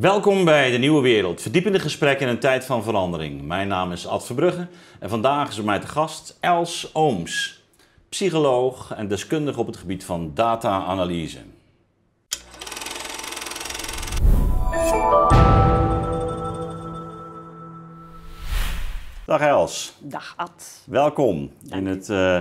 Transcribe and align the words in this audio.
Welkom 0.00 0.44
bij 0.44 0.70
De 0.70 0.78
Nieuwe 0.78 1.02
Wereld, 1.02 1.42
verdiepende 1.42 1.78
gesprekken 1.78 2.26
in 2.26 2.32
een 2.32 2.40
tijd 2.40 2.64
van 2.64 2.82
verandering. 2.82 3.42
Mijn 3.42 3.68
naam 3.68 3.92
is 3.92 4.06
Ad 4.06 4.26
Verbrugge 4.26 4.66
en 5.00 5.08
vandaag 5.08 5.48
is 5.48 5.56
bij 5.56 5.64
mij 5.64 5.78
te 5.78 5.86
gast 5.86 6.36
Els 6.40 6.90
Ooms, 6.94 7.62
psycholoog 8.08 8.94
en 8.94 9.08
deskundige 9.08 9.60
op 9.60 9.66
het 9.66 9.76
gebied 9.76 10.04
van 10.04 10.30
data-analyse. 10.34 11.38
Dag 19.26 19.40
Els. 19.40 19.94
Dag 19.98 20.34
Ad. 20.36 20.82
Welkom 20.86 21.50
in 21.70 21.86
het 21.86 22.08
uh, 22.08 22.40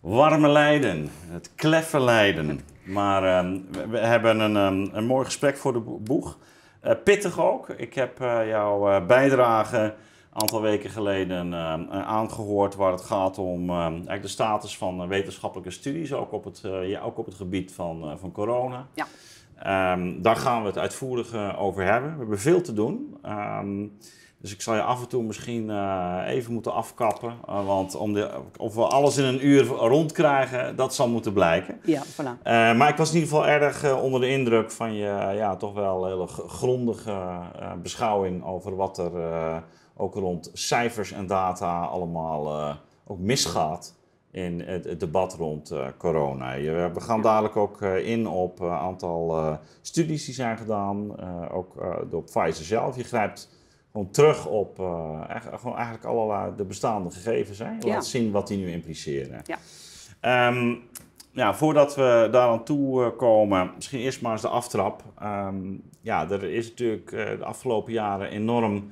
warme 0.00 0.48
Leiden, 0.48 1.10
het 1.28 1.50
kleffe 1.54 2.00
Leiden. 2.00 2.60
Maar 2.82 3.44
uh, 3.44 3.60
we, 3.70 3.86
we, 3.88 3.98
hebben 3.98 4.40
een, 4.40 4.56
um, 4.56 4.90
een 4.92 5.06
mooi 5.06 5.24
gesprek 5.24 5.56
voor 5.56 5.72
de 5.72 5.80
boeg. 6.00 6.36
Uh, 6.84 6.92
pittig 7.04 7.40
ook. 7.40 7.68
Ik 7.68 7.94
heb 7.94 8.18
jouw 8.46 9.06
bijdrage 9.06 9.78
een 9.78 10.40
aantal 10.40 10.62
weken 10.62 10.90
geleden 10.90 11.54
aangehoord 11.90 12.74
waar 12.74 12.92
het 12.92 13.02
gaat 13.02 13.38
om 13.38 13.70
eigenlijk 13.70 14.22
de 14.22 14.28
status 14.28 14.76
van 14.76 15.08
wetenschappelijke 15.08 15.70
studies, 15.70 16.12
ook 16.12 16.32
op 16.32 16.44
het, 16.44 16.62
ja, 16.82 17.00
ook 17.00 17.18
op 17.18 17.26
het 17.26 17.34
gebied 17.34 17.72
van, 17.72 18.18
van 18.18 18.32
corona. 18.32 18.86
Ja. 18.94 19.06
Um, 19.92 20.22
daar 20.22 20.36
gaan 20.36 20.60
we 20.60 20.66
het 20.66 20.78
uitvoerig 20.78 21.56
over 21.56 21.84
hebben. 21.84 22.12
We 22.12 22.18
hebben 22.18 22.40
veel 22.40 22.60
te 22.60 22.72
doen. 22.72 23.16
Um, 23.26 23.98
dus 24.42 24.52
ik 24.52 24.60
zal 24.60 24.74
je 24.74 24.82
af 24.82 25.00
en 25.00 25.08
toe 25.08 25.22
misschien 25.22 25.68
uh, 25.68 26.22
even 26.26 26.52
moeten 26.52 26.72
afkappen. 26.72 27.34
Uh, 27.48 27.66
want 27.66 27.94
om 27.94 28.12
de, 28.12 28.30
of 28.56 28.74
we 28.74 28.82
alles 28.82 29.16
in 29.16 29.24
een 29.24 29.46
uur 29.46 29.66
rondkrijgen, 29.66 30.76
dat 30.76 30.94
zal 30.94 31.08
moeten 31.08 31.32
blijken. 31.32 31.80
Ja, 31.84 32.02
voilà. 32.04 32.16
Uh, 32.16 32.76
maar 32.76 32.88
ik 32.88 32.96
was 32.96 33.08
in 33.08 33.14
ieder 33.14 33.30
geval 33.30 33.46
erg 33.46 34.00
onder 34.00 34.20
de 34.20 34.28
indruk 34.28 34.70
van 34.70 34.94
je 34.94 35.32
ja, 35.34 35.56
toch 35.56 35.74
wel 35.74 36.06
hele 36.06 36.26
grondige 36.26 37.18
beschouwing 37.82 38.44
over 38.44 38.76
wat 38.76 38.98
er 38.98 39.12
ook 39.96 40.14
rond 40.14 40.50
cijfers 40.52 41.12
en 41.12 41.26
data 41.26 41.84
allemaal 41.84 42.76
ook 43.06 43.18
misgaat 43.18 43.94
in 44.30 44.60
het, 44.60 44.84
het 44.84 45.00
debat 45.00 45.34
rond 45.34 45.74
corona. 45.98 46.52
Je, 46.52 46.90
we 46.94 47.00
gaan 47.00 47.22
dadelijk 47.22 47.56
ook 47.56 47.82
in 47.82 48.26
op 48.26 48.60
een 48.60 48.70
aantal 48.70 49.58
studies 49.80 50.24
die 50.24 50.34
zijn 50.34 50.56
gedaan, 50.56 51.20
ook 51.50 51.74
door 52.10 52.22
Pfizer 52.22 52.64
zelf. 52.64 52.96
Je 52.96 53.04
grijpt 53.04 53.48
gewoon 53.92 54.10
terug 54.10 54.46
op 54.46 54.78
uh, 54.78 55.24
eigenlijk, 55.28 55.60
gewoon 55.60 55.76
eigenlijk 55.76 56.04
allerlei 56.04 56.52
de 56.56 56.64
bestaande 56.64 57.10
gegevens. 57.10 57.58
Hè? 57.58 57.70
Laat 57.70 57.84
ja. 57.84 58.00
zien 58.00 58.30
wat 58.30 58.48
die 58.48 58.58
nu 58.58 58.70
impliceren. 58.70 59.42
Ja. 59.44 60.48
Um, 60.48 60.82
ja, 61.30 61.54
voordat 61.54 61.94
we 61.94 62.28
daar 62.30 62.48
aan 62.48 62.64
toe 62.64 63.10
komen, 63.10 63.72
misschien 63.74 64.00
eerst 64.00 64.20
maar 64.20 64.32
eens 64.32 64.40
de 64.42 64.48
aftrap. 64.48 65.04
Um, 65.22 65.82
ja, 66.00 66.30
er 66.30 66.44
is 66.44 66.68
natuurlijk 66.68 67.12
uh, 67.12 67.24
de 67.24 67.44
afgelopen 67.44 67.92
jaren 67.92 68.28
enorm 68.28 68.90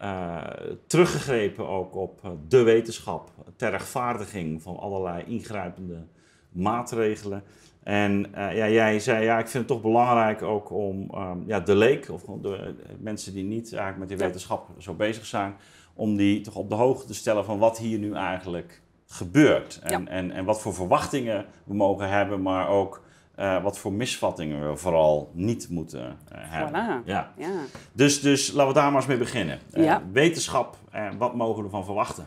uh, 0.00 0.42
teruggegrepen 0.86 1.68
ook 1.68 1.96
op 1.96 2.20
de 2.48 2.62
wetenschap. 2.62 3.30
Ter 3.56 3.70
rechtvaardiging 3.70 4.62
van 4.62 4.76
allerlei 4.78 5.24
ingrijpende 5.26 6.06
maatregelen. 6.48 7.42
En 7.84 8.26
uh, 8.34 8.56
ja, 8.56 8.68
jij 8.68 9.00
zei, 9.00 9.24
ja, 9.24 9.38
ik 9.38 9.48
vind 9.48 9.68
het 9.68 9.72
toch 9.72 9.82
belangrijk 9.82 10.42
ook 10.42 10.70
om 10.70 11.10
um, 11.14 11.44
ja, 11.46 11.60
de 11.60 11.76
leek, 11.76 12.10
of 12.10 12.22
de, 12.22 12.74
mensen 12.98 13.34
die 13.34 13.44
niet 13.44 13.72
eigenlijk 13.72 13.98
met 13.98 14.08
die 14.08 14.26
wetenschap 14.26 14.68
zo 14.78 14.94
bezig 14.94 15.26
zijn, 15.26 15.54
om 15.94 16.16
die 16.16 16.40
toch 16.40 16.54
op 16.54 16.68
de 16.68 16.74
hoogte 16.74 17.06
te 17.06 17.14
stellen 17.14 17.44
van 17.44 17.58
wat 17.58 17.78
hier 17.78 17.98
nu 17.98 18.14
eigenlijk 18.14 18.82
gebeurt. 19.06 19.80
En, 19.82 20.02
ja. 20.02 20.10
en, 20.10 20.30
en 20.30 20.44
wat 20.44 20.60
voor 20.60 20.74
verwachtingen 20.74 21.46
we 21.64 21.74
mogen 21.74 22.08
hebben, 22.08 22.42
maar 22.42 22.68
ook 22.68 23.02
uh, 23.38 23.62
wat 23.62 23.78
voor 23.78 23.92
misvattingen 23.92 24.70
we 24.70 24.76
vooral 24.76 25.30
niet 25.32 25.68
moeten 25.68 26.00
uh, 26.02 26.08
hebben. 26.32 27.02
Voilà. 27.02 27.06
Ja. 27.06 27.32
ja. 27.36 27.50
Dus, 27.92 28.20
dus 28.20 28.52
laten 28.52 28.68
we 28.68 28.80
daar 28.80 28.86
maar 28.86 29.00
eens 29.00 29.06
mee 29.06 29.18
beginnen. 29.18 29.58
Ja. 29.70 30.02
wetenschap, 30.12 30.76
wat 31.18 31.34
mogen 31.34 31.58
we 31.58 31.64
ervan 31.64 31.84
verwachten? 31.84 32.26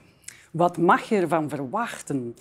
Wat 0.52 0.78
mag 0.78 1.10
je 1.10 1.16
ervan 1.16 1.50
verwachten? 1.50 2.36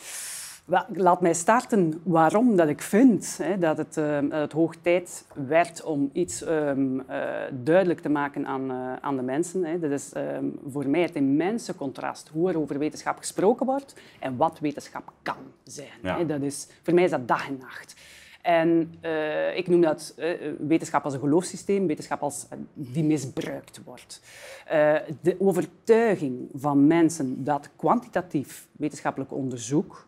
Laat 0.94 1.21
mij 1.21 1.34
starten 1.34 2.00
waarom 2.04 2.56
dat 2.56 2.69
ik 2.69 2.82
vind 2.82 3.38
hè, 3.43 3.59
dat, 3.59 3.78
het, 3.78 3.97
uh, 3.97 4.19
het 4.28 4.53
hoog 4.53 4.75
tijd 4.81 5.27
werd 5.47 5.84
om 5.84 6.10
iets 6.12 6.47
um, 6.47 7.00
uh, 7.00 7.04
duidelijk 7.50 8.00
te 8.00 8.09
maken 8.09 8.47
aan, 8.47 8.71
uh, 8.71 8.93
aan 9.00 9.16
de 9.16 9.22
mensen. 9.22 9.65
Hè. 9.65 9.78
Dat 9.78 9.91
is 9.91 10.12
um, 10.16 10.59
voor 10.69 10.88
mij 10.88 11.00
het 11.00 11.15
immense 11.15 11.75
contrast 11.75 12.28
hoe 12.28 12.49
er 12.49 12.59
over 12.59 12.78
wetenschap 12.78 13.19
gesproken 13.19 13.66
wordt 13.66 13.94
en 14.21 14.37
wat 14.37 14.59
wetenschap 14.59 15.12
kan 15.22 15.37
zijn. 15.65 15.88
Ja. 16.03 16.19
Hè. 16.19 16.26
Dat 16.26 16.43
is, 16.43 16.69
voor 16.82 16.94
mij 16.94 17.05
is 17.05 17.10
dat 17.10 17.28
dag 17.28 17.49
en 17.49 17.59
nacht. 17.60 17.94
En 18.47 18.95
uh, 19.03 19.57
ik 19.57 19.69
noem 19.69 19.81
dat 19.81 20.15
uh, 20.19 20.31
wetenschap 20.59 21.05
als 21.05 21.15
een 21.15 21.21
geloofssysteem, 21.21 21.87
wetenschap 21.87 22.23
als 22.23 22.47
die 22.75 23.05
misbruikt 23.05 23.81
wordt. 23.84 24.21
de 25.21 25.37
overtuiging 25.39 26.49
van 26.55 26.87
mensen 26.87 27.45
dat 27.45 27.71
kwantitatief 27.77 28.69
wetenschappelijk 28.73 29.33
onderzoek 29.33 30.06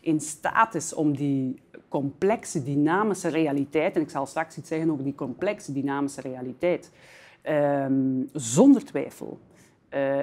in 0.00 0.20
staat 0.20 0.74
is 0.74 0.94
om 0.94 1.16
die 1.16 1.60
complexe 1.88 2.62
dynamische 2.62 3.28
realiteit, 3.28 3.96
en 3.96 4.02
ik 4.02 4.10
zal 4.10 4.26
straks 4.26 4.56
iets 4.56 4.68
zeggen 4.68 4.90
over 4.90 5.04
die 5.04 5.14
complexe 5.14 5.72
dynamische 5.72 6.20
realiteit, 6.20 6.90
um, 7.48 8.28
zonder 8.32 8.84
twijfel 8.84 9.38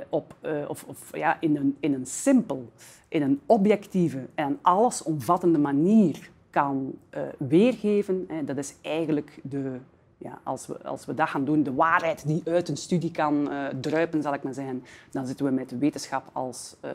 op, 0.09 0.35
of, 0.67 0.83
of 0.83 1.17
ja, 1.17 1.37
in, 1.39 1.55
een, 1.55 1.77
in 1.79 1.93
een 1.93 2.05
simpel, 2.05 2.71
in 3.07 3.21
een 3.21 3.41
objectieve 3.45 4.27
en 4.35 4.59
allesomvattende 4.61 5.59
manier 5.59 6.29
kan 6.51 6.93
uh, 7.15 7.21
weergeven, 7.37 8.25
hè, 8.27 8.43
dat 8.43 8.57
is 8.57 8.75
eigenlijk 8.81 9.39
de, 9.43 9.77
ja, 10.17 10.39
als, 10.43 10.67
we, 10.67 10.83
als 10.83 11.05
we 11.05 11.13
dat 11.13 11.29
gaan 11.29 11.45
doen, 11.45 11.63
de 11.63 11.73
waarheid 11.73 12.27
die 12.27 12.41
uit 12.45 12.69
een 12.69 12.77
studie 12.77 13.11
kan 13.11 13.51
uh, 13.51 13.67
druipen, 13.67 14.21
zal 14.21 14.33
ik 14.33 14.43
maar 14.43 14.53
zeggen, 14.53 14.83
dan 15.11 15.25
zitten 15.25 15.45
we 15.45 15.51
met 15.51 15.69
de 15.69 15.77
wetenschap 15.77 16.29
als, 16.33 16.75
uh, 16.85 16.91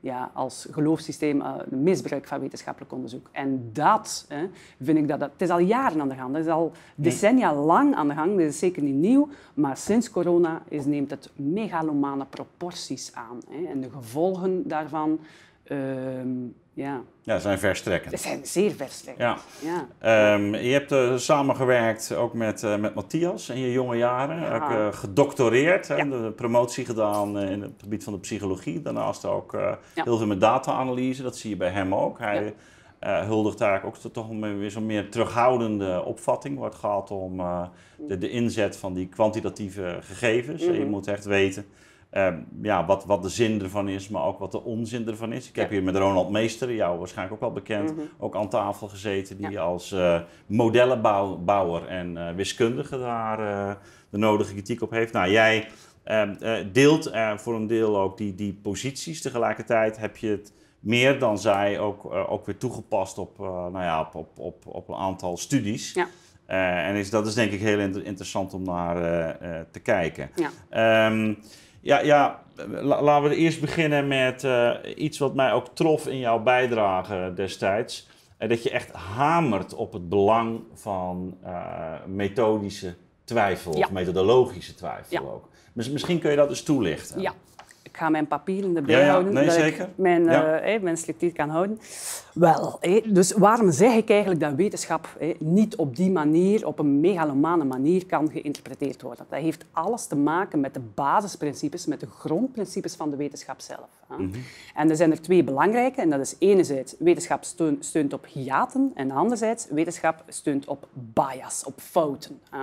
ja, 0.00 0.30
als 0.34 0.68
geloofssysteem, 0.70 1.42
misbruik 1.68 2.26
van 2.26 2.40
wetenschappelijk 2.40 2.92
onderzoek. 2.92 3.28
En 3.32 3.70
dat 3.72 4.24
hè, 4.28 4.46
vind 4.80 4.98
ik 4.98 5.08
dat, 5.08 5.20
dat, 5.20 5.30
het 5.32 5.42
is 5.42 5.50
al 5.50 5.58
jaren 5.58 6.00
aan 6.00 6.08
de 6.08 6.14
gang, 6.14 6.32
dat 6.32 6.44
is 6.44 6.50
al 6.50 6.72
decennia 6.94 7.54
lang 7.54 7.94
aan 7.94 8.08
de 8.08 8.14
gang, 8.14 8.30
dat 8.30 8.46
is 8.46 8.58
zeker 8.58 8.82
niet 8.82 8.94
nieuw, 8.94 9.28
maar 9.54 9.76
sinds 9.76 10.10
corona 10.10 10.62
is, 10.68 10.84
neemt 10.84 11.10
het 11.10 11.30
megalomane 11.36 12.24
proporties 12.24 13.14
aan. 13.14 13.40
Hè, 13.48 13.64
en 13.64 13.80
de 13.80 13.90
gevolgen 13.90 14.68
daarvan 14.68 15.18
ja. 16.80 17.02
Ja, 17.22 17.38
zijn 17.38 17.58
verstrekkend. 17.58 18.20
Ze 18.20 18.28
zijn 18.28 18.46
zeer 18.46 18.70
verstrekkend. 18.70 19.40
Ja. 19.62 19.86
ja. 20.00 20.34
Um, 20.34 20.54
je 20.54 20.72
hebt 20.72 20.92
uh, 20.92 21.16
samengewerkt 21.16 22.14
ook 22.14 22.34
met, 22.34 22.62
uh, 22.62 22.76
met 22.76 22.94
Matthias 22.94 23.48
in 23.48 23.58
je 23.58 23.72
jonge 23.72 23.96
jaren. 23.96 24.40
Ja. 24.40 24.54
Ook, 24.54 24.70
uh, 24.70 24.92
gedoctoreerd, 24.92 25.86
ja. 25.86 25.96
hè, 25.96 26.08
de 26.08 26.32
promotie 26.36 26.84
gedaan 26.84 27.38
in 27.38 27.62
het 27.62 27.72
gebied 27.80 28.04
van 28.04 28.12
de 28.12 28.18
psychologie. 28.18 28.82
Daarnaast 28.82 29.24
ook 29.24 29.56
heel 29.94 30.16
veel 30.16 30.26
met 30.26 30.40
data-analyse, 30.40 31.22
dat 31.22 31.36
zie 31.36 31.50
je 31.50 31.56
bij 31.56 31.70
hem 31.70 31.94
ook. 31.94 32.18
Hij 32.18 32.54
huldigt 33.00 33.60
eigenlijk 33.60 33.96
ook 34.04 34.12
toch 34.12 34.28
weer 34.28 34.70
zo'n 34.70 34.86
meer 34.86 35.10
terughoudende 35.10 36.04
opvatting, 36.04 36.58
waar 36.58 36.70
het 36.70 36.78
gaat 36.78 37.10
om 37.10 37.36
de, 37.96 38.18
de 38.18 38.30
inzet 38.30 38.76
van 38.76 38.94
die 38.94 39.08
kwantitatieve 39.08 39.98
gegevens. 40.00 40.64
Mhm. 40.64 40.74
Je 40.74 40.84
moet 40.84 41.06
echt 41.06 41.24
weten 41.24 41.66
uh, 42.12 42.28
ja, 42.62 42.86
wat, 42.86 43.04
wat 43.04 43.22
de 43.22 43.28
zin 43.28 43.62
ervan 43.62 43.88
is, 43.88 44.08
maar 44.08 44.24
ook 44.24 44.38
wat 44.38 44.52
de 44.52 44.62
onzin 44.64 45.08
ervan 45.08 45.32
is. 45.32 45.48
Ik 45.48 45.56
heb 45.56 45.68
Ja. 45.68 45.72
hier 45.76 45.82
met 45.84 45.96
Ronald 45.96 46.30
Meester, 46.30 46.74
jou 46.74 46.98
waarschijnlijk 46.98 47.34
ook 47.34 47.40
wel 47.40 47.52
bekend, 47.62 47.90
Mhm. 47.96 48.00
ook 48.18 48.36
aan 48.36 48.48
tafel 48.48 48.88
gezeten, 48.88 49.36
die 49.36 49.50
Ja. 49.50 49.60
als 49.62 49.92
eh, 49.92 50.20
modellenbouwer 50.46 51.86
en 51.86 52.16
eh, 52.16 52.34
wiskundige 52.34 52.98
daar 52.98 53.38
eh, 53.70 53.74
de 54.10 54.18
nodige 54.18 54.52
kritiek 54.52 54.82
op 54.82 54.90
heeft. 54.90 55.12
Nou, 55.12 55.30
jij 55.30 55.66
ehm, 56.04 56.34
eh, 56.40 56.64
deelt 56.72 57.10
voor 57.36 57.54
een 57.54 57.66
deel 57.66 57.98
ook 58.00 58.16
die, 58.16 58.34
die 58.34 58.52
posities. 58.62 59.22
Tegelijkertijd 59.22 59.98
heb 59.98 60.16
je 60.16 60.28
het 60.28 60.52
meer 60.80 61.18
dan 61.18 61.38
zij 61.38 61.78
ook, 61.78 62.04
ook 62.28 62.46
weer 62.46 62.56
toegepast 62.56 63.18
op, 63.18 63.38
nou 63.38 63.82
ja, 63.82 64.00
op, 64.00 64.14
op, 64.14 64.38
op, 64.38 64.66
op 64.66 64.88
een 64.88 64.94
aantal 64.94 65.36
studies. 65.36 65.92
Ja. 65.92 66.06
En 66.86 66.94
is, 66.94 67.10
dat 67.10 67.26
is 67.26 67.34
denk 67.34 67.52
ik 67.52 67.60
heel 67.60 67.78
inter- 67.78 68.04
interessant 68.04 68.54
om 68.54 68.62
naar 68.62 68.96
te 69.70 69.80
kijken. 69.80 70.30
Ja. 70.34 70.50
Ehm, 70.70 71.34
ja, 71.80 72.00
ja 72.00 72.42
la- 72.66 73.02
laten 73.02 73.28
we 73.28 73.36
eerst 73.36 73.60
beginnen 73.60 74.08
met 74.08 74.44
eh, 74.44 74.70
iets 74.96 75.18
wat 75.18 75.34
mij 75.34 75.52
ook 75.52 75.66
trof 75.74 76.06
in 76.06 76.18
jouw 76.18 76.38
bijdrage 76.42 77.32
destijds. 77.34 78.08
Eh, 78.38 78.48
dat 78.48 78.62
je 78.62 78.70
echt 78.70 78.92
hamert 78.92 79.74
op 79.74 79.92
het 79.92 80.08
belang 80.08 80.60
van 80.74 81.36
eh, 81.44 81.92
methodische 82.06 82.94
twijfel, 83.24 83.76
Ja. 83.76 83.84
of 83.84 83.90
methodologische 83.92 84.74
twijfel 84.74 85.22
Ja. 85.22 85.28
ook. 85.28 85.48
Mis- 85.72 85.90
misschien 85.90 86.18
kun 86.18 86.30
je 86.30 86.36
dat 86.36 86.48
eens 86.48 86.62
toelichten. 86.62 87.20
Ja. 87.20 87.32
Ik 88.00 88.06
ga 88.06 88.12
mijn 88.12 88.26
papieren 88.26 88.76
erbij 88.76 88.94
Ja, 88.94 89.00
ja. 89.04 89.10
houden, 89.10 89.32
Nee, 89.32 89.44
dat 89.44 89.54
zeker. 89.54 89.82
ik 89.82 89.88
mijn, 89.94 90.24
Ja. 90.24 90.58
eh, 90.60 90.74
eh, 90.74 90.82
mijn 90.82 90.96
selectief 90.96 91.32
kan 91.32 91.48
houden. 91.48 91.78
Wel, 92.34 92.76
eh, 92.80 93.04
dus 93.14 93.32
waarom 93.32 93.70
zeg 93.72 93.94
ik 93.94 94.10
eigenlijk 94.10 94.40
dat 94.40 94.54
wetenschap 94.54 95.08
niet 95.38 95.76
op 95.76 95.96
die 95.96 96.10
manier, 96.10 96.66
op 96.66 96.78
een 96.78 97.00
megalomane 97.00 97.64
manier, 97.64 98.06
kan 98.06 98.30
geïnterpreteerd 98.30 99.02
worden? 99.02 99.26
Dat 99.28 99.40
heeft 99.40 99.64
alles 99.72 100.06
te 100.06 100.16
maken 100.16 100.60
met 100.60 100.74
de 100.74 100.80
basisprincipes, 100.94 101.86
met 101.86 102.00
de 102.00 102.06
grondprincipes 102.06 102.94
van 102.94 103.10
de 103.10 103.16
wetenschap 103.16 103.60
zelf. 103.60 103.88
hè. 104.08 104.16
Mhm. 104.16 104.38
En 104.74 104.90
er 104.90 104.96
zijn 104.96 105.10
er 105.10 105.20
twee 105.20 105.44
belangrijke, 105.44 106.00
en 106.00 106.10
dat 106.10 106.20
is 106.20 106.36
enerzijds 106.38 106.94
wetenschap 106.98 107.44
steun- 107.44 107.76
steunt 107.80 108.12
op 108.12 108.26
hiaten 108.26 108.90
en 108.94 109.10
anderzijds 109.10 109.66
wetenschap 109.70 110.22
steunt 110.28 110.66
op 110.68 110.88
bias, 110.92 111.64
op 111.66 111.80
fouten. 111.80 112.40
hè. 112.50 112.58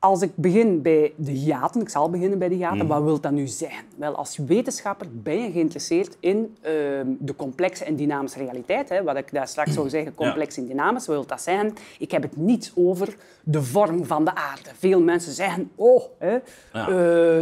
Als 0.00 0.22
ik 0.22 0.30
begin 0.34 0.82
bij 0.82 1.12
de 1.16 1.30
hiaten, 1.30 1.80
ik 1.80 1.88
zal 1.88 2.10
beginnen 2.10 2.38
bij 2.38 2.48
de 2.48 2.54
hiaten, 2.54 2.82
mm. 2.82 2.86
wat 2.86 3.02
wil 3.02 3.20
dat 3.20 3.32
nu 3.32 3.46
zijn? 3.46 3.84
Wel, 3.96 4.14
als 4.14 4.36
wetenschapper 4.36 5.06
ben 5.12 5.42
je 5.42 5.50
geïnteresseerd 5.50 6.16
in 6.20 6.56
ehm, 6.60 7.06
de 7.18 7.36
complexe 7.36 7.84
en 7.84 7.96
dynamische 7.96 8.38
realiteit. 8.38 8.88
Hè. 8.88 9.02
Wat 9.02 9.16
ik 9.16 9.32
daar 9.32 9.48
straks 9.48 9.72
zou 9.72 9.88
zeggen, 9.88 10.14
complex 10.14 10.56
en 10.56 10.66
dynamisch, 10.66 11.06
wat 11.06 11.16
wil 11.16 11.26
dat 11.26 11.42
zijn? 11.42 11.74
Ik 11.98 12.10
heb 12.10 12.22
het 12.22 12.36
niet 12.36 12.72
over 12.74 13.16
de 13.42 13.62
vorm 13.62 14.04
van 14.04 14.24
de 14.24 14.34
aarde. 14.34 14.70
Veel 14.78 15.00
mensen 15.00 15.32
zeggen, 15.32 15.70
oh, 15.74 16.02
hè, 16.18 16.34
uh, 16.34 16.42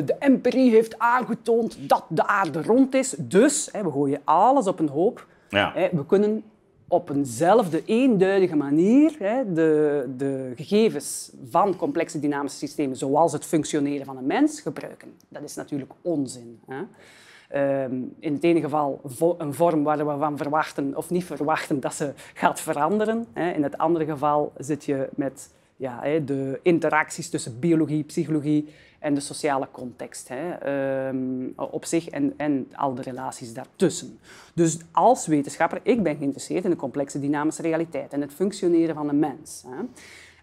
de 0.07 0.17
empirie 0.19 0.71
heeft 0.71 0.99
aangetoond 0.99 1.79
dat 1.81 2.05
de 2.09 2.27
aarde 2.27 2.63
rond 2.63 2.95
is, 2.95 3.15
dus 3.19 3.69
hè, 3.73 3.83
we 3.83 3.91
gooien 3.91 4.21
alles 4.25 4.67
op 4.67 4.79
een 4.79 4.89
hoop. 4.89 5.27
Hè, 5.49 5.89
we 5.93 6.07
kunnen 6.07 6.43
op 6.89 7.11
eenzelfde 7.11 7.83
eenduidige 7.85 8.57
manier 8.57 9.15
hè, 9.19 9.53
de, 9.53 10.05
de 10.17 10.53
gegevens 10.57 11.33
van 11.51 11.77
complexe 11.77 12.21
dynamische 12.21 12.59
systemen, 12.59 12.97
zoals 12.97 13.33
het 13.33 13.45
functioneren 13.45 14.07
van 14.07 14.17
een 14.17 14.27
mens, 14.27 14.61
gebruiken. 14.61 15.13
Dat 15.29 15.43
is 15.43 15.55
natuurlijk 15.55 15.93
onzin. 16.03 16.61
Hè. 16.67 16.83
Ehm, 17.49 17.95
in 18.19 18.33
het 18.33 18.45
ene 18.45 18.61
geval 18.61 19.01
een 19.39 19.55
vorm 19.55 19.83
waar 19.83 20.07
we 20.07 20.17
van 20.19 20.37
verwachten 20.37 20.97
of 20.97 21.11
niet 21.11 21.25
verwachten 21.25 21.81
dat 21.81 21.95
ze 21.95 22.13
gaat 22.35 22.61
veranderen. 22.61 23.27
Hè. 23.33 23.51
In 23.51 23.63
het 23.63 23.79
andere 23.79 24.05
geval 24.05 24.53
zit 24.57 24.85
je 24.85 25.09
met 25.15 25.51
ja, 25.77 26.19
de 26.25 26.61
interacties 26.63 27.31
tussen 27.31 27.59
biologie, 27.59 28.05
psychologie 28.05 28.69
en 28.99 29.15
de 29.15 29.21
sociale 29.21 29.69
context 29.71 30.29
hè, 30.29 30.51
ehm, 30.51 31.47
op 31.57 31.85
zich 31.85 32.09
en, 32.09 32.35
en 32.37 32.69
al 32.75 32.95
de 32.95 33.03
relaties 33.03 33.55
daartussen. 33.55 34.19
Dus 34.55 34.79
als 34.93 35.27
wetenschapper, 35.27 35.81
ik 35.83 36.03
ben 36.03 36.17
geïnteresseerd 36.17 36.65
in 36.65 36.71
de 36.71 36.77
complexe 36.77 37.21
dynamische 37.21 37.63
realiteit 37.63 38.13
en 38.13 38.21
het 38.21 38.33
functioneren 38.33 38.95
van 38.95 39.09
een 39.09 39.19
mens. 39.19 39.65
Hè. 39.67 39.85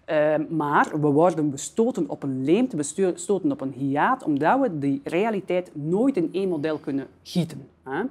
Ehm, 0.06 0.56
maar 0.56 1.02
we 1.02 1.08
worden 1.08 1.52
bestoten 1.52 2.10
op 2.10 2.24
een 2.24 2.44
leemte, 2.44 2.76
bestoten 2.76 3.52
op 3.52 3.62
een 3.62 3.74
hiaat, 3.74 4.24
omdat 4.24 4.60
we 4.60 4.80
die 4.80 5.02
realiteit 5.04 5.72
nooit 5.74 6.18
in 6.18 6.30
één 6.32 6.50
model 6.50 6.78
kunnen 6.78 7.08
gieten. 7.24 7.68
Hè. 7.84 8.04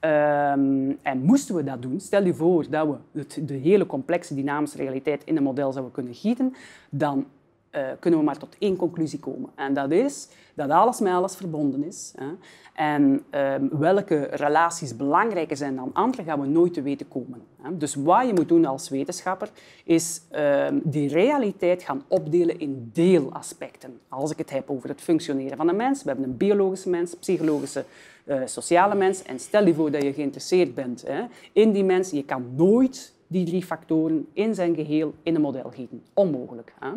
Ehm, 0.00 0.92
en 1.02 1.22
moesten 1.22 1.54
we 1.54 1.64
dat 1.64 1.82
doen, 1.82 2.00
stel 2.00 2.24
je 2.24 2.34
voor 2.34 2.70
dat 2.70 2.98
we 3.12 3.44
de 3.44 3.54
hele 3.54 3.86
complexe 3.86 4.34
dynamische 4.34 4.76
realiteit 4.76 5.24
in 5.24 5.36
een 5.36 5.42
model 5.42 5.72
zouden 5.72 5.92
kunnen 5.92 6.14
gieten, 6.14 6.54
dan 6.90 7.26
uh, 7.76 7.82
kunnen 8.00 8.18
we 8.20 8.24
maar 8.24 8.38
tot 8.38 8.56
één 8.58 8.76
conclusie 8.76 9.18
komen. 9.18 9.50
En 9.54 9.74
dat 9.74 9.90
is 9.90 10.28
dat 10.54 10.70
alles 10.70 11.00
met 11.00 11.12
alles 11.12 11.34
verbonden 11.34 11.84
is. 11.84 12.12
Hè. 12.16 12.26
En 12.74 13.22
um, 13.30 13.68
welke 13.78 14.28
relaties 14.30 14.96
belangrijker 14.96 15.56
zijn 15.56 15.76
dan 15.76 15.90
andere, 15.92 16.22
gaan 16.22 16.40
we 16.40 16.46
nooit 16.46 16.74
te 16.74 16.82
weten 16.82 17.08
komen. 17.08 17.42
Hè. 17.62 17.76
Dus 17.76 17.94
wat 17.94 18.26
je 18.26 18.32
moet 18.32 18.48
doen 18.48 18.64
als 18.64 18.88
wetenschapper, 18.88 19.50
is 19.84 20.20
um, 20.32 20.80
die 20.84 21.08
realiteit 21.08 21.82
gaan 21.82 22.02
opdelen 22.08 22.58
in 22.58 22.90
deelaspecten. 22.92 24.00
Als 24.08 24.30
ik 24.30 24.38
het 24.38 24.50
heb 24.50 24.70
over 24.70 24.88
het 24.88 25.00
functioneren 25.00 25.56
van 25.56 25.68
een 25.68 25.76
mens, 25.76 26.02
we 26.02 26.08
hebben 26.08 26.28
een 26.28 26.36
biologische 26.36 26.88
mens, 26.88 27.14
psychologische 27.14 27.84
uh, 28.24 28.40
sociale 28.44 28.94
mens. 28.94 29.22
En 29.22 29.38
stel 29.38 29.66
je 29.66 29.74
voor 29.74 29.90
dat 29.90 30.02
je 30.02 30.12
geïnteresseerd 30.12 30.74
bent 30.74 31.04
hè, 31.06 31.22
in 31.52 31.72
die 31.72 31.84
mens. 31.84 32.10
Je 32.10 32.24
kan 32.24 32.44
nooit 32.56 33.12
die 33.26 33.46
drie 33.46 33.62
factoren 33.62 34.26
in 34.32 34.54
zijn 34.54 34.74
geheel 34.74 35.14
in 35.22 35.34
een 35.34 35.40
model 35.40 35.70
gieten. 35.70 36.02
Onmogelijk. 36.14 36.72
Hè. 36.78 36.88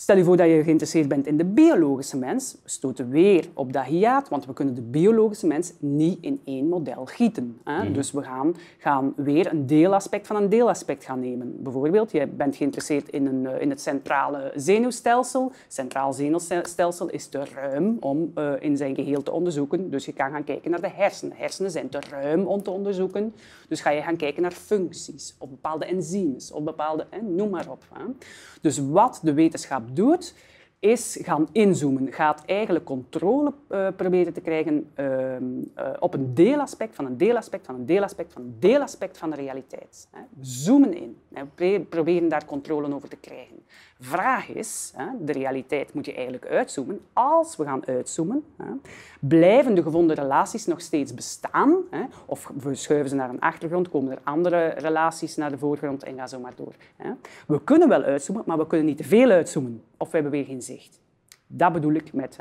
Stel 0.00 0.16
je 0.16 0.24
voor 0.24 0.36
dat 0.36 0.46
je 0.46 0.62
geïnteresseerd 0.62 1.08
bent 1.08 1.26
in 1.26 1.36
de 1.36 1.44
biologische 1.44 2.16
mens. 2.16 2.56
We 2.62 2.70
stoten 2.70 3.10
weer 3.10 3.48
op 3.54 3.72
dat 3.72 3.84
hiaat, 3.84 4.28
want 4.28 4.46
we 4.46 4.52
kunnen 4.52 4.74
de 4.74 4.82
biologische 4.82 5.46
mens 5.46 5.72
niet 5.78 6.18
in 6.20 6.40
één 6.44 6.68
model 6.68 7.06
gieten. 7.06 7.58
Hè? 7.64 7.82
Mhm. 7.84 7.92
Dus 7.92 8.12
we 8.12 8.22
gaan, 8.22 8.56
gaan 8.78 9.12
weer 9.16 9.52
een 9.52 9.66
deelaspect 9.66 10.26
van 10.26 10.36
een 10.36 10.48
deelaspect 10.48 11.04
gaan 11.04 11.20
nemen. 11.20 11.62
Bijvoorbeeld, 11.62 12.12
je 12.12 12.26
bent 12.26 12.56
geïnteresseerd 12.56 13.08
in, 13.08 13.26
een, 13.26 13.46
eh, 13.46 13.60
in 13.60 13.70
het 13.70 13.80
centrale 13.80 14.52
zenuwstelsel. 14.54 15.44
Het 15.44 15.74
centraal 15.74 16.12
zenuwstelsel 16.12 17.08
is 17.08 17.26
te 17.26 17.44
ruim 17.54 17.96
om 18.00 18.32
uh, 18.34 18.52
in 18.60 18.76
zijn 18.76 18.94
geheel 18.94 19.22
te 19.22 19.30
onderzoeken. 19.30 19.90
Dus 19.90 20.04
je 20.04 20.12
kan 20.12 20.30
gaan 20.30 20.44
kijken 20.44 20.70
naar 20.70 20.80
de 20.80 20.90
hersenen. 20.94 21.36
Hersenen 21.36 21.70
zijn 21.70 21.88
te 21.88 21.98
ruim 22.10 22.46
om 22.46 22.62
te 22.62 22.70
onderzoeken. 22.70 23.34
Dus 23.68 23.80
ga 23.80 23.90
je 23.90 24.02
gaan 24.02 24.16
kijken 24.16 24.42
naar 24.42 24.52
functies, 24.52 25.34
of 25.38 25.48
bepaalde 25.48 25.84
enzymes, 25.84 26.52
of 26.52 26.62
bepaalde... 26.62 27.06
Hè, 27.10 27.22
noem 27.22 27.50
maar 27.50 27.70
op. 27.70 27.84
Hè? 27.92 28.04
Dus 28.60 28.78
wat 28.78 29.20
de 29.22 29.32
wetenschap 29.32 29.88
doet, 29.94 30.34
is 30.80 31.18
gaan 31.22 31.48
inzoomen. 31.52 32.12
Gaat 32.12 32.44
eigenlijk 32.44 32.84
controle 32.84 33.52
uh, 33.70 33.88
proberen 33.96 34.32
te 34.32 34.40
krijgen 34.40 34.90
uh, 34.96 35.06
uh, 35.06 35.92
op 35.98 36.14
een 36.14 36.34
deelaspect 36.34 36.94
van 36.94 37.06
een 37.06 37.16
deelaspect 37.16 37.66
van 37.66 37.74
een 37.74 37.86
deelaspect 37.86 38.32
van 38.32 38.42
een 38.42 38.56
deelaspect 38.58 39.18
van 39.18 39.30
de 39.30 39.36
realiteit. 39.36 40.08
We 40.12 40.44
zoomen 40.44 40.94
in. 40.94 41.16
We 41.54 41.86
proberen 41.88 42.28
daar 42.28 42.44
controle 42.44 42.94
over 42.94 43.08
te 43.08 43.16
krijgen. 43.16 43.56
Vraag 44.02 44.48
is, 44.48 44.92
de 45.20 45.32
realiteit 45.32 45.94
moet 45.94 46.06
je 46.06 46.14
eigenlijk 46.14 46.46
uitzoomen. 46.46 47.00
Als 47.12 47.56
we 47.56 47.64
gaan 47.64 47.86
uitzoomen, 47.86 48.44
blijven 49.20 49.74
de 49.74 49.82
gevonden 49.82 50.16
relaties 50.16 50.66
nog 50.66 50.80
steeds 50.80 51.14
bestaan? 51.14 51.76
Of 52.26 52.52
we 52.62 52.74
schuiven 52.74 53.08
ze 53.08 53.14
naar 53.14 53.28
een 53.28 53.40
achtergrond, 53.40 53.88
komen 53.88 54.12
er 54.12 54.18
andere 54.22 54.68
relaties 54.68 55.36
naar 55.36 55.50
de 55.50 55.58
voorgrond 55.58 56.02
en 56.02 56.16
ga 56.16 56.26
zo 56.26 56.40
maar 56.40 56.54
door. 56.56 56.74
We 57.46 57.64
kunnen 57.64 57.88
wel 57.88 58.02
uitzoomen, 58.02 58.44
maar 58.46 58.58
we 58.58 58.66
kunnen 58.66 58.86
niet 58.86 58.96
te 58.96 59.04
veel 59.04 59.30
uitzoomen 59.30 59.82
of 59.96 60.10
we 60.10 60.14
hebben 60.14 60.32
weer 60.32 60.44
geen 60.44 60.62
zicht. 60.62 61.00
Dat 61.46 61.72
bedoel 61.72 61.92
ik 61.92 62.12
met 62.12 62.38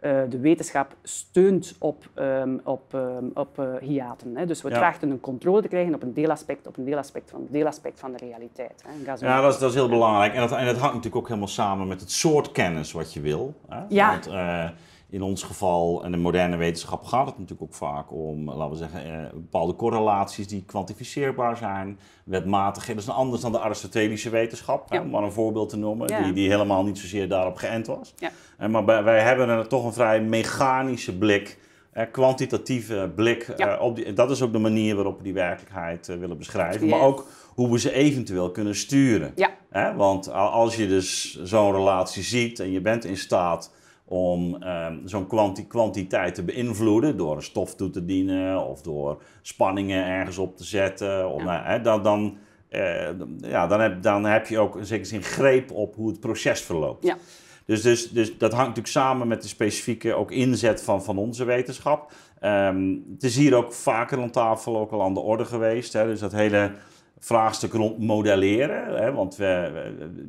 uh, 0.00 0.20
de 0.28 0.38
wetenschap 0.38 0.94
steunt 1.02 1.74
op, 1.78 2.08
um, 2.14 2.60
op, 2.64 2.92
um, 2.94 3.30
op 3.34 3.58
uh, 3.58 3.66
hiaten. 3.80 4.36
Hè. 4.36 4.46
Dus 4.46 4.62
we 4.62 4.68
ja. 4.68 4.76
trachten 4.76 5.10
een 5.10 5.20
controle 5.20 5.62
te 5.62 5.68
krijgen 5.68 5.94
op 5.94 6.02
een 6.02 6.14
deelaspect, 6.14 6.66
op 6.66 6.76
een 6.76 6.84
deelaspect 6.84 7.30
van, 7.30 7.46
deelaspect 7.50 8.00
van 8.00 8.12
de 8.12 8.18
realiteit. 8.18 8.84
Hè. 8.86 9.16
Ja, 9.26 9.40
dat 9.40 9.52
is, 9.52 9.58
dat 9.58 9.70
is 9.70 9.76
heel 9.76 9.88
belangrijk. 9.88 10.34
En 10.34 10.40
dat, 10.40 10.52
en 10.52 10.66
dat 10.66 10.76
hangt 10.76 10.94
natuurlijk 10.94 11.16
ook 11.16 11.28
helemaal 11.28 11.48
samen 11.48 11.88
met 11.88 12.00
het 12.00 12.10
soort 12.10 12.52
kennis 12.52 12.92
wat 12.92 13.12
je 13.12 13.20
wil. 13.20 13.54
Hè. 13.68 13.80
Ja. 13.88 14.10
Want, 14.10 14.28
uh, 14.28 14.68
in 15.10 15.22
ons 15.22 15.42
geval, 15.42 16.04
en 16.04 16.10
de 16.10 16.16
moderne 16.16 16.56
wetenschap, 16.56 17.04
gaat 17.04 17.26
het 17.26 17.38
natuurlijk 17.38 17.62
ook 17.62 17.74
vaak 17.74 18.12
om, 18.12 18.50
laten 18.50 18.70
we 18.70 18.76
zeggen, 18.76 19.04
eh, 19.04 19.32
bepaalde 19.32 19.76
correlaties 19.76 20.48
die 20.48 20.64
kwantificeerbaar 20.64 21.56
zijn, 21.56 21.98
wetmatigheden. 22.24 23.04
Dat 23.04 23.14
is 23.14 23.20
anders 23.20 23.42
dan 23.42 23.52
de 23.52 23.60
Aristotelische 23.60 24.30
wetenschap, 24.30 24.92
ja. 24.92 25.00
om 25.00 25.10
maar 25.10 25.22
een 25.22 25.32
voorbeeld 25.32 25.68
te 25.68 25.76
noemen, 25.76 26.08
ja. 26.08 26.22
die, 26.22 26.32
die 26.32 26.50
helemaal 26.50 26.84
niet 26.84 26.98
zozeer 26.98 27.28
daarop 27.28 27.56
geënt 27.56 27.86
was. 27.86 28.14
Ja. 28.16 28.30
En, 28.56 28.70
maar 28.70 28.84
wij 28.84 29.20
hebben 29.20 29.48
er 29.48 29.68
toch 29.68 29.84
een 29.84 29.92
vrij 29.92 30.20
mechanische 30.20 31.18
blik, 31.18 31.58
eh, 31.98 32.04
kwantitatieve 32.10 33.12
blik 33.14 33.42
eh, 33.42 33.80
op 33.80 33.96
die. 33.96 34.12
Dat 34.12 34.30
is 34.30 34.42
ook 34.42 34.52
de 34.52 34.58
manier 34.58 34.94
waarop 34.94 35.16
we 35.16 35.22
die 35.22 35.32
werkelijkheid 35.32 36.08
eh, 36.08 36.16
willen 36.16 36.38
beschrijven, 36.38 36.88
maar 36.88 37.00
ook 37.00 37.26
hoe 37.54 37.70
we 37.70 37.78
ze 37.78 37.92
eventueel 37.92 38.50
kunnen 38.50 38.74
sturen. 38.74 39.32
Ja. 39.34 39.94
Want 39.96 40.32
als 40.32 40.76
je 40.76 40.88
dus 40.88 41.40
zo'n 41.42 41.72
relatie 41.72 42.22
ziet 42.22 42.60
en 42.60 42.70
je 42.70 42.80
bent 42.80 43.04
in 43.04 43.16
staat 43.16 43.72
om 44.08 44.62
um, 44.62 45.00
zo'n 45.04 45.26
kwanti 45.26 45.66
kwantiteit 45.66 46.34
te 46.34 46.42
beïnvloeden 46.42 47.16
door 47.16 47.36
een 47.36 47.42
stof 47.42 47.74
toe 47.74 47.90
te 47.90 48.04
dienen 48.04 48.66
of 48.66 48.82
door 48.82 49.22
spanningen 49.42 50.04
ergens 50.04 50.38
op 50.38 50.56
te 50.56 50.64
zetten. 50.64 51.30
Of, 51.30 51.42
ja. 51.42 51.62
nou, 51.62 51.82
dan, 51.82 52.02
dan, 52.02 52.36
uh, 52.70 53.08
ja, 53.40 53.66
dan, 53.66 53.80
heb, 53.80 54.02
dan 54.02 54.24
heb 54.24 54.46
je 54.46 54.58
ook 54.58 54.76
in 54.76 54.86
zekere 54.86 55.08
zin 55.08 55.22
greep 55.22 55.72
op 55.72 55.94
hoe 55.94 56.08
het 56.08 56.20
proces 56.20 56.60
verloopt. 56.60 57.04
Ja. 57.04 57.16
Dus, 57.64 57.82
dus, 57.82 58.10
dus 58.10 58.38
dat 58.38 58.52
hangt 58.52 58.68
natuurlijk 58.68 58.94
samen 58.94 59.28
met 59.28 59.42
de 59.42 59.48
specifieke 59.48 60.14
ook 60.14 60.30
inzet 60.30 60.82
van, 60.82 61.04
van 61.04 61.18
onze 61.18 61.44
wetenschap. 61.44 62.12
Um, 62.42 63.04
het 63.12 63.22
is 63.22 63.36
hier 63.36 63.54
ook 63.54 63.72
vaker 63.72 64.20
aan 64.20 64.30
tafel 64.30 64.78
ook 64.78 64.90
al 64.90 65.02
aan 65.02 65.14
de 65.14 65.20
orde 65.20 65.44
geweest. 65.44 65.92
Hè, 65.92 66.06
dus 66.06 66.20
dat 66.20 66.32
hele 66.32 66.72
vraagstuk 67.18 67.72
rond 67.72 67.98
modelleren. 67.98 69.02
Hè, 69.02 69.12
want 69.12 69.36
we, 69.36 69.70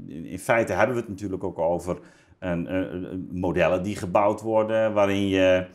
in 0.07 0.39
feite 0.39 0.73
hebben 0.73 0.95
we 0.95 1.01
het 1.01 1.09
natuurlijk 1.09 1.43
ook 1.43 1.59
over 1.59 1.99
een, 2.39 3.29
modellen 3.31 3.83
die 3.83 3.95
gebouwd 3.95 4.41
worden 4.41 4.93
waarin 4.93 5.27
je 5.27 5.65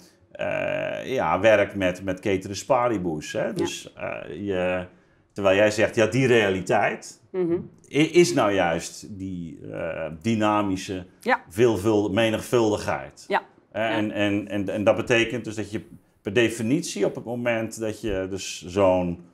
uh, 0.41 1.15
ja, 1.15 1.41
werkt 1.41 1.75
met, 1.75 2.05
met 2.05 2.19
ceteris 2.23 2.65
paribus. 2.65 3.33
Hè? 3.33 3.53
Dus 3.53 3.95
uh, 3.99 4.47
je, 4.47 4.87
terwijl 5.33 5.57
jij 5.57 5.71
zegt, 5.71 5.95
ja, 5.95 6.07
die 6.07 6.27
realiteit 6.27 7.21
mm-hmm. 7.31 7.71
is 7.89 8.35
nou 8.35 8.53
juist 8.53 9.19
die 9.19 9.59
uh, 9.63 10.07
dynamische 10.23 11.07
ja. 11.21 11.41
veelvuld, 11.49 12.13
menigvuldigheid. 12.13 13.25
Ja. 13.29 13.43
En, 13.71 14.11
en, 14.11 14.49
en, 14.49 14.69
en 14.69 14.85
dat 14.85 14.97
betekent 14.97 15.45
dus 15.45 15.55
dat 15.55 15.71
je 15.71 15.83
per 16.23 16.33
definitie 16.33 17.07
op 17.07 17.15
het 17.15 17.25
moment 17.25 17.81
dat 17.81 18.01
je 18.01 18.27
dus 18.31 18.67
zo'n 18.67 19.25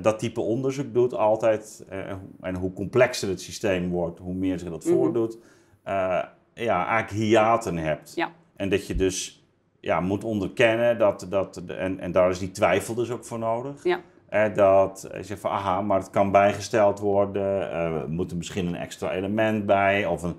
dat 0.00 0.18
type 0.18 0.40
onderzoek 0.40 0.94
doet, 0.94 1.14
altijd, 1.14 1.84
en 2.40 2.54
hoe 2.54 2.72
complexer 2.72 3.28
het 3.28 3.40
systeem 3.40 3.90
wordt, 3.90 4.18
hoe 4.18 4.34
meer 4.34 4.58
zich 4.58 4.70
dat 4.70 4.84
mm-hmm. 4.84 4.98
voordoet, 4.98 5.38
ja, 6.64 6.86
eigenlijk 6.86 7.24
hiaten 7.24 7.76
hebt. 7.76 8.12
Ja. 8.14 8.30
En 8.56 8.68
dat 8.68 8.86
je 8.86 8.94
dus 8.94 9.46
ja, 9.80 10.00
moet 10.00 10.24
onderkennen 10.24 10.98
dat, 10.98 11.26
dat 11.30 11.56
en, 11.56 12.00
en 12.00 12.12
daar 12.12 12.30
is 12.30 12.38
die 12.38 12.50
twijfel 12.50 12.94
dus 12.94 13.10
ook 13.10 13.24
voor 13.24 13.38
nodig. 13.38 13.84
Ja. 13.84 14.00
Eh, 14.28 14.54
dat 14.54 15.08
je 15.12 15.22
zegt 15.22 15.40
van, 15.40 15.50
aha, 15.50 15.80
maar 15.80 15.98
het 15.98 16.10
kan 16.10 16.30
bijgesteld 16.30 16.98
worden. 16.98 17.60
Uh, 17.60 17.84
er 17.84 18.08
moet 18.08 18.30
er 18.30 18.36
misschien 18.36 18.66
een 18.66 18.76
extra 18.76 19.12
element 19.12 19.66
bij. 19.66 20.06
Of 20.06 20.22
een 20.22 20.36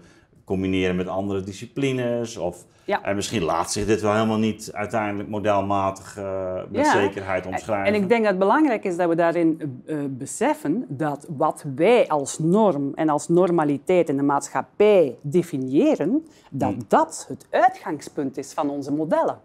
combineren 0.50 0.96
met 0.96 1.08
andere 1.08 1.42
disciplines. 1.42 2.38
Of 2.38 2.66
Ja. 2.86 3.04
en 3.04 3.16
misschien 3.16 3.44
laat 3.44 3.72
zich 3.72 3.86
dit 3.86 4.02
wel 4.02 4.14
helemaal 4.14 4.38
niet 4.38 4.70
uiteindelijk 4.74 5.30
modelmatig 5.30 6.18
eh, 6.18 6.54
met 6.70 6.86
Ja. 6.86 6.92
zekerheid 6.92 7.46
omschrijven. 7.46 7.94
En 7.94 8.02
ik 8.02 8.10
denk 8.10 8.22
dat 8.22 8.30
het 8.30 8.40
belangrijk 8.40 8.84
is 8.84 8.98
dat 8.98 9.10
we 9.10 9.16
daarin 9.16 9.82
eh, 9.86 9.98
beseffen 10.10 10.86
dat 10.88 11.26
wat 11.38 11.66
wij 11.76 12.08
als 12.08 12.40
norm 12.40 12.92
en 12.96 13.10
als 13.10 13.28
normaliteit 13.28 14.10
in 14.10 14.18
de 14.18 14.24
maatschappij 14.24 15.16
definiëren, 15.22 16.28
dat 16.52 16.72
Hmm. 16.72 16.82
dat 16.88 17.26
het 17.30 17.48
uitgangspunt 17.50 18.38
is 18.38 18.54
van 18.54 18.70
onze 18.70 18.92
modellen. 18.94 19.40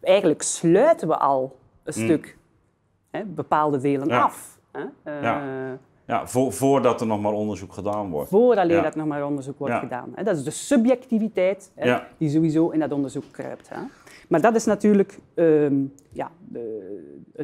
Eigenlijk 0.00 0.42
sluiten 0.42 1.08
we 1.08 1.16
al 1.18 1.56
een 1.82 1.92
stuk 1.92 2.36
hè, 3.10 3.24
bepaalde 3.24 3.78
delen 3.78 4.02
Hmm. 4.02 4.10
Ja. 4.16 4.22
af. 4.22 4.58
Hè? 4.72 4.82
Eh, 5.02 5.72
Ja. 6.06 6.14
Ja, 6.18 6.26
vo- 6.26 6.50
voordat 6.50 7.00
er 7.00 7.06
nog 7.06 7.20
maar 7.20 7.32
onderzoek 7.32 7.72
gedaan 7.72 8.10
wordt. 8.10 8.30
Vooraleer 8.30 8.76
Ja. 8.76 8.82
dat 8.82 8.94
nog 8.94 9.06
maar 9.06 9.26
onderzoek 9.26 9.58
wordt 9.58 9.74
Ja. 9.74 9.80
gedaan. 9.80 10.12
Hè. 10.14 10.22
Dat 10.22 10.36
is 10.36 10.44
de 10.44 10.50
subjectiviteit 10.50 11.70
hè, 11.74 11.86
Ja. 11.86 12.06
die 12.18 12.30
sowieso 12.30 12.68
in 12.70 12.80
dat 12.80 12.92
onderzoek 12.92 13.24
kruipt. 13.30 13.68
Hè. 13.68 13.76
Maar 14.28 14.40
dat 14.40 14.54
is 14.54 14.64
natuurlijk 14.64 15.18
ehm, 15.34 15.74
ja, 16.12 16.30
de, 16.48 16.92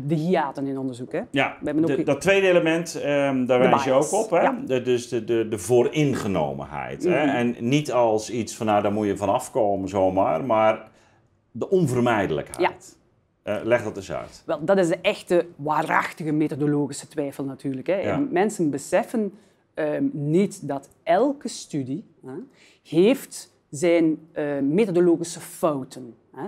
de 0.02 0.14
hiaten 0.14 0.66
in 0.66 0.78
onderzoek. 0.78 1.12
Hè. 1.12 1.20
Ja, 1.30 1.56
We 1.60 1.66
hebben 1.70 1.90
ook- 1.90 1.96
de- 1.96 2.02
dat 2.02 2.20
tweede 2.20 2.48
element, 2.48 2.94
ehm, 3.00 3.44
daar 3.46 3.58
wijs 3.58 3.84
je 3.84 3.92
ook 3.92 4.12
op. 4.12 4.30
Hè? 4.30 4.40
Ja. 4.40 4.58
De, 4.66 4.82
dus 4.82 5.08
de, 5.08 5.24
de, 5.24 5.48
de 5.48 5.58
vooringenomenheid. 5.58 7.04
Hè? 7.04 7.24
Mhm. 7.26 7.34
En 7.36 7.56
niet 7.58 7.92
als 7.92 8.30
iets 8.30 8.56
van, 8.56 8.66
nou, 8.66 8.82
daar 8.82 8.92
moet 8.92 9.06
je 9.06 9.16
van 9.16 9.28
afkomen 9.28 9.88
zomaar, 9.88 10.44
maar 10.44 10.88
de 11.50 11.70
onvermijdelijkheid. 11.70 12.98
Eh, 13.58 13.64
leg 13.64 13.82
dat 13.82 13.96
eens 13.96 14.12
uit. 14.12 14.42
Wel, 14.46 14.64
dat 14.64 14.78
is 14.78 14.88
de 14.88 14.98
echte, 15.00 15.46
waarachtige 15.56 16.32
methodologische 16.32 17.08
twijfel 17.08 17.44
natuurlijk. 17.44 17.86
Hè. 17.86 17.94
Ja. 17.94 18.18
Mensen 18.30 18.70
beseffen 18.70 19.32
ehm, 19.74 20.04
niet 20.12 20.68
dat 20.68 20.88
elke 21.02 21.48
studie 21.48 22.04
hè, 22.26 22.32
heeft 22.82 23.52
zijn 23.70 24.18
eh, 24.32 24.58
methodologische 24.58 25.40
fouten. 25.40 26.14
Hè. 26.36 26.44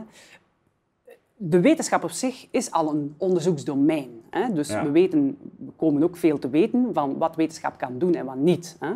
De 1.36 1.60
wetenschap 1.60 2.04
op 2.04 2.10
zich 2.10 2.46
is 2.50 2.70
al 2.70 2.90
een 2.90 3.14
onderzoeksdomein. 3.18 4.10
Hè. 4.30 4.52
Dus 4.52 4.68
Ja. 4.68 4.84
we, 4.84 4.90
weten, 4.90 5.36
we 5.56 5.70
komen 5.76 6.02
ook 6.02 6.16
veel 6.16 6.38
te 6.38 6.50
weten 6.50 6.90
van 6.92 7.18
wat 7.18 7.36
wetenschap 7.36 7.78
kan 7.78 7.98
doen 7.98 8.14
en 8.14 8.24
wat 8.24 8.36
niet. 8.36 8.76
Hè. 8.80 8.92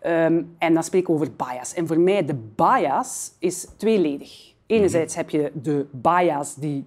Ehm, 0.00 0.42
en 0.58 0.74
dan 0.74 0.84
spreken 0.84 1.14
we 1.14 1.20
over 1.20 1.32
bias. 1.36 1.74
En 1.74 1.86
voor 1.86 2.00
mij 2.00 2.24
de 2.24 2.34
bias 2.54 3.32
is 3.38 3.66
tweeledig. 3.76 4.54
Enerzijds 4.66 5.14
heb 5.14 5.30
je 5.30 5.50
de 5.62 5.86
bias 5.92 6.54
die 6.54 6.84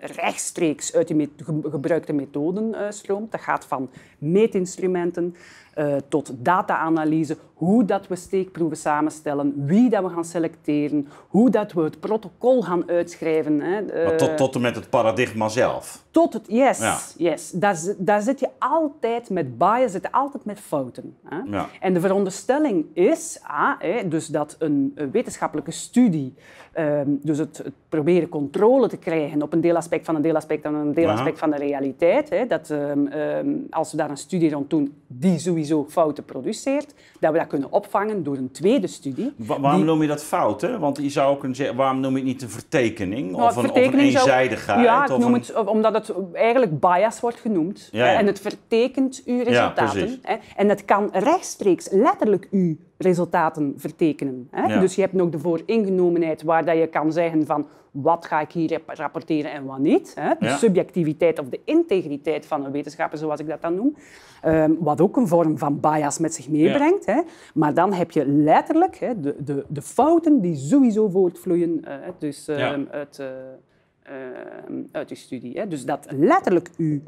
rechtstreeks 0.00 0.94
uit 0.94 1.08
ge- 1.36 1.60
gebruikte 1.70 2.12
methoden 2.12 2.74
eh, 2.74 2.90
stroomt. 2.90 3.32
Dat 3.32 3.40
gaat 3.40 3.64
van 3.66 3.90
meetinstrumenten 4.18 5.34
eh, 5.74 5.94
tot 6.08 6.32
data-analyse, 6.38 7.36
hoe 7.54 7.84
dat 7.84 8.06
we 8.08 8.16
steekproeven 8.16 8.76
samenstellen, 8.76 9.52
wie 9.66 9.90
dat 9.90 10.02
we 10.02 10.08
gaan 10.08 10.24
selecteren, 10.24 11.08
hoe 11.28 11.50
dat 11.50 11.72
we 11.72 11.82
het 11.82 12.00
protocol 12.00 12.62
gaan 12.62 12.88
uitschrijven. 12.90 13.60
Hè. 13.60 13.82
Maar 13.82 13.94
Eh, 13.94 14.16
tot, 14.16 14.36
tot 14.36 14.54
en 14.54 14.60
met 14.60 14.74
het 14.74 14.90
paradigma 14.90 15.48
zelf. 15.48 16.04
tot 16.10 16.32
het, 16.32 16.44
yes, 16.48 16.78
Ja. 16.78 16.98
yes. 17.16 17.50
Daar, 17.50 17.76
zi- 17.76 17.94
daar 17.98 18.22
zit 18.22 18.40
je 18.40 18.48
altijd 18.58 19.30
met 19.30 19.58
bias, 19.58 19.92
zit 19.92 20.02
je 20.02 20.12
altijd 20.12 20.44
met 20.44 20.60
fouten. 20.60 21.16
Hè? 21.28 21.36
Ja. 21.50 21.66
En 21.80 21.94
de 21.94 22.00
veronderstelling 22.00 22.84
is 22.92 23.40
ah, 23.42 23.70
hè, 23.78 24.08
dus 24.08 24.26
dat 24.26 24.56
een, 24.58 24.92
een 24.94 25.10
wetenschappelijke 25.10 25.70
studie, 25.70 26.34
ehm, 26.72 27.08
dus 27.22 27.38
het, 27.38 27.56
het 27.58 27.72
proberen 27.88 28.28
controle 28.28 28.88
te 28.88 28.96
krijgen 28.96 29.42
op 29.42 29.52
een 29.52 29.60
deelaspect 29.60 30.04
van 30.04 30.14
een 30.14 30.22
deelaspect 30.22 30.62
van 30.62 30.74
een 30.74 30.92
deelaspect 30.94 31.38
van 31.38 31.50
de 31.50 31.56
realiteit, 31.56 32.28
hè, 32.30 32.46
dat 32.46 32.70
ehm, 32.70 33.06
ehm, 33.06 33.48
als 33.70 33.90
we 33.90 33.96
daar 33.96 34.10
een 34.10 34.16
studie 34.16 34.50
rond 34.50 34.70
doen 34.70 34.94
die 35.06 35.38
sowieso 35.38 35.60
fouten 35.88 36.24
produceert, 36.24 36.94
dat 37.20 37.32
we 37.32 37.38
dat 37.38 37.46
kunnen 37.46 37.72
opvangen 37.72 38.22
door 38.22 38.36
een 38.36 38.50
tweede 38.50 38.86
studie. 38.86 39.32
Wa- 39.36 39.60
waarom 39.60 39.80
die- 39.80 39.88
noem 39.90 40.02
je 40.02 40.08
dat 40.08 40.24
fout? 40.24 40.60
Hè? 40.60 40.78
Want 40.78 40.96
je 40.96 41.10
zou 41.10 41.38
kunnen 41.38 41.56
zeggen, 41.56 41.76
waarom 41.76 42.00
noem 42.00 42.10
je 42.12 42.16
het 42.18 42.26
niet 42.26 42.42
een 42.42 42.48
vertekening? 42.50 43.30
Nou, 43.30 43.42
of, 43.42 43.50
een, 43.50 43.56
of 43.56 43.56
een 43.56 43.62
vertekening 43.62 44.12
zou- 44.12 44.24
eenzijdigheid? 44.24 44.84
Ja, 44.84 45.02
ik 45.04 45.08
noem 45.18 45.34
een- 45.34 45.40
het 45.40 45.66
omdat 45.66 45.92
het 45.94 46.12
eigenlijk 46.32 46.80
bias 46.80 47.20
wordt 47.20 47.40
genoemd. 47.40 47.88
Ja, 47.92 48.06
ja. 48.12 48.18
En 48.18 48.26
het 48.26 48.40
vertekent 48.40 49.22
uw 49.26 49.36
Ja, 49.36 49.42
resultaten. 49.42 50.18
hè. 50.22 50.36
En 50.56 50.68
het 50.68 50.84
kan 50.84 51.10
rechtstreeks 51.12 51.88
letterlijk 51.90 52.48
uw 52.50 52.76
resultaten 53.02 53.74
vertekenen. 53.76 54.48
Hè. 54.50 54.62
Ja. 54.74 54.80
Dus 54.80 54.94
je 54.94 55.00
hebt 55.00 55.12
nog 55.12 55.28
de 55.28 55.38
vooringenomenheid 55.38 56.42
waar 56.42 56.64
dat 56.64 56.76
je 56.76 56.86
kan 56.86 57.12
zeggen 57.12 57.46
van 57.46 57.66
wat 57.90 58.26
ga 58.26 58.40
ik 58.40 58.52
hier 58.52 58.70
rap- 58.70 58.96
rapporteren 58.98 59.52
en 59.52 59.64
wat 59.64 59.78
niet. 59.78 60.12
Hè. 60.20 60.34
De 60.38 60.44
Ja. 60.46 60.56
subjectiviteit 60.56 61.38
of 61.38 61.48
de 61.48 61.60
integriteit 61.64 62.46
van 62.46 62.64
een 62.64 62.72
wetenschapper, 62.72 63.18
zoals 63.18 63.40
ik 63.40 63.48
dat 63.48 63.62
dan 63.62 63.74
noem. 63.74 63.96
Ehm, 64.42 64.72
wat 64.78 65.00
ook 65.00 65.16
een 65.16 65.28
vorm 65.28 65.58
van 65.58 65.80
bias 65.80 66.18
met 66.18 66.34
zich 66.34 66.48
meebrengt. 66.48 67.06
Hè. 67.06 67.20
Maar 67.54 67.74
dan 67.74 67.92
heb 67.92 68.10
je 68.10 68.26
letterlijk 68.26 68.96
hè, 68.96 69.20
de, 69.20 69.36
de, 69.44 69.64
de 69.68 69.82
fouten 69.82 70.40
die 70.40 70.56
sowieso 70.56 71.08
voortvloeien 71.08 71.84
eh, 71.84 71.94
dus, 72.18 72.48
ehm, 72.48 72.84
uit, 72.90 73.18
ehm, 74.02 74.82
uit 74.92 75.10
uw 75.10 75.16
studie. 75.16 75.58
Hè. 75.58 75.68
Dus 75.68 75.84
dat 75.84 76.06
letterlijk 76.10 76.70
uw, 76.76 77.00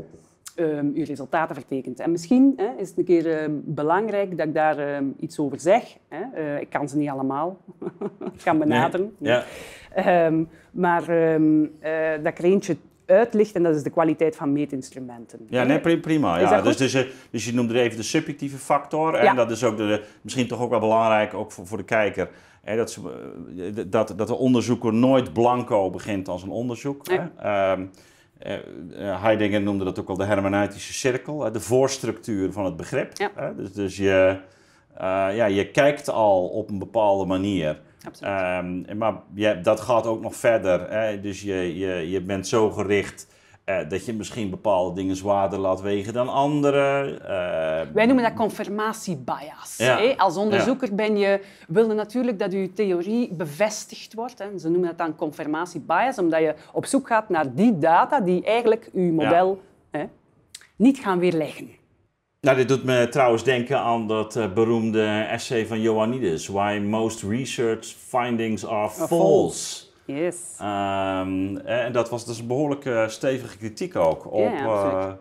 ehm, 0.54 0.86
uw 0.94 1.04
resultaten 1.04 1.54
vertekent. 1.54 2.00
En 2.00 2.10
misschien 2.10 2.52
hè, 2.56 2.68
is 2.78 2.88
het 2.88 2.98
een 2.98 3.04
keer 3.04 3.38
ehm, 3.38 3.52
belangrijk 3.64 4.38
dat 4.38 4.46
ik 4.46 4.54
daar 4.54 4.78
ehm, 4.78 5.04
iets 5.20 5.38
over 5.38 5.60
zeg. 5.60 5.96
Hè. 6.08 6.22
Eh, 6.42 6.60
ik 6.60 6.68
kan 6.70 6.88
ze 6.88 6.96
niet 6.96 7.08
allemaal. 7.08 7.58
ik 8.38 8.40
kan 8.44 8.58
benaderen. 8.58 9.14
Nee. 9.18 9.32
Ja. 9.32 9.44
Maar 10.70 11.08
eh, 11.08 11.40
dat 12.22 12.26
ik 12.32 12.38
er 12.38 12.44
eentje 12.44 12.76
uitlicht 13.06 13.54
en 13.54 13.62
dat 13.62 13.74
is 13.76 13.82
de 13.82 13.90
kwaliteit 13.90 14.36
van 14.36 14.52
meetinstrumenten. 14.52 15.38
Ja, 15.48 15.64
nee, 15.64 15.80
pri- 15.80 16.00
prima. 16.00 16.38
Ja. 16.38 16.50
dat 16.50 16.58
Dus, 16.64 16.68
goed? 16.72 16.78
dus, 16.78 16.92
je- 16.92 17.12
dus 17.30 17.44
je 17.44 17.54
noemde 17.54 17.74
er 17.74 17.80
even 17.80 17.96
de 17.96 18.02
subjectieve 18.02 18.56
factor. 18.56 19.14
En 19.14 19.24
Ja. 19.24 19.34
dat 19.34 19.50
is 19.50 19.64
ook 19.64 19.76
de, 19.76 20.04
misschien 20.22 20.48
toch 20.48 20.60
ook 20.60 20.70
wel 20.70 20.80
belangrijk, 20.80 21.34
ook 21.34 21.52
voor, 21.52 21.66
voor 21.66 21.78
de 21.78 21.84
kijker. 21.84 22.28
Hè, 22.62 22.76
dat, 22.76 22.90
ze, 22.90 23.00
eh, 23.58 23.84
dat, 23.86 24.14
dat 24.16 24.26
de 24.28 24.34
onderzoeker 24.34 24.94
nooit 24.94 25.32
blanco 25.32 25.90
begint 25.90 26.28
als 26.28 26.42
een 26.42 26.50
onderzoek. 26.50 27.06
Nee. 27.08 27.18
Hè. 27.36 27.74
Eh, 28.38 28.54
eh, 28.54 29.22
Heidegger 29.22 29.62
noemde 29.62 29.84
dat 29.84 29.98
ook 29.98 30.06
wel 30.06 30.16
de 30.16 30.24
hermeneutische 30.24 30.92
cirkel, 30.92 31.52
de 31.52 31.60
voorstructuur 31.60 32.52
van 32.52 32.64
het 32.64 32.76
begrip. 32.76 33.16
Ja. 33.16 33.52
Dus, 33.56 33.72
dus 33.72 33.96
je, 33.96 34.38
eh, 34.94 35.28
ja, 35.32 35.44
je 35.44 35.70
kijkt 35.70 36.08
al 36.08 36.48
op 36.48 36.70
een 36.70 36.78
bepaalde 36.78 37.24
manier. 37.24 37.80
En 38.20 38.86
maar 38.96 39.14
je, 39.34 39.60
dat 39.60 39.80
gaat 39.80 40.06
ook 40.06 40.20
nog 40.20 40.36
verder. 40.36 40.90
Hè? 40.90 41.20
Dus 41.20 41.42
je, 41.42 41.78
je, 41.78 42.10
je 42.10 42.20
bent 42.20 42.46
zo 42.48 42.70
gericht 42.70 43.26
eh, 43.64 43.88
dat 43.88 44.06
je 44.06 44.12
misschien 44.12 44.50
bepaalde 44.50 44.94
dingen 44.94 45.16
zwaarder 45.16 45.58
laat 45.58 45.80
wegen 45.80 46.12
dan 46.12 46.28
andere. 46.28 47.18
Eh, 47.18 47.94
Wij 47.94 48.06
noemen 48.06 48.24
dat 48.24 48.34
confirmatiebias. 48.34 49.74
Ja. 49.76 49.98
hè. 49.98 50.14
Als 50.16 50.36
onderzoeker 50.36 50.94
ben 50.94 51.16
je, 51.16 51.40
wil 51.68 51.88
je 51.88 51.94
natuurlijk 51.94 52.38
dat 52.38 52.52
je 52.52 52.72
theorie 52.72 53.32
bevestigd 53.32 54.14
wordt. 54.14 54.38
Hè. 54.38 54.58
Ze 54.58 54.68
noemen 54.68 54.88
dat 54.88 54.98
dan 54.98 55.16
confirmatiebias, 55.16 56.18
omdat 56.18 56.40
je 56.40 56.54
op 56.72 56.86
zoek 56.86 57.06
gaat 57.06 57.28
naar 57.28 57.54
die 57.54 57.78
data 57.78 58.20
die 58.20 58.44
eigenlijk 58.44 58.88
je 58.92 59.12
model 59.12 59.60
hè, 59.90 60.04
niet 60.76 60.98
gaan 60.98 61.18
weerleggen. 61.18 61.68
Nou, 62.40 62.56
dit 62.56 62.68
doet 62.68 62.84
me 62.84 63.08
trouwens 63.08 63.44
denken 63.44 63.78
aan 63.78 64.08
dat 64.08 64.36
eh, 64.36 64.52
beroemde 64.52 65.26
essay 65.30 65.66
van 65.66 65.76
Ioannidis. 65.76 66.46
Why 66.46 66.78
most 66.82 67.22
research 67.22 67.86
findings 67.86 68.66
are 68.66 68.90
false. 68.90 69.83
Yes. 70.06 70.56
Ehm, 70.58 71.56
en 71.56 71.92
dat 71.92 72.10
was 72.10 72.26
dus 72.26 72.38
een 72.38 72.46
behoorlijk 72.46 72.84
eh, 72.84 73.08
stevige 73.08 73.58
kritiek 73.58 73.96
ook 73.96 74.32
op 74.32 74.52
eh, 74.52 75.12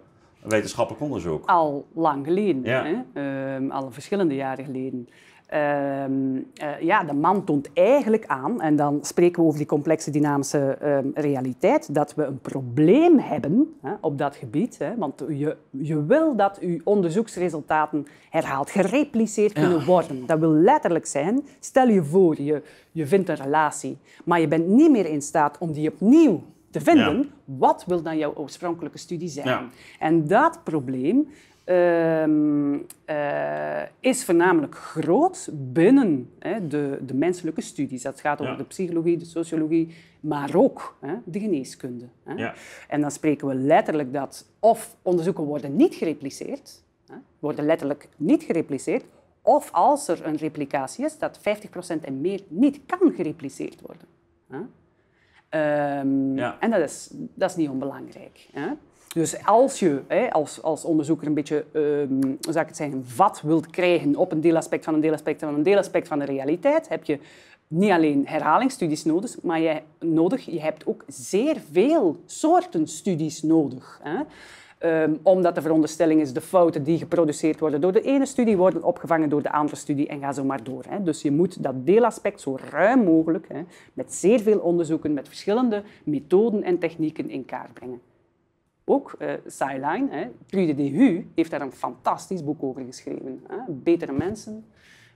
wetenschappelijk 0.42 1.04
onderzoek. 1.04 1.50
Al 1.50 1.86
lang 1.94 2.26
geleden, 2.26 2.64
hè? 2.66 3.02
Ehm, 3.14 3.72
al 3.72 3.92
verschillende 3.92 4.36
jaren 4.36 4.66
geleden. 4.66 5.10
Ehm, 5.54 6.38
eh, 6.54 6.82
ja, 6.82 7.04
de 7.04 7.14
man 7.14 7.44
toont 7.44 7.70
eigenlijk 7.74 8.26
aan, 8.26 8.62
en 8.62 8.76
dan 8.76 9.00
spreken 9.02 9.42
we 9.42 9.48
over 9.48 9.58
die 9.58 9.68
complexe 9.68 10.12
dynamische 10.12 10.78
ehm, 10.80 11.08
realiteit, 11.14 11.94
dat 11.94 12.16
we 12.16 12.24
een 12.24 12.40
probleem 12.40 13.20
hebben 13.20 13.74
hè, 13.82 13.94
op 14.02 14.18
dat 14.18 14.36
gebied. 14.36 14.78
Hè, 14.78 14.96
want 14.96 15.24
je, 15.28 15.58
je 15.70 16.06
wil 16.06 16.36
dat 16.36 16.58
je 16.62 16.82
onderzoeksresultaten 16.84 18.08
herhaald, 18.30 18.70
gerepliceerd 18.70 19.54
kunnen 19.54 19.86
worden. 19.86 20.26
Dat 20.26 20.40
wil 20.40 20.52
letterlijk 20.52 21.06
zijn, 21.06 21.46
stel 21.60 21.88
je 21.88 22.04
voor, 22.04 22.42
je, 22.42 22.62
je 22.92 23.08
vindt 23.08 23.30
een 23.30 23.36
relatie, 23.36 23.98
maar 24.26 24.40
je 24.40 24.48
bent 24.48 24.68
niet 24.68 24.92
meer 24.92 25.06
in 25.06 25.22
staat 25.22 25.58
om 25.58 25.72
die 25.72 25.92
opnieuw 25.92 26.44
te 26.70 26.82
vinden. 26.82 27.18
Ja. 27.18 27.26
Wat 27.46 27.84
wil 27.88 28.02
dan 28.02 28.18
jouw 28.18 28.34
oorspronkelijke 28.36 28.98
studie 28.98 29.30
zijn? 29.30 29.48
Ja. 29.48 29.68
En 30.00 30.28
dat 30.28 30.60
probleem 30.64 31.28
ehm, 31.64 32.78
eh, 33.06 33.82
is 34.00 34.26
voornamelijk 34.26 34.76
groot 34.76 35.50
binnen 35.54 36.30
hè, 36.40 36.68
de, 36.68 37.00
de 37.06 37.14
menselijke 37.14 37.62
studies. 37.62 38.02
Dat 38.02 38.20
gaat 38.20 38.40
over 38.40 38.52
Ja. 38.52 38.58
de 38.58 38.64
psychologie, 38.64 39.18
de 39.18 39.26
sociologie, 39.26 39.96
maar 40.20 40.56
ook 40.56 40.98
hè, 41.00 41.14
de 41.26 41.40
geneeskunde. 41.40 42.06
Hè. 42.24 42.34
Ja. 42.34 42.54
En 42.88 43.02
dan 43.02 43.12
spreken 43.12 43.48
we 43.48 43.56
letterlijk 43.56 44.14
dat 44.14 44.46
of 44.60 44.96
onderzoeken 45.02 45.44
worden 45.44 45.76
niet 45.76 45.96
gerepliceerd, 45.96 46.84
hè, 47.08 47.16
worden 47.40 47.66
letterlijk 47.66 48.10
niet 48.18 48.44
gerepliceerd, 48.44 49.04
of 49.42 49.70
als 49.72 50.08
er 50.08 50.26
een 50.26 50.36
replicatie 50.38 51.06
is, 51.06 51.18
dat 51.18 51.40
50% 51.40 52.04
en 52.06 52.22
meer 52.22 52.42
niet 52.48 52.80
kan 52.86 53.14
gerepliceerd 53.16 53.82
worden. 53.82 54.08
Hè. 54.50 54.60
Ehm, 55.50 56.36
Ja. 56.38 56.58
En 56.60 56.70
dat 56.72 56.80
is, 56.82 57.10
dat 57.14 57.50
is 57.50 57.56
niet 57.56 57.70
onbelangrijk. 57.70 58.48
Dus 59.14 59.46
als 59.46 59.80
je 59.80 60.02
hè, 60.08 60.32
als, 60.32 60.62
als 60.62 60.86
onderzoeker 60.86 61.28
een 61.28 61.34
beetje, 61.34 61.66
um, 61.74 62.22
hoe 62.22 62.38
zou 62.40 62.60
ik 62.60 62.68
het 62.68 62.76
zeggen, 62.76 63.06
vat 63.06 63.42
wilt 63.42 63.70
krijgen 63.70 64.16
op 64.16 64.32
een 64.32 64.42
deelaspect 64.42 64.86
van 64.86 64.94
een 64.94 65.02
deelaspect 65.02 65.40
van 65.40 65.54
een 65.54 65.64
deelaspect 65.64 66.08
van 66.08 66.20
de 66.20 66.26
realiteit, 66.26 66.90
heb 66.90 67.04
je 67.04 67.20
niet 67.68 67.92
alleen 67.92 68.28
herhalingsstudies 68.28 69.04
nodig, 69.04 69.36
maar 69.42 69.60
je, 69.60 69.82
nodig, 70.00 70.46
je 70.46 70.62
hebt 70.62 70.86
ook 70.86 71.04
zeer 71.08 71.58
veel 71.72 72.18
soorten 72.26 72.88
studies 72.88 73.42
nodig. 73.42 74.00
Hè? 74.04 74.20
Um, 75.04 75.20
omdat 75.24 75.56
de 75.56 75.62
veronderstelling 75.62 76.22
is 76.22 76.34
de 76.34 76.42
fouten 76.42 76.84
die 76.84 76.98
geproduceerd 76.98 77.60
worden 77.60 77.82
door 77.82 77.92
de 77.92 78.02
ene 78.02 78.26
studie 78.26 78.58
worden 78.58 78.84
opgevangen 78.84 79.30
door 79.30 79.42
de 79.42 79.52
andere 79.52 79.76
studie 79.76 80.08
en 80.08 80.20
ga 80.20 80.34
zo 80.34 80.44
maar 80.44 80.64
door. 80.64 80.84
Hè. 80.90 81.04
Dus 81.04 81.22
je 81.22 81.32
moet 81.32 81.64
dat 81.64 81.86
deelaspect 81.86 82.42
zo 82.42 82.58
ruim 82.70 83.04
mogelijk, 83.04 83.48
hè, 83.48 83.62
met 83.94 84.14
zeer 84.14 84.40
veel 84.40 84.60
onderzoeken, 84.60 85.14
met 85.14 85.28
verschillende 85.28 85.84
methoden 86.04 86.64
en 86.64 86.80
technieken 86.80 87.30
in 87.30 87.46
kaart 87.46 87.74
brengen. 87.74 88.02
Ook 88.86 89.16
uh, 89.20 89.34
Skyline, 89.46 90.08
hè, 90.10 90.28
Trude 90.46 90.76
de 90.76 91.26
heeft 91.36 91.52
daar 91.52 91.62
een 91.62 91.72
fantastisch 91.72 92.44
boek 92.44 92.64
over 92.64 92.84
geschreven. 92.86 93.44
Hè. 93.48 93.58
Betere 93.68 94.12
mensen, 94.12 94.66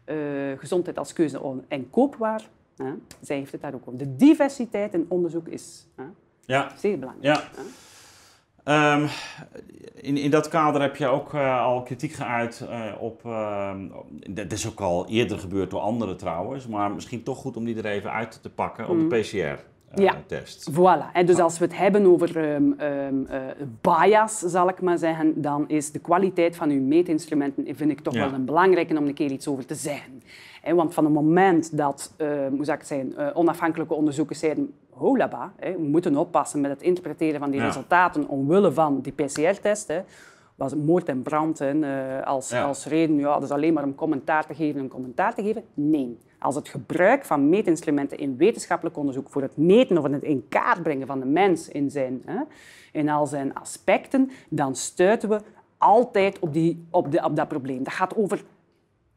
uh, 0.06 0.16
gezondheid 0.58 0.98
als 0.98 1.14
keuze 1.14 1.42
en 1.68 1.90
koopwaar. 1.90 2.50
Hè. 2.78 2.94
Zij 3.22 3.38
heeft 3.38 3.52
het 3.52 3.62
daar 3.62 3.74
ook 3.74 3.82
over. 3.88 3.98
De 3.98 4.16
diversiteit 4.16 4.94
in 4.94 5.06
onderzoek 5.08 5.48
is 5.48 5.88
hè, 5.96 6.04
ja. 6.46 6.72
zeer 6.78 7.00
belangrijk. 7.00 7.50
Ja. 8.66 8.96
Um, 8.96 9.08
in, 9.94 10.18
in 10.18 10.32
dat 10.32 10.48
kader 10.48 10.82
heb 10.82 10.96
je 10.96 11.08
ook 11.08 11.34
uh, 11.34 11.62
al 11.62 11.84
kritiek 11.84 12.12
geuit 12.12 12.68
uh, 12.70 12.94
op. 13.00 13.24
Uh, 13.26 13.76
dat 14.30 14.52
is 14.52 14.68
ook 14.68 14.80
al 14.80 15.08
eerder 15.08 15.40
gebeurd 15.40 15.70
door 15.70 15.80
anderen 15.80 16.18
trouwens, 16.18 16.68
maar 16.68 16.92
misschien 16.92 17.24
toch 17.24 17.38
goed 17.38 17.58
om 17.58 17.66
die 17.66 17.78
er 17.78 17.86
even 17.86 18.12
uit 18.12 18.42
te 18.42 18.50
pakken 18.50 18.88
op 18.88 18.98
de 18.98 19.04
mm. 19.04 19.10
Ja, 19.96 20.16
voilà. 20.72 21.12
En 21.14 21.26
dus 21.26 21.40
als 21.40 21.60
we 21.60 21.66
het 21.66 21.78
hebben 21.78 22.06
over 22.06 22.54
um, 22.54 22.76
um, 22.82 23.28
bias, 23.82 24.40
zal 24.40 24.70
ik 24.70 24.82
maar 24.82 24.98
zeggen, 24.98 25.42
dan 25.42 25.70
is 25.70 25.92
de 25.92 26.00
kwaliteit 26.00 26.56
van 26.56 26.70
uw 26.70 26.82
meetinstrumenten, 26.82 27.76
vind 27.76 27.92
ik 27.92 28.00
toch 28.00 28.14
wel 28.14 28.34
een 28.34 28.46
belangrijke 28.46 28.98
om 28.98 29.08
een 29.08 29.14
keer 29.14 29.32
iets 29.32 29.48
over 29.48 29.66
te 29.66 29.76
zeggen. 29.76 30.24
want 30.76 30.94
van 30.94 31.04
het 31.04 31.14
moment 31.14 31.78
dat, 31.78 32.14
hoe 32.18 32.66
zou 32.66 32.72
ik 32.72 32.80
het 32.80 32.88
zeggen, 32.88 33.36
onafhankelijke 33.36 33.94
onderzoekers 33.94 34.40
zeiden 34.40 34.74
holaba, 34.98 35.54
hè, 35.56 35.72
we 35.72 35.84
moeten 35.84 36.16
oppassen 36.16 36.62
met 36.62 36.72
het 36.72 36.82
interpreteren 36.82 37.40
van 37.40 37.52
die 37.52 37.62
resultaten 37.62 38.28
omwille 38.28 38.72
van 38.72 39.02
die 39.02 39.14
PCR-test. 39.14 39.94
Was 40.56 40.76
moord 40.76 41.10
en 41.10 41.22
brand 41.22 41.60
hè, 41.60 41.80
eh, 41.80 42.28
als, 42.28 42.54
als 42.54 42.86
reden, 42.86 43.16
ja, 43.16 43.34
dat 43.34 43.44
is 43.44 43.50
alleen 43.50 43.74
maar 43.74 43.84
om 43.84 43.96
commentaar 43.96 44.46
te 44.46 44.54
geven 44.54 44.80
en 44.80 44.88
commentaar 44.88 45.36
te 45.36 45.44
geven? 45.44 45.64
Nee. 45.74 46.18
Als 46.40 46.56
het 46.56 46.70
gebruik 46.70 47.26
van 47.26 47.50
meetinstrumenten 47.50 48.18
in 48.18 48.38
wetenschappelijk 48.38 48.98
onderzoek 48.98 49.30
voor 49.30 49.42
het 49.42 49.58
meten 49.58 49.98
of 49.98 50.04
het 50.04 50.24
in 50.24 50.46
kaart 50.50 50.84
brengen 50.84 51.08
van 51.08 51.20
de 51.20 51.26
mens 51.26 51.70
in, 51.70 51.92
zijn, 51.92 52.22
hè, 52.26 52.42
in 52.92 53.10
al 53.10 53.28
zijn 53.28 53.54
aspecten, 53.54 54.32
dan 54.50 54.76
stuiten 54.76 55.30
we 55.30 55.42
altijd 55.78 56.40
op, 56.40 56.54
die, 56.54 56.86
op, 56.90 57.12
de, 57.12 57.24
op 57.24 57.36
dat 57.36 57.48
probleem. 57.48 57.84
Dat 57.84 57.94
gaat 57.94 58.16
over 58.16 58.44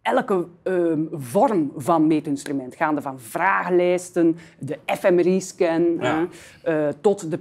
elke 0.02 0.46
um, 0.62 1.08
vorm 1.12 1.72
van 1.76 2.06
meetinstrument, 2.06 2.74
gaande 2.74 3.02
van 3.02 3.20
vragenlijsten, 3.20 4.36
de 4.58 4.78
fMRI-scan 4.86 5.96
ja. 6.00 6.28
uh, 6.64 6.88
tot 7.00 7.30
de 7.30 7.38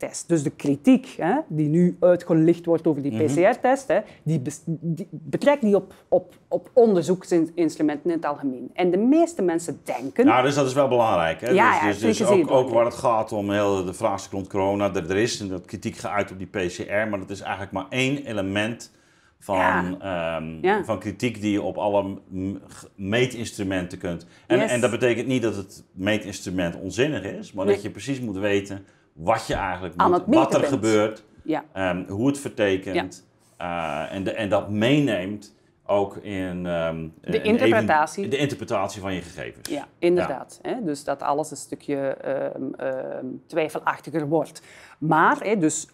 PCR-test. 0.00 0.28
Dus 0.28 0.42
de 0.42 0.50
kritiek 0.50 1.06
hè, 1.16 1.34
die 1.48 1.68
nu 1.68 1.96
uitgelicht 2.00 2.64
wordt 2.64 2.86
over 2.86 3.02
die 3.02 3.12
mhm. 3.12 3.24
PCR-test, 3.24 3.92
die, 4.22 4.42
die, 4.64 5.08
betrekt 5.10 5.62
die 5.62 5.76
op, 5.76 5.94
op, 6.08 6.34
op 6.48 6.70
onderzoeksinstrumenten 6.72 8.10
in 8.10 8.16
het 8.16 8.24
algemeen. 8.24 8.70
En 8.74 8.90
de 8.90 8.98
meeste 8.98 9.42
mensen 9.42 9.80
denken... 9.84 10.26
Ja, 10.26 10.42
dus 10.42 10.54
dat 10.54 10.66
is 10.66 10.72
wel 10.72 10.88
belangrijk. 10.88 11.40
Hè? 11.40 11.50
Ja, 11.50 11.86
dus, 11.86 11.98
dus, 11.98 12.18
dus 12.18 12.26
ook, 12.26 12.50
ook, 12.50 12.70
waar 12.70 12.84
het 12.84 12.94
gaat 12.94 13.32
om 13.32 13.50
heel 13.50 13.84
de 13.84 13.94
vraagstuk 13.94 14.32
rond 14.32 14.48
corona, 14.48 14.94
er, 14.94 15.10
er 15.10 15.16
is 15.16 15.40
een 15.40 15.64
kritiek 15.64 15.96
geuit 15.96 16.30
op 16.30 16.38
die 16.38 16.46
PCR, 16.46 17.08
maar 17.08 17.18
dat 17.18 17.30
is 17.30 17.40
eigenlijk 17.40 17.72
maar 17.72 17.86
één 17.88 18.24
element 18.26 18.90
van, 19.38 20.02
ehm, 20.02 20.84
van 20.84 20.98
kritiek 20.98 21.40
die 21.40 21.52
je 21.52 21.62
op 21.62 21.76
alle 21.76 22.18
meetinstrumenten 22.94 23.98
kunt. 23.98 24.26
En, 24.46 24.60
en 24.60 24.80
dat 24.80 24.90
betekent 24.90 25.26
niet 25.26 25.42
dat 25.42 25.56
het 25.56 25.84
meetinstrument 25.92 26.76
onzinnig 26.76 27.22
is, 27.22 27.52
maar 27.52 27.66
dat 27.66 27.82
je 27.82 27.90
precies 27.90 28.20
moet 28.20 28.36
weten 28.36 28.84
wat 29.12 29.46
je 29.46 29.54
eigenlijk 29.54 29.96
moet, 29.96 30.34
wat 30.34 30.54
er 30.54 30.64
gebeurt, 30.64 31.24
ja. 31.42 31.64
um, 31.74 32.04
hoe 32.08 32.26
het 32.26 32.38
vertekent 32.38 33.26
uh, 33.60 34.12
en, 34.12 34.24
de, 34.24 34.32
en 34.32 34.48
dat 34.48 34.70
meeneemt 34.70 35.54
ook 35.86 36.16
in 36.16 36.66
um, 36.66 37.14
de 37.20 37.42
interpretatie. 37.42 38.28
de 38.28 38.36
interpretatie 38.36 39.00
van 39.00 39.14
je 39.14 39.20
gegevens. 39.20 39.68
Ja, 39.68 39.86
inderdaad. 39.98 40.58
Hè? 40.62 40.84
Dus 40.84 41.04
dat 41.04 41.22
alles 41.22 41.50
een 41.50 41.56
stukje 41.56 42.16
twijfelachtiger 43.46 44.28
wordt. 44.28 44.62
Maar, 44.98 45.44
hè, 45.44 45.56
dus, 45.56 45.88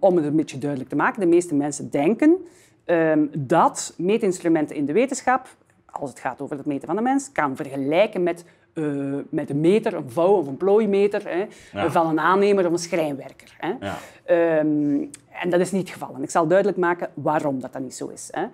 om 0.00 0.16
het 0.16 0.24
een 0.24 0.36
beetje 0.36 0.58
duidelijk 0.58 0.90
te 0.90 0.96
maken, 0.96 1.20
de 1.20 1.26
meeste 1.26 1.54
mensen 1.54 1.90
denken 1.90 2.46
um, 2.86 3.30
dat 3.38 3.94
meetinstrumenten 3.96 4.76
in 4.76 4.86
de 4.86 4.92
wetenschap, 4.92 5.48
als 5.86 6.10
het 6.10 6.20
gaat 6.20 6.40
over 6.40 6.56
het 6.56 6.66
meten 6.66 6.86
van 6.86 6.96
de 6.96 7.02
mens, 7.02 7.32
kan 7.32 7.56
vergelijken 7.56 8.22
met, 8.22 8.44
uh, 8.78 9.18
met 9.30 9.50
een 9.50 9.60
meter, 9.60 9.94
een 9.94 10.10
vouw 10.10 10.32
of 10.32 10.46
een 10.46 10.56
plooimeter 10.56 11.22
hè, 11.28 11.46
van 11.90 12.06
een 12.08 12.20
aannemer 12.20 12.66
of 12.66 12.72
een 12.72 12.78
schrijnwerker. 12.78 13.54
Hè. 13.58 13.72
Ja. 13.80 14.58
Um, 14.58 15.10
en 15.40 15.50
dat 15.50 15.60
is 15.60 15.72
niet 15.72 15.82
het 15.82 15.90
geval. 15.90 16.14
En 16.14 16.22
ik 16.22 16.30
zal 16.30 16.46
duidelijk 16.46 16.78
maken 16.78 17.10
waarom 17.14 17.60
dat, 17.60 17.72
dat 17.72 17.82
niet 17.82 17.94
zo 17.94 18.06
is. 18.06 18.28
Hè. 18.30 18.46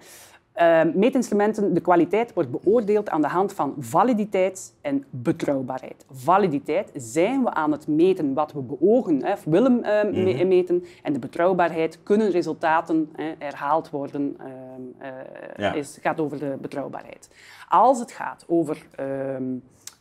Uh, 0.56 0.94
meetinstrumenten, 0.94 1.74
de 1.74 1.80
kwaliteit 1.80 2.32
wordt 2.34 2.50
beoordeeld 2.50 3.10
aan 3.10 3.20
de 3.20 3.28
hand 3.28 3.52
van 3.52 3.74
validiteit 3.78 4.74
en 4.80 5.04
betrouwbaarheid. 5.10 6.04
Validiteit 6.10 6.90
zijn 6.94 7.42
we 7.42 7.50
aan 7.50 7.72
het 7.72 7.86
meten 7.86 8.34
wat 8.34 8.52
we 8.52 8.60
beogen 8.60 9.22
of 9.32 9.44
willen 9.44 9.84
uh, 10.14 10.46
meten. 10.46 10.84
En 11.02 11.12
de 11.12 11.18
betrouwbaarheid 11.18 11.98
kunnen 12.02 12.30
resultaten 12.30 13.10
herhaald 13.38 13.90
worden. 13.90 14.36
Uh, 14.40 15.08
ja. 15.56 15.72
is, 15.72 15.98
gaat 16.02 16.20
over 16.20 16.38
de 16.38 16.56
betrouwbaarheid. 16.60 17.30
Als 17.68 17.98
het 17.98 18.12
gaat 18.12 18.44
over 18.48 18.86
ehm, 18.96 19.42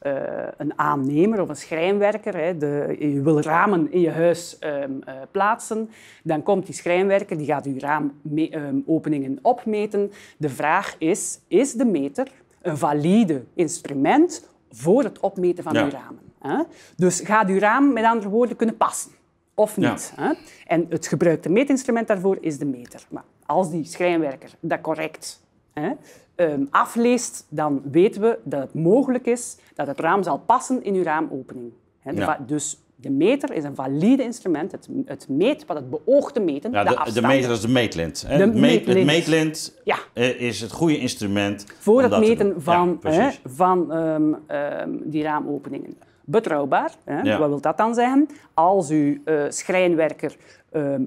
uh, 0.02 0.14
een 0.58 0.80
aannemer 0.80 1.42
of 1.42 1.50
een 1.50 1.56
schrijnwerker, 1.56 2.38
hè, 2.38 2.58
de, 2.58 2.96
je 3.00 3.22
wil 3.22 3.42
ramen 3.42 3.92
in 3.92 4.00
je 4.00 4.10
huis 4.10 4.58
um, 4.60 5.02
uh, 5.08 5.14
plaatsen, 5.32 5.90
dan 6.24 6.44
komt 6.44 6.66
die 6.66 6.76
schrijnwerker, 6.76 7.38
die 7.38 7.46
gaat 7.46 7.66
je 7.66 7.80
raamopeningen 7.80 9.32
um, 9.32 9.40
opmeten. 9.42 10.12
De 10.38 10.50
vraag 10.50 10.96
is, 10.98 11.40
is 11.48 11.74
de 11.74 11.86
meter 11.86 12.28
een 12.62 12.78
valide 12.78 13.44
instrument 13.54 14.50
voor 14.72 15.04
het 15.04 15.20
opmeten 15.20 15.64
van 15.64 15.74
ja. 15.74 15.84
uw 15.84 15.90
ramen? 15.90 16.20
Hè? 16.40 16.64
Dus 16.96 17.20
gaat 17.20 17.50
uw 17.50 17.60
raam 17.60 17.94
met 17.94 18.04
andere 18.04 18.30
woorden 18.30 18.56
kunnen 18.56 18.78
passen? 18.78 19.12
Of 19.56 19.78
niet? 19.78 20.14
Ja. 20.16 20.28
Hè? 20.28 20.34
En 20.68 20.86
het 20.90 21.08
gebruikte 21.08 21.50
meetinstrument 21.50 22.08
daarvoor 22.08 22.38
is 22.40 22.58
de 22.58 22.66
meter. 22.66 23.06
Maar 23.10 23.24
als 23.46 23.72
die 23.72 23.86
schrijnwerker 23.86 24.50
dat 24.60 24.82
correct 24.82 25.42
hè, 25.74 25.92
um, 26.42 26.68
afleest, 26.72 27.46
dan 27.50 27.82
weten 27.92 28.22
we 28.22 28.40
dat 28.44 28.62
het 28.62 28.74
mogelijk 28.74 29.26
is 29.26 29.58
dat 29.76 29.88
het 29.88 30.00
raam 30.00 30.24
zal 30.24 30.38
passen 30.38 30.84
in 30.84 30.96
uw 30.96 31.04
raamopening. 31.04 31.72
He, 32.00 32.26
Dus 32.46 32.78
de 32.96 33.10
meter 33.10 33.54
is 33.54 33.64
een 33.64 33.76
valide 33.76 34.24
instrument. 34.24 34.72
Het, 34.72 34.88
het, 35.06 35.30
meet 35.30 35.66
wat 35.66 35.78
het 35.78 35.90
beoogt 35.90 36.34
te 36.34 36.40
meten. 36.40 36.72
Ja, 36.72 36.84
de, 36.84 37.14
de, 37.14 37.22
meter 37.22 37.52
is 37.52 37.62
de 37.62 37.68
meetlint. 37.68 38.28
De 38.38 38.48
meet, 38.48 38.86
het 38.86 39.06
meetlint 39.06 39.80
ja. 39.84 39.98
Eh, 40.14 40.42
is 40.42 40.62
het 40.62 40.72
goede 40.72 40.98
instrument. 40.98 41.66
Voor 41.80 42.02
het 42.02 42.20
meten 42.20 42.62
van, 42.62 43.00
ja, 43.02 43.32
van 43.46 43.96
um, 43.96 44.38
um, 44.48 45.02
die 45.04 45.24
raamopeningen. 45.24 45.98
Betrouwbaar, 46.26 46.92
hè? 47.04 47.38
wat 47.38 47.50
wil 47.50 47.62
dat 47.62 47.78
dan 47.78 47.94
zeggen? 47.94 48.28
Als 48.54 48.90
uw 48.90 49.18
uh, 49.26 49.44
schrijnwerker 49.50 50.36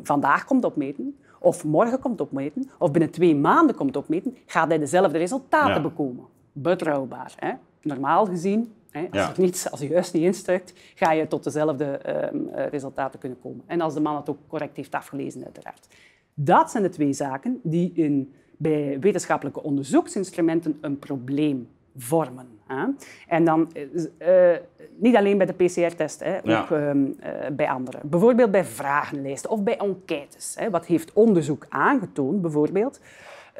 vandaag 0.03 0.45
komt 0.45 0.65
opmeten, 0.65 1.17
of 1.45 1.65
morgen 1.65 1.99
komt 1.99 2.21
opmeten, 2.21 2.71
of 2.79 2.91
binnen 2.91 3.11
twee 3.11 3.37
maanden 3.37 3.77
komt 3.77 3.97
opmeten, 3.97 4.37
gaat 4.47 4.69
hij 4.69 4.79
dezelfde 4.79 5.19
resultaten 5.19 5.83
bekomen. 5.83 6.25
Betrouwbaar. 6.53 7.35
Hè? 7.37 7.53
Normaal 7.83 8.27
gezien, 8.27 8.73
hè, 8.91 9.07
als, 9.11 9.21
ja. 9.21 9.33
niets, 9.37 9.71
als 9.71 9.81
je 9.81 9.89
juist 9.89 10.13
niet 10.13 10.23
instuikt, 10.23 10.73
ga 10.95 11.13
je 11.13 11.27
tot 11.27 11.45
dezelfde 11.45 12.01
um, 12.33 12.49
resultaten 12.55 13.21
kunnen 13.21 13.41
komen. 13.41 13.65
En 13.67 13.81
als 13.81 13.95
de 13.95 14.01
man 14.01 14.17
het 14.17 14.29
ook 14.29 14.39
correct 14.47 14.77
heeft 14.77 14.95
afgelezen, 14.95 15.45
uiteraard. 15.45 15.87
Dat 16.35 16.71
zijn 16.71 16.83
de 16.83 16.89
twee 16.89 17.13
zaken 17.13 17.61
die 17.63 17.93
in, 17.95 18.35
bij 18.57 18.97
wetenschappelijke 19.01 19.63
onderzoeksinstrumenten 19.63 20.79
een 20.81 20.99
probleem 20.99 21.69
vormen. 21.97 22.54
Hè. 22.67 22.85
En 23.29 23.45
dan 23.45 23.71
uh, 24.19 24.53
niet 24.97 25.17
alleen 25.17 25.39
bij 25.39 25.47
de 25.47 25.53
PCR-test, 25.53 26.25
ook 26.25 26.71
ehm, 26.71 27.05
uh, 27.05 27.13
bij 27.53 27.69
anderen. 27.69 28.01
Bijvoorbeeld 28.03 28.51
bij 28.51 28.65
vragenlijsten 28.65 29.51
of 29.51 29.63
bij 29.63 29.77
enquêtes. 29.77 30.55
Hè. 30.59 30.71
Wat 30.71 30.87
heeft 30.87 31.13
onderzoek 31.13 31.67
aangetoond, 31.69 32.43
bijvoorbeeld? 32.43 33.01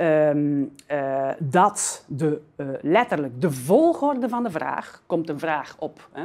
Um, 0.01 0.73
uh, 0.93 1.29
dat 1.39 2.05
de, 2.09 2.41
letterlijk 2.81 3.41
de 3.41 3.51
volgorde 3.51 4.29
van 4.29 4.43
de 4.43 4.51
vraag, 4.51 5.03
komt 5.07 5.29
een 5.29 5.39
vraag 5.39 5.77
op. 5.79 6.09
Hè. 6.13 6.25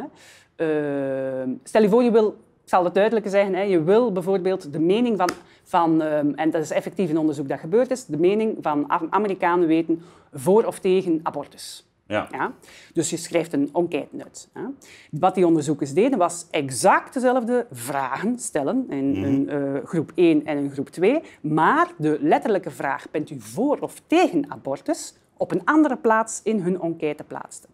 Ehm, 0.56 1.50
stel 1.63 1.82
je 1.82 1.89
voor, 1.89 2.04
je 2.04 2.12
wil, 2.12 2.28
ik 2.63 2.70
zal 2.70 2.84
het 2.84 2.94
duidelijker 2.94 3.32
zeggen, 3.32 3.56
hè, 3.56 3.62
je 3.62 3.84
wil 3.84 4.12
bijvoorbeeld 4.12 4.74
de 4.74 4.80
mening 4.80 5.18
van, 5.18 5.30
van 5.63 6.02
um, 6.02 6.36
en 6.36 6.52
dat 6.52 6.62
is 6.62 6.72
effectief 6.72 7.10
een 7.10 7.18
onderzoek 7.18 7.48
dat 7.48 7.60
gebeurd 7.60 7.92
is, 7.92 8.06
de 8.06 8.18
mening 8.18 8.58
van 8.62 8.86
Amerikanen 9.10 9.68
weten 9.68 10.02
voor 10.34 10.65
of 10.65 10.80
tegen 10.80 11.20
abortus. 11.24 11.88
Ja. 12.10 12.28
Ja? 12.32 12.54
Dus 12.93 13.10
je 13.10 13.17
schrijft 13.17 13.54
een 13.54 13.69
enquête 13.74 14.24
uit. 14.24 14.50
Hè? 14.54 14.62
Wat 15.12 15.36
die 15.36 15.45
onderzoekers 15.45 15.93
deden, 15.93 16.17
was 16.17 16.48
exact 16.52 17.13
dezelfde 17.13 17.67
vragen 17.72 18.39
stellen 18.39 18.86
in 18.89 19.24
een 19.24 19.50
eh, 19.50 19.86
groep 19.86 20.12
1 20.15 20.45
en 20.45 20.58
een 20.58 20.72
groep 20.72 20.89
2, 20.89 21.22
maar 21.41 21.91
de 21.98 22.17
letterlijke 22.22 22.72
vraag, 22.72 23.12
bent 23.12 23.30
u 23.30 23.39
voor 23.39 23.78
of 23.80 24.02
tegen 24.08 24.52
abortus, 24.52 25.13
op 25.38 25.52
een 25.52 25.65
andere 25.65 25.98
plaats 25.98 26.41
in 26.43 26.60
hun 26.60 26.82
enquête 26.82 27.24
plaatsten. 27.24 27.69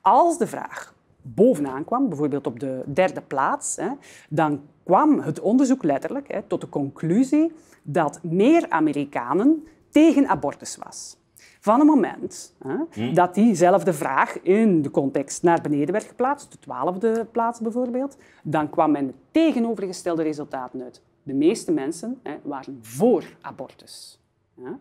Als 0.00 0.38
de 0.38 0.46
vraag 0.46 0.94
bovenaan 1.22 1.84
kwam, 1.84 2.08
bijvoorbeeld 2.08 2.46
op 2.46 2.60
de 2.60 2.82
derde 2.86 3.20
plaats, 3.20 3.76
hè, 3.76 3.88
dan 4.28 4.62
kwam 4.84 5.20
het 5.20 5.40
onderzoek 5.40 5.82
letterlijk 5.82 6.32
hè, 6.32 6.42
tot 6.42 6.60
de 6.60 6.68
conclusie 6.68 7.52
dat 7.82 8.20
meer 8.22 8.66
Amerikanen 8.68 9.66
tegen 9.90 10.28
abortus 10.28 10.76
was. 10.76 11.17
Van 11.68 11.78
het 11.78 11.88
moment 11.88 12.54
hè, 12.64 13.12
dat 13.12 13.34
diezelfde 13.34 13.92
vraag 13.92 14.42
in 14.42 14.82
de 14.82 14.90
context 14.90 15.42
naar 15.42 15.60
beneden 15.60 15.92
werd 15.92 16.04
geplaatst, 16.04 16.52
de 16.52 16.58
twaalfde 16.58 17.26
plaats 17.32 17.60
bijvoorbeeld, 17.60 18.16
dan 18.42 18.70
kwam 18.70 18.90
men 18.90 19.14
tegenovergestelde 19.30 20.22
resultaten 20.22 20.82
uit. 20.82 21.02
De 21.22 21.34
meeste 21.34 21.72
mensen 21.72 22.20
hè, 22.22 22.36
waren 22.42 22.78
voor 22.82 23.24
abortus. 23.40 24.20
Ja. 24.54 24.78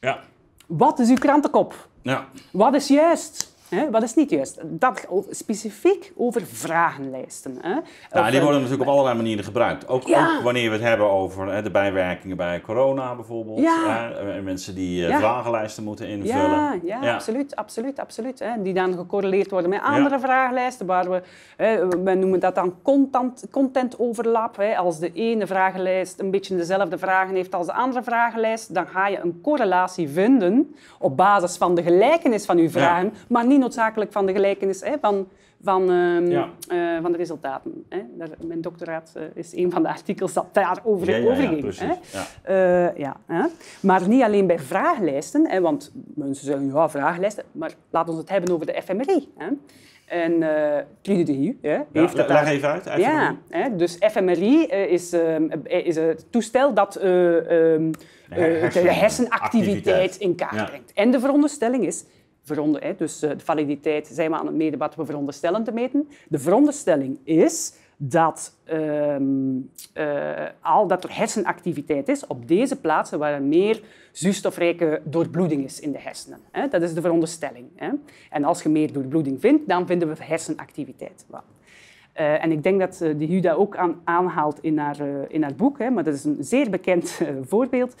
Ja. 0.00 0.20
Wat 0.66 0.98
is 0.98 1.08
uw 1.08 1.16
krantenkop? 1.16 1.88
Ja. 2.02 2.28
Wat 2.52 2.74
is 2.74 2.88
juist? 2.88 3.53
Hè? 3.74 3.90
Wat 3.90 4.02
is 4.02 4.14
niet 4.14 4.30
juist? 4.30 4.58
Dat 4.64 5.06
specifiek 5.30 6.12
over 6.16 6.42
vragenlijsten. 6.46 7.56
Hè? 7.60 7.76
Of, 7.76 7.84
die 8.10 8.20
eh, 8.20 8.42
worden 8.42 8.60
natuurlijk 8.60 8.80
op 8.80 8.94
allerlei 8.94 9.16
manieren 9.16 9.44
gebruikt. 9.44 9.88
Ook, 9.88 10.06
Ja. 10.06 10.36
ook 10.36 10.42
wanneer 10.42 10.68
we 10.70 10.76
het 10.76 10.84
hebben 10.84 11.10
over 11.10 11.52
hè, 11.52 11.62
de 11.62 11.70
bijwerkingen 11.70 12.36
bij 12.36 12.60
corona 12.60 13.14
bijvoorbeeld. 13.14 13.58
Ja. 13.58 13.88
Hè, 13.88 14.32
en 14.32 14.44
mensen 14.44 14.74
die 14.74 15.02
eh, 15.04 15.08
Ja. 15.08 15.18
vragenlijsten 15.18 15.84
moeten 15.84 16.08
invullen. 16.08 16.50
Ja, 16.50 16.76
ja, 16.84 16.98
Ja. 17.02 17.14
absoluut, 17.14 17.56
absoluut, 17.56 17.98
absoluut. 17.98 18.38
Hè. 18.38 18.62
Die 18.62 18.74
dan 18.74 18.94
gecorreleerd 18.94 19.50
worden 19.50 19.70
met 19.70 19.80
andere 19.82 20.18
vragenlijsten, 20.18 20.86
waar 20.86 21.10
we, 21.10 21.22
hè, 21.56 21.88
we 21.88 22.14
noemen 22.14 22.40
dat 22.40 22.54
dan 22.54 22.74
content, 22.82 23.46
content 23.50 23.98
overlap. 23.98 24.56
Hè. 24.56 24.76
Als 24.76 24.98
de 24.98 25.12
ene 25.12 25.46
vragenlijst 25.46 26.20
een 26.20 26.30
beetje 26.30 26.56
dezelfde 26.56 26.98
vragen 26.98 27.34
heeft 27.34 27.54
als 27.54 27.66
de 27.66 27.72
andere 27.72 28.02
vragenlijst, 28.02 28.74
dan 28.74 28.86
ga 28.86 29.06
je 29.08 29.18
een 29.22 29.40
correlatie 29.42 30.08
vinden 30.08 30.74
op 30.98 31.16
basis 31.16 31.56
van 31.56 31.74
de 31.74 31.82
gelijkenis 31.82 32.44
van 32.44 32.58
uw 32.58 32.70
vragen, 32.70 33.12
maar 33.28 33.46
niet 33.46 33.58
noodzakelijk 33.64 34.12
van 34.12 34.26
de 34.26 34.32
gelijkenis 34.32 34.80
hè, 34.80 34.92
van, 35.00 35.28
van, 35.62 35.82
ehm, 35.90 36.26
Ja. 36.30 36.48
eh, 36.68 37.02
van 37.02 37.12
de 37.12 37.18
resultaten. 37.18 37.84
Hè. 37.88 37.98
Daar, 38.18 38.28
mijn 38.46 38.60
doctoraat 38.60 39.12
eh, 39.16 39.22
is 39.34 39.56
een 39.56 39.70
van 39.70 39.82
de 39.82 39.88
artikels 39.88 40.32
dat 40.32 40.46
daarover 40.52 41.10
Ja, 41.20 41.30
over 41.30 41.42
ging. 41.46 41.60
precies. 41.60 41.80
hè. 41.80 42.18
Ja. 42.18 42.88
Eh, 42.88 42.96
ja, 42.98 43.16
hè. 43.26 43.44
Maar 43.80 44.08
niet 44.08 44.22
alleen 44.22 44.46
bij 44.46 44.58
vragenlijsten, 44.58 45.48
hè, 45.50 45.60
want 45.60 45.92
mensen 46.14 46.46
zeggen 46.46 46.66
ja, 46.66 46.88
vragenlijsten, 46.88 47.44
maar 47.52 47.72
laten 47.90 48.12
we 48.14 48.20
het 48.20 48.28
hebben 48.28 48.54
over 48.54 48.66
de 48.66 48.82
FMRI. 48.84 49.28
Hè. 49.36 49.46
En 50.04 50.32
uh, 50.32 50.48
Trude 51.00 51.22
de 51.22 51.32
Hieu 51.32 51.58
hè, 51.62 51.70
Ja, 51.72 51.84
heeft 51.92 52.16
het 52.16 52.16
leg 52.16 52.26
daar- 52.26 52.46
even 52.46 52.68
uit. 52.68 53.00
Ja, 53.00 53.36
hè, 53.48 53.76
dus 53.76 53.96
FMRI 54.10 54.62
is, 54.66 55.12
is 55.64 55.96
het 55.96 56.26
toestel 56.30 56.74
dat 56.74 56.96
eh, 56.96 57.36
ehm, 57.74 57.92
eh, 58.28 58.36
de 58.36 58.40
hersen- 58.40 58.86
hersenactiviteit 58.94 59.32
activiteit. 59.42 60.16
in 60.16 60.34
kaart 60.34 60.66
brengt. 60.66 60.92
En 60.92 61.10
de 61.10 61.20
veronderstelling 61.20 61.86
is, 61.86 62.04
dus 62.96 63.22
eh, 63.22 63.30
de 63.30 63.44
validiteit 63.44 64.06
zijn 64.06 64.30
we 64.30 64.36
aan 64.36 64.46
het 64.46 64.54
meten 64.54 64.78
wat 64.78 64.94
we 64.94 65.04
veronderstellen 65.04 65.64
te 65.64 65.72
meten. 65.72 66.08
De 66.28 66.38
veronderstelling 66.38 67.18
is 67.24 67.74
dat, 67.96 68.56
ehm, 68.64 69.24
eh, 69.92 70.46
al 70.60 70.86
dat 70.86 71.04
er 71.04 71.16
hersenactiviteit 71.16 72.08
is 72.08 72.26
op 72.26 72.48
deze 72.48 72.80
plaatsen 72.80 73.18
waar 73.18 73.32
er 73.32 73.42
meer 73.42 73.82
zuurstofrijke 74.12 75.00
doorbloeding 75.04 75.64
is 75.64 75.80
in 75.80 75.92
de 75.92 75.98
hersenen. 75.98 76.38
Hè. 76.50 76.68
Dat 76.68 76.82
is 76.82 76.94
de 76.94 77.00
veronderstelling. 77.00 77.66
Hè. 77.76 77.90
En 78.30 78.44
als 78.44 78.62
je 78.62 78.68
meer 78.68 78.92
doorbloeding 78.92 79.40
vindt, 79.40 79.68
dan 79.68 79.86
vinden 79.86 80.08
we 80.08 80.24
hersenactiviteit. 80.24 81.26
Eh, 82.12 82.44
en 82.44 82.52
ik 82.52 82.62
denk 82.62 82.80
dat 82.80 82.96
de 82.98 83.24
Huda 83.24 83.52
ook 83.52 83.76
aan, 83.76 84.00
aanhaalt 84.04 84.58
in 84.62 84.78
haar, 84.78 85.00
in 85.28 85.42
haar 85.42 85.54
boek, 85.54 85.78
hè, 85.78 85.90
maar 85.90 86.04
dat 86.04 86.14
is 86.14 86.24
een 86.24 86.36
zeer 86.40 86.70
bekend 86.70 87.20
voorbeeld. 87.50 87.94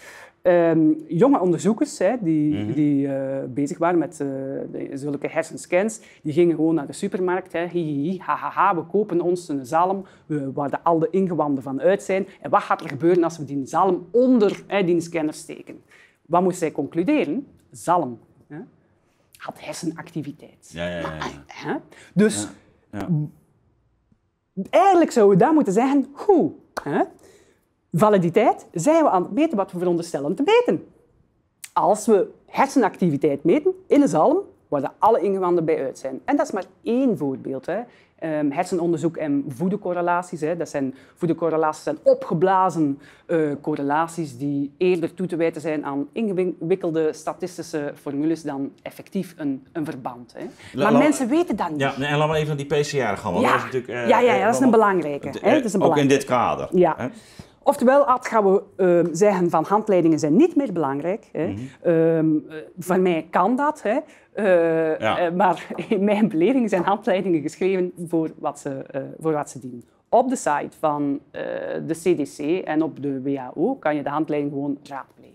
Ehm, 0.44 0.92
jonge 1.08 1.40
onderzoekers 1.40 1.98
hè, 1.98 2.14
die, 2.20 2.72
die 2.74 3.08
eh, 3.08 3.44
bezig 3.48 3.78
waren 3.78 3.98
met 3.98 4.20
eh, 4.20 4.26
de- 4.72 4.90
zulke 4.92 5.28
hersenscans, 5.28 6.00
die 6.22 6.32
gingen 6.32 6.54
gewoon 6.54 6.74
naar 6.74 6.86
de 6.86 6.92
supermarkt. 6.92 7.52
Hè, 7.52 7.66
hi, 7.66 7.80
hi, 7.82 8.10
hi, 8.10 8.18
ha, 8.18 8.36
ha, 8.36 8.50
ha, 8.50 8.74
we 8.74 8.82
kopen 8.82 9.20
ons 9.20 9.48
een 9.48 9.66
zalm 9.66 10.04
we- 10.26 10.52
waar 10.52 10.70
de, 10.70 10.82
al 10.82 10.98
de 10.98 11.08
ingewanden 11.10 11.62
van 11.62 11.80
uit 11.80 12.02
zijn. 12.02 12.26
En 12.40 12.50
wat 12.50 12.62
gaat 12.62 12.80
er 12.80 12.88
gebeuren 12.88 13.24
als 13.24 13.38
we 13.38 13.44
die 13.44 13.66
zalm 13.66 14.06
onder 14.10 14.64
hè, 14.66 14.84
die 14.84 15.00
scanner 15.00 15.34
steken? 15.34 15.82
Wat 16.26 16.42
moest 16.42 16.58
zij 16.58 16.72
concluderen? 16.72 17.46
Zalm 17.70 18.18
hè, 18.48 18.58
had 19.36 19.60
hersenactiviteit. 19.60 20.70
Ja, 20.72 20.86
ja, 20.88 21.00
ja. 21.00 21.18
Hè? 21.46 21.74
Dus 22.14 22.48
Ja. 22.92 23.08
eigenlijk 24.70 25.10
zouden 25.10 25.38
we 25.38 25.44
dan 25.44 25.54
moeten 25.54 25.72
zeggen, 25.72 26.06
goed, 26.12 26.52
hè? 26.82 27.02
Validiteit, 27.94 28.66
zijn 28.72 29.02
we 29.02 29.10
aan 29.10 29.22
het 29.22 29.32
meten 29.32 29.56
wat 29.56 29.72
we 29.72 29.78
veronderstellen 29.78 30.34
te 30.34 30.42
meten. 30.42 30.86
Als 31.72 32.06
we 32.06 32.28
hersenactiviteit 32.46 33.44
meten 33.44 33.72
in 33.86 34.02
een 34.02 34.08
zalm, 34.08 34.38
waar 34.68 34.80
de 34.80 34.90
alle 34.98 35.20
ingewanden 35.20 35.64
bij 35.64 35.84
uit 35.84 35.98
zijn. 35.98 36.20
En 36.24 36.36
dat 36.36 36.46
is 36.46 36.52
maar 36.52 36.64
één 36.82 37.18
voorbeeld. 37.18 37.66
Hè. 37.66 37.80
Ehm, 38.18 38.50
hersenonderzoek 38.50 39.16
en 39.16 39.44
voedecorrelaties. 39.48 40.40
Hè. 40.40 40.56
Dat 40.56 40.68
zijn, 40.68 40.94
voedecorrelaties 41.14 41.82
zijn 41.82 41.98
opgeblazen 42.02 42.98
eh, 43.26 43.38
correlaties 43.60 44.38
die 44.38 44.72
eerder 44.76 45.14
toe 45.14 45.26
te 45.26 45.36
wijten 45.36 45.60
zijn 45.60 45.84
aan 45.84 46.08
ingewikkelde 46.12 47.12
statistische 47.12 47.92
formules 48.00 48.42
dan 48.42 48.72
effectief 48.82 49.34
een, 49.36 49.66
een 49.72 49.84
verband. 49.84 50.34
Hè. 50.36 50.44
Maar 50.82 50.92
mensen 50.92 51.28
weten 51.28 51.56
dat 51.56 51.70
niet. 51.70 51.80
Ja, 51.80 51.94
en 51.94 52.16
laten 52.18 52.32
we 52.32 52.36
even 52.40 52.56
naar 52.56 52.66
die 52.66 52.80
PCR 52.80 53.18
gaan. 53.18 53.32
Want 53.32 53.44
Ja. 53.44 53.50
dat 53.50 53.58
is 53.58 53.64
natuurlijk, 53.64 53.88
eh, 53.92 54.08
Ja, 54.08 54.18
ja, 54.20 54.32
ja, 54.32 54.38
eh, 54.38 54.44
dat 54.44 54.54
is 54.54 54.60
een 54.60 54.70
belangrijke, 54.70 55.28
hè, 55.40 55.52
dat 55.54 55.64
is 55.64 55.72
een 55.72 55.82
ook 55.82 55.96
in 55.96 56.08
dit 56.08 56.24
kader. 56.24 56.68
Ja. 56.72 56.94
hè? 56.96 57.08
Oftewel, 57.66 58.04
Ad, 58.04 58.26
gaan 58.26 58.52
we 58.52 58.62
ehm, 58.76 59.06
zeggen 59.14 59.50
van 59.50 59.64
handleidingen 59.64 60.18
zijn 60.18 60.36
niet 60.36 60.56
meer 60.56 60.72
belangrijk. 60.72 61.28
Hè. 61.32 61.46
Mhm. 61.46 61.58
Ehm, 61.82 62.36
eh, 62.48 62.56
van 62.78 63.02
mij 63.02 63.26
kan 63.30 63.56
dat. 63.56 63.82
Hè. 63.82 63.98
Eh, 64.32 64.98
Ja. 64.98 65.18
eh, 65.18 65.32
maar 65.32 65.66
in 65.88 66.04
mijn 66.04 66.28
beleving 66.28 66.68
zijn 66.70 66.82
handleidingen 66.82 67.40
geschreven 67.40 67.92
voor 68.06 68.30
wat 68.38 68.58
ze, 68.58 68.70
eh, 68.70 69.02
voor 69.20 69.32
wat 69.32 69.50
ze 69.50 69.58
dienen. 69.58 69.84
Op 70.08 70.28
de 70.28 70.36
site 70.36 70.76
van 70.78 71.20
de 71.86 71.94
CDC 72.02 72.64
en 72.66 72.82
op 72.82 73.02
de 73.02 73.22
WHO 73.22 73.74
kan 73.74 73.96
je 73.96 74.02
de 74.02 74.08
handleiding 74.08 74.52
gewoon 74.52 74.78
raadplegen. 74.82 75.33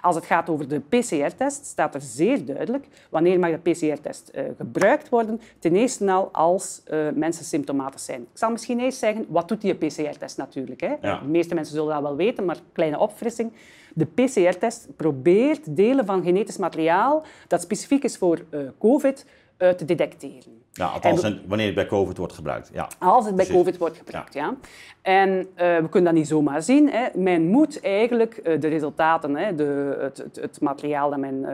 Als 0.00 0.14
het 0.14 0.24
gaat 0.24 0.50
over 0.50 0.68
de 0.68 0.80
PCR-test, 0.80 1.66
staat 1.66 1.94
er 1.94 2.00
zeer 2.00 2.44
duidelijk 2.44 2.86
wanneer 3.10 3.38
mag 3.38 3.50
de 3.50 3.70
PCR-test 3.70 4.28
eh, 4.28 4.44
gebruikt 4.56 5.08
worden. 5.08 5.40
Ten 5.58 5.76
eerste 5.76 6.10
al 6.10 6.28
als 6.32 6.82
eh, 6.84 6.98
mensen 7.14 7.44
symptomatisch 7.44 8.04
zijn. 8.04 8.20
Ik 8.20 8.28
zal 8.32 8.50
misschien 8.50 8.80
eerst 8.80 8.98
zeggen, 8.98 9.26
wat 9.28 9.48
doet 9.48 9.60
die 9.60 9.74
PCR-test 9.74 10.36
natuurlijk? 10.36 10.80
Hè? 10.80 10.94
Ja. 11.00 11.18
De 11.18 11.26
meeste 11.26 11.54
mensen 11.54 11.74
zullen 11.74 11.94
dat 11.94 12.02
wel 12.02 12.16
weten, 12.16 12.44
maar 12.44 12.58
kleine 12.72 12.98
opfrissing. 12.98 13.52
De 13.94 14.06
PCR-test 14.06 14.88
probeert 14.96 15.76
delen 15.76 16.06
van 16.06 16.22
genetisch 16.22 16.56
materiaal 16.56 17.22
dat 17.48 17.62
specifiek 17.62 18.04
is 18.04 18.16
voor 18.16 18.44
eh, 18.50 18.60
COVID 18.78 19.26
te 19.56 19.84
detecteren. 19.84 20.63
Ja, 20.76 20.86
althans, 20.86 21.22
En 21.22 21.42
wanneer 21.46 21.66
het 21.66 21.74
bij 21.74 21.86
COVID 21.86 22.16
wordt 22.16 22.32
gebruikt. 22.32 22.70
Ja. 22.72 22.88
Als 22.98 23.26
het 23.26 23.34
bij 23.34 23.44
Precies. 23.44 23.62
COVID 23.62 23.78
wordt 23.78 23.96
gebruikt, 23.96 24.34
ja. 24.34 24.54
En 25.02 25.46
eh, 25.54 25.76
we 25.76 25.88
kunnen 25.88 26.04
dat 26.04 26.20
niet 26.20 26.28
zomaar 26.28 26.62
zien. 26.62 26.90
Hè. 26.90 27.06
Men 27.14 27.46
moet 27.46 27.80
eigenlijk 27.80 28.36
eh, 28.36 28.60
de 28.60 28.68
resultaten, 28.68 29.36
hè, 29.36 29.54
de, 29.54 29.96
het, 30.00 30.18
het, 30.18 30.36
het 30.36 30.60
materiaal 30.60 31.10
dat 31.10 31.18
men 31.18 31.46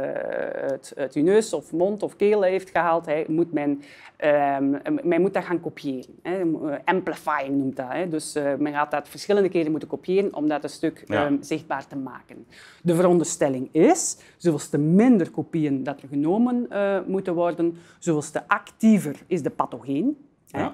uit, 0.71 0.93
uit 0.97 1.15
uw 1.15 1.23
neus 1.23 1.53
of 1.53 1.73
mond 1.73 2.03
of 2.03 2.17
keel 2.17 2.43
heeft 2.43 2.71
gehaald, 2.71 3.07
hè, 3.07 3.25
moet 3.27 3.53
men, 3.53 3.83
ehm, 4.21 4.71
men 5.03 5.21
moet 5.21 5.35
dat 5.35 5.45
gaan 5.45 5.61
kopiëren. 5.61 6.15
Hè. 6.23 6.41
Eh, 6.41 6.79
Amplifying 6.85 7.57
noemt 7.59 7.77
dat. 7.77 7.87
Hè. 7.93 8.09
Dus 8.09 8.35
eh, 8.35 8.55
men 8.59 8.73
gaat 8.73 8.91
dat 8.91 9.09
verschillende 9.09 9.49
keren 9.49 9.71
moeten 9.71 9.89
kopiëren 9.89 10.35
om 10.35 10.49
dat 10.49 10.63
een 10.65 10.71
stuk 10.71 11.03
Ja. 11.07 11.25
ehm, 11.27 11.37
zichtbaar 11.41 11.87
te 11.87 11.97
maken. 11.97 12.47
De 12.83 12.95
veronderstelling 12.95 13.69
is, 13.73 14.19
zoals 14.37 14.69
te 14.69 14.79
minder 14.79 15.31
kopieën 15.31 15.83
dat 15.83 16.03
er 16.03 16.09
genomen 16.09 16.67
eh, 16.71 16.99
moeten 17.07 17.35
worden, 17.35 17.77
zoals 17.99 18.31
te 18.31 18.49
actiever 18.49 19.17
is 19.27 19.43
de 19.43 19.51
pathogeen. 19.51 20.17
hè. 20.51 20.69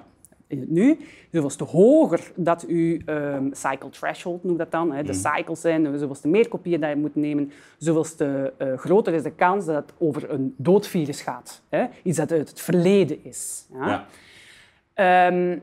In 0.47 0.59
het 0.59 0.69
nu. 0.69 0.99
Zoveel 1.31 1.49
te 1.49 1.63
hoger 1.63 2.31
dat 2.35 2.65
uw 2.65 2.97
ehm, 3.05 3.47
cycle 3.51 3.89
threshold, 3.89 4.43
noemt 4.43 4.57
dat 4.57 4.71
dan, 4.71 4.91
hè, 4.91 5.03
de 5.03 5.13
cycles 5.13 5.61
zijn, 5.61 5.99
zoveel 5.99 6.19
te 6.19 6.27
meer 6.27 6.47
kopieën 6.47 6.81
dat 6.81 6.89
je 6.89 6.95
moet 6.95 7.15
nemen, 7.15 7.51
zoveel 7.77 8.15
te 8.15 8.53
eh, 8.57 8.77
groter 8.77 9.13
is 9.13 9.23
de 9.23 9.31
kans 9.31 9.65
dat 9.65 9.75
het 9.75 9.93
over 9.97 10.29
een 10.29 10.53
doodvirus 10.57 11.21
gaat. 11.21 11.61
Hè, 11.69 11.85
iets 12.03 12.17
dat 12.17 12.31
uit 12.31 12.49
het 12.49 12.61
verleden 12.61 13.23
is. 13.23 13.67
Ja. 13.73 13.87
Ja. 13.87 14.07
Ehm, 14.93 15.57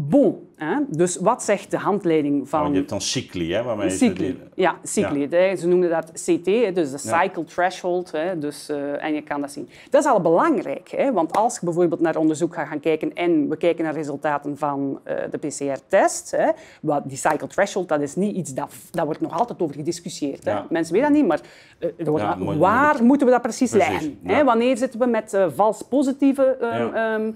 Bon, 0.00 0.48
hè? 0.56 0.74
dus 0.88 1.16
wat 1.16 1.42
zegt 1.42 1.70
de 1.70 1.76
handleiding 1.76 2.48
van... 2.48 2.70
Je 2.70 2.76
hebt 2.76 2.88
dan 2.88 3.00
cycli, 3.00 3.52
hè? 3.52 3.62
Waarmee 3.62 3.90
Cycli. 3.90 4.26
Ze, 4.26 4.36
Ja, 4.54 4.76
cycli. 4.82 5.28
Ze 5.56 5.66
noemden 5.68 5.90
dat 5.90 6.10
CT, 6.12 6.44
dus 6.74 6.90
de 6.90 6.98
cycle 6.98 7.44
threshold. 7.44 8.12
Hè, 8.12 8.38
dus, 8.38 8.68
eh, 8.68 9.04
en 9.04 9.14
je 9.14 9.22
kan 9.22 9.40
dat 9.40 9.50
zien. 9.52 9.68
Dat 9.90 10.04
is 10.04 10.10
al 10.10 10.20
belangrijk, 10.20 10.88
hè, 10.90 11.12
want 11.12 11.36
als 11.36 11.54
je 11.58 11.64
bijvoorbeeld 11.64 12.00
naar 12.00 12.16
onderzoek 12.16 12.54
gaat 12.54 12.68
gaan 12.68 12.80
kijken 12.80 13.14
en 13.14 13.48
we 13.48 13.56
kijken 13.56 13.84
naar 13.84 13.94
resultaten 13.94 14.56
van 14.58 15.00
eh, 15.04 15.16
de 15.30 15.38
PCR-test, 15.38 16.30
hè, 16.30 16.48
wat 16.82 17.02
die 17.08 17.18
cycle 17.18 17.46
threshold, 17.46 17.88
dat 17.88 18.00
is 18.00 18.14
niet 18.16 18.36
iets 18.36 18.54
dat... 18.54 18.72
Daar 18.90 19.04
wordt 19.04 19.20
nog 19.20 19.38
altijd 19.38 19.60
over 19.62 19.74
gediscussieerd. 19.76 20.44
Hè. 20.44 20.50
Ja. 20.50 20.66
Mensen 20.70 20.94
weten 20.94 21.08
dat 21.08 21.18
niet, 21.18 21.28
maar 21.28 21.40
eh, 21.78 22.06
wordt 22.06 22.24
maar- 22.38 22.58
waar 22.58 22.94
moet- 22.94 23.06
moeten 23.06 23.26
we 23.26 23.32
dat 23.32 23.42
precies, 23.42 23.70
Precies, 23.70 24.10
leggen? 24.22 24.44
Wanneer 24.44 24.76
zitten 24.76 25.00
we 25.00 25.06
met 25.06 25.38
vals 25.54 25.82
positieve 25.82 26.56
ehm, 26.60 26.94
ehm, 26.94 27.26
eh, 27.26 27.32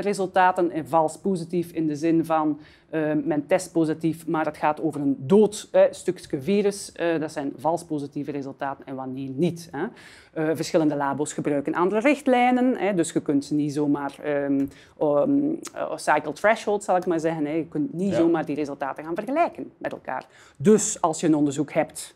resultaten 0.00 0.70
en 0.70 0.88
vals 0.88 1.18
positief 1.18 1.70
in 1.72 1.86
de 1.86 1.96
zin 1.96 2.24
van 2.24 2.60
eh, 2.90 3.12
men 3.24 3.46
test 3.46 3.72
positief, 3.72 4.26
maar 4.26 4.44
het 4.44 4.56
gaat 4.56 4.80
over 4.80 5.00
een 5.00 5.16
dood 5.18 5.68
eh, 5.72 5.82
stukje 5.90 6.40
virus. 6.40 6.92
Eh, 6.92 7.20
dat 7.20 7.32
zijn 7.32 7.52
vals 7.56 7.84
positieve 7.84 8.30
resultaten 8.30 8.86
en 8.86 8.94
wanneer 8.94 9.30
niet. 9.30 9.68
Hè. 9.72 9.86
Eh, 10.32 10.56
verschillende 10.56 10.96
labo's 10.96 11.32
gebruiken 11.32 11.74
andere 11.74 12.00
richtlijnen, 12.00 12.76
hè, 12.76 12.94
dus 12.94 13.12
je 13.12 13.22
kunt 13.22 13.44
ze 13.44 13.54
niet 13.54 13.72
zomaar 13.72 14.14
ehm 14.22 14.64
eh, 14.98 15.96
cycle 15.96 16.32
threshold, 16.32 16.84
zal 16.84 16.96
ik 16.96 17.06
maar 17.06 17.20
zeggen. 17.20 17.44
Hè. 17.46 17.52
Je 17.52 17.66
kunt 17.68 17.92
niet 17.92 18.10
Ja. 18.10 18.16
zomaar 18.16 18.44
die 18.44 18.56
resultaten 18.56 19.04
gaan 19.04 19.14
vergelijken 19.14 19.70
met 19.78 19.92
elkaar. 19.92 20.26
Dus 20.56 21.00
als 21.00 21.20
je 21.20 21.26
een 21.26 21.34
onderzoek 21.36 21.72
hebt, 21.72 22.14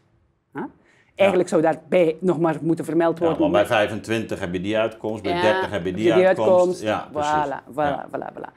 eigenlijk 1.20 1.48
zou 1.48 1.62
daarbij 1.62 2.16
nog 2.20 2.40
maar 2.40 2.56
moeten 2.62 2.84
vermeld 2.84 3.18
Ja, 3.18 3.24
worden. 3.24 3.40
want 3.40 3.52
bij 3.52 3.66
25 3.66 4.40
heb 4.40 4.52
je 4.52 4.60
die 4.60 4.78
uitkomst, 4.78 5.22
bij 5.22 5.32
Ja, 5.32 5.40
30 5.42 5.70
heb 5.70 5.84
je 5.84 5.92
die, 5.92 6.12
uitkomst. 6.12 6.82
Ja. 6.82 7.08
Voilà, 7.12 7.72
voilà, 7.72 8.10
voilà, 8.10 8.32
voilà. 8.34 8.52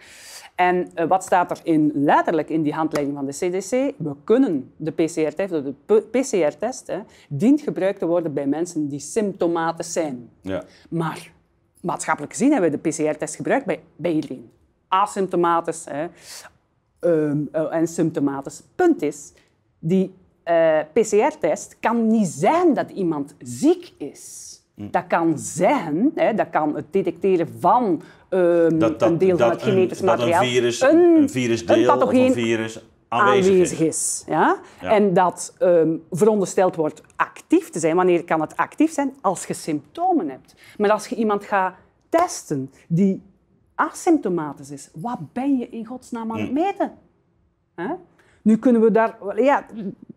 En 0.55 0.89
eh, 0.93 1.07
wat 1.07 1.23
staat 1.23 1.51
er 1.51 1.59
in, 1.63 1.91
letterlijk 1.95 2.49
in 2.49 2.63
die 2.63 2.73
handleiding 2.73 3.15
van 3.15 3.25
de 3.25 3.31
CDC? 3.31 3.93
We 3.97 4.15
kunnen 4.23 4.71
de 4.77 4.91
PCR-test, 4.91 5.49
de 5.49 5.73
PCR-test, 6.11 6.87
hè, 6.87 6.99
dient 7.29 7.61
gebruikt 7.61 7.99
te 7.99 8.05
worden 8.05 8.33
bij 8.33 8.47
mensen 8.47 8.87
die 8.87 8.99
symptomatisch 8.99 9.93
zijn. 9.93 10.29
Ja. 10.41 10.63
Maar 10.89 11.31
maatschappelijk 11.81 12.33
gezien 12.33 12.51
hebben 12.51 12.71
we 12.71 12.79
de 12.81 12.89
PCR-test 12.89 13.35
gebruikt 13.35 13.65
bij, 13.65 13.79
bij 13.95 14.11
iedereen. 14.11 14.51
Asymptomatisch 14.87 15.85
hè, 15.89 16.07
ehm, 16.99 17.37
eh, 17.51 17.75
en 17.75 17.87
symptomatisch. 17.87 18.63
Punt 18.75 19.01
is, 19.01 19.33
die 19.79 20.13
eh, 20.43 20.79
PCR-test 20.93 21.77
kan 21.79 22.07
niet 22.07 22.27
zijn 22.27 22.73
dat 22.73 22.89
iemand 22.89 23.35
ziek 23.39 23.93
is. 23.97 24.51
Hm. 24.75 24.87
Dat 24.91 25.07
kan 25.07 25.37
zeggen, 25.37 26.11
hè, 26.15 26.33
dat 26.33 26.49
kan 26.49 26.75
het 26.75 26.85
detecteren 26.91 27.47
van 27.59 28.01
ehm, 28.29 28.77
Dat, 28.77 28.99
dat, 28.99 29.09
een 29.09 29.17
deel 29.17 29.37
van 29.37 29.49
het 29.49 29.63
genetisch 29.63 29.99
een, 29.99 30.05
materiaal. 30.05 30.39
Dat 30.39 30.41
een 30.41 30.53
virus, 30.53 30.81
een, 30.81 30.99
een 30.99 31.29
virusdeel 31.29 31.91
een 31.93 32.01
of 32.01 32.13
een 32.13 32.33
virus 32.33 32.83
aanwezig, 33.07 33.51
aanwezig 33.51 33.79
is. 33.79 33.87
is. 33.87 34.23
ja? 34.27 34.59
Ja. 34.81 34.89
En 34.91 35.13
dat 35.13 35.53
ehm, 35.59 35.95
verondersteld 36.11 36.75
wordt 36.75 37.01
actief 37.15 37.69
te 37.69 37.79
zijn. 37.79 37.95
Wanneer 37.95 38.23
kan 38.23 38.41
het 38.41 38.57
actief 38.57 38.91
zijn? 38.91 39.13
Als 39.21 39.45
je 39.45 39.53
symptomen 39.53 40.29
hebt. 40.29 40.55
Maar 40.77 40.91
als 40.91 41.07
je 41.07 41.15
iemand 41.15 41.43
gaat 41.43 41.75
testen 42.09 42.71
die 42.87 43.21
asymptomatisch 43.75 44.71
is, 44.71 44.89
wat 44.93 45.19
ben 45.33 45.57
je 45.57 45.69
in 45.69 45.85
godsnaam 45.85 46.31
aan 46.31 46.39
het 46.39 46.47
Hm. 46.47 46.53
meten? 46.53 46.91
Nu 48.43 48.57
kunnen 48.57 48.81
we 48.81 48.91
daar... 48.91 49.17
Ja, 49.35 49.65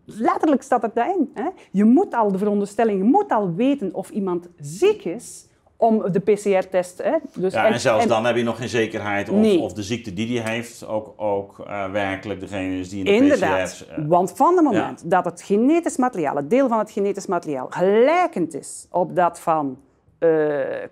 letterlijk 0.05 0.61
staat 0.61 0.81
het 0.81 0.95
daarin. 0.95 1.31
Hè? 1.33 1.47
Je 1.71 1.83
moet 1.83 2.13
al 2.13 2.31
de 2.31 2.37
veronderstelling, 2.37 2.97
je 2.97 3.03
moet 3.03 3.31
al 3.31 3.53
weten 3.53 3.93
of 3.93 4.09
iemand 4.09 4.49
ziek 4.59 5.03
is 5.05 5.47
om 5.79 6.11
de 6.11 6.19
PCR-test... 6.19 6.97
Hè? 7.03 7.11
Dus, 7.35 7.53
Ja, 7.53 7.65
en, 7.65 7.79
zelfs 7.79 8.07
dan 8.07 8.25
heb 8.25 8.35
je 8.35 8.43
nog 8.43 8.57
geen 8.57 8.69
zekerheid 8.69 9.29
of, 9.29 9.35
Nee. 9.35 9.59
of 9.59 9.73
de 9.73 9.83
ziekte 9.83 10.13
die 10.13 10.39
hij 10.41 10.53
heeft 10.53 10.87
ook, 10.87 11.13
ook 11.17 11.59
eh, 11.59 11.91
werkelijk 11.91 12.39
degene 12.39 12.79
is 12.79 12.89
die 12.89 12.99
in 12.99 13.05
de 13.05 13.11
Inderdaad. 13.11 13.63
PCR's... 13.69 13.87
eh, 13.87 13.97
Want 14.07 14.31
van 14.35 14.55
het 14.55 14.63
moment 14.63 15.11
dat 15.11 15.25
het 15.25 15.41
genetisch 15.41 15.97
materiaal, 15.97 16.35
het 16.35 16.49
deel 16.49 16.67
van 16.67 16.79
het 16.79 16.91
genetisch 16.91 17.25
materiaal, 17.27 17.67
gelijkend 17.69 18.53
is 18.53 18.87
op 18.91 19.15
dat 19.15 19.39
van 19.39 19.77
eh, 20.19 20.29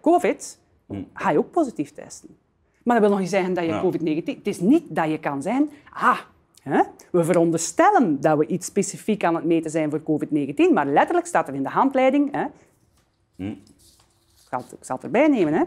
COVID, 0.02 0.60
ga 1.14 1.30
je 1.32 1.38
ook 1.38 1.52
positief 1.52 1.92
testen. 1.92 2.30
Maar 2.84 2.96
dat 2.96 3.04
wil 3.04 3.12
nog 3.14 3.20
niet 3.20 3.30
zeggen 3.34 3.54
dat 3.54 3.64
je 3.64 3.70
Ja. 3.70 3.82
COVID-19... 3.84 4.24
Het 4.26 4.48
is 4.48 4.60
niet 4.60 4.84
dat 4.90 5.10
je 5.10 5.18
kan 5.20 5.42
zijn... 5.42 5.70
Ah, 5.94 6.20
we 7.12 7.24
veronderstellen 7.24 8.22
dat 8.22 8.38
we 8.38 8.48
iets 8.48 8.66
specifiek 8.66 9.24
aan 9.24 9.36
het 9.36 9.44
meten 9.46 9.72
zijn 9.72 9.90
voor 9.90 10.00
COVID-19, 10.02 10.74
maar 10.74 10.86
letterlijk 10.86 11.28
staat 11.28 11.48
er 11.48 11.54
in 11.54 11.64
de 11.64 11.70
handleiding... 11.70 12.32
Hè, 12.32 12.46
ik, 13.46 13.58
zal 14.50 14.60
het, 14.60 14.72
ik 14.72 14.84
zal 14.86 14.96
het 14.96 15.06
erbij 15.06 15.28
nemen, 15.28 15.54
hè 15.54 15.64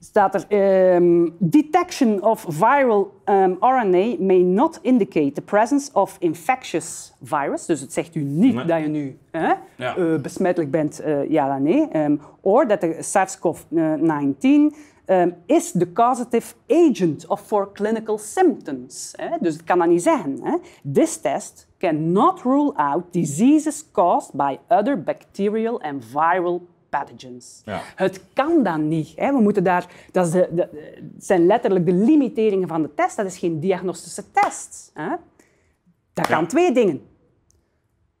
staat 0.00 0.34
er 0.34 0.44
ehm, 0.48 1.28
detection 1.38 2.22
of 2.22 2.44
viral 2.48 3.12
ehm, 3.24 3.52
RNA 3.60 4.14
may 4.18 4.42
not 4.42 4.78
indicate 4.82 5.32
the 5.32 5.40
presence 5.42 5.90
of 5.92 6.16
infectious 6.18 7.12
virus. 7.22 7.66
Dus 7.66 7.80
het 7.80 7.92
zegt 7.92 8.14
u 8.14 8.20
niet 8.22 8.54
Nee. 8.54 8.64
dat 8.64 8.80
je 8.80 8.86
nu 8.86 9.18
hè, 9.30 9.52
Ja. 9.76 9.96
eh, 9.96 10.18
besmettelijk 10.20 10.70
bent, 10.70 11.00
eh, 11.00 11.30
ja 11.30 11.48
dan 11.48 11.62
nee. 11.62 11.88
Ehm, 11.88 12.16
or 12.40 12.66
that 12.66 12.80
the 12.80 12.96
SARS-CoV-19 13.00 14.74
ehm, 15.08 15.30
is 15.46 15.70
the 15.70 15.92
causative 15.92 16.54
agent 16.68 17.26
of 17.26 17.40
for 17.40 17.72
clinical 17.72 18.18
symptoms. 18.18 19.12
Hè? 19.16 19.36
Dus 19.40 19.52
het 19.52 19.64
kan 19.64 19.78
dat 19.78 19.88
niet 19.88 20.02
zeggen. 20.02 20.40
Hè? 20.42 20.56
This 20.92 21.16
test 21.16 21.66
cannot 21.78 22.42
rule 22.42 22.72
out 22.74 23.12
diseases 23.12 23.84
caused 23.92 24.34
by 24.34 24.58
other 24.68 25.02
bacterial 25.02 25.80
and 25.82 26.04
viral 26.04 26.66
pathogens. 26.88 27.62
Ja. 27.64 27.80
Het 27.96 28.20
kan 28.34 28.62
dan 28.62 28.88
niet. 28.88 29.12
Hè. 29.16 29.32
We 29.32 29.40
moeten 29.40 29.64
daar, 29.64 29.86
dat 30.12 30.26
is 30.26 30.32
de, 30.32 30.48
de, 30.52 30.68
het 31.14 31.24
zijn 31.24 31.46
letterlijk 31.46 31.86
de 31.86 31.92
limiteringen 31.92 32.68
van 32.68 32.82
de 32.82 32.94
test. 32.94 33.16
Dat 33.16 33.26
is 33.26 33.38
geen 33.38 33.60
diagnostische 33.60 34.22
test. 34.30 34.90
Hè. 34.94 35.08
Dat 36.12 36.26
kan 36.26 36.40
Ja. 36.40 36.46
twee 36.46 36.72
dingen. 36.72 37.02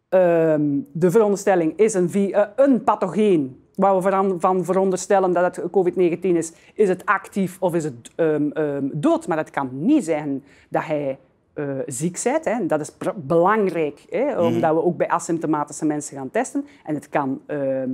Ehm, 0.08 0.80
de 0.92 1.10
veronderstelling 1.10 1.76
is 1.76 1.94
een, 1.94 2.10
eh, 2.32 2.42
een 2.56 2.84
pathogeen 2.84 3.62
waar 3.78 3.96
we 3.96 4.10
van, 4.10 4.40
van 4.40 4.64
veronderstellen 4.64 5.32
dat 5.32 5.56
het 5.56 5.64
COVID-19 5.70 6.18
is. 6.20 6.52
Is 6.74 6.88
het 6.88 7.06
actief 7.06 7.56
of 7.60 7.74
is 7.74 7.84
het 7.84 7.94
ehm, 8.14 8.50
ehm, 8.50 8.84
dood? 8.92 9.26
Maar 9.26 9.36
dat 9.36 9.50
kan 9.50 9.68
niet 9.72 10.04
zijn 10.04 10.44
dat 10.68 10.84
hij 10.84 11.18
eh, 11.52 11.64
ziek 11.86 12.20
bent. 12.24 12.44
Hè. 12.44 12.66
Dat 12.66 12.80
is 12.80 12.92
belangrijk, 13.16 14.04
hè, 14.10 14.40
omdat 14.40 14.74
we 14.74 14.82
ook 14.84 14.96
bij 14.96 15.08
asymptomatische 15.08 15.86
mensen 15.86 16.16
gaan 16.16 16.30
testen. 16.30 16.66
En 16.84 16.94
het 16.94 17.08
kan 17.08 17.40
ehm, 17.46 17.90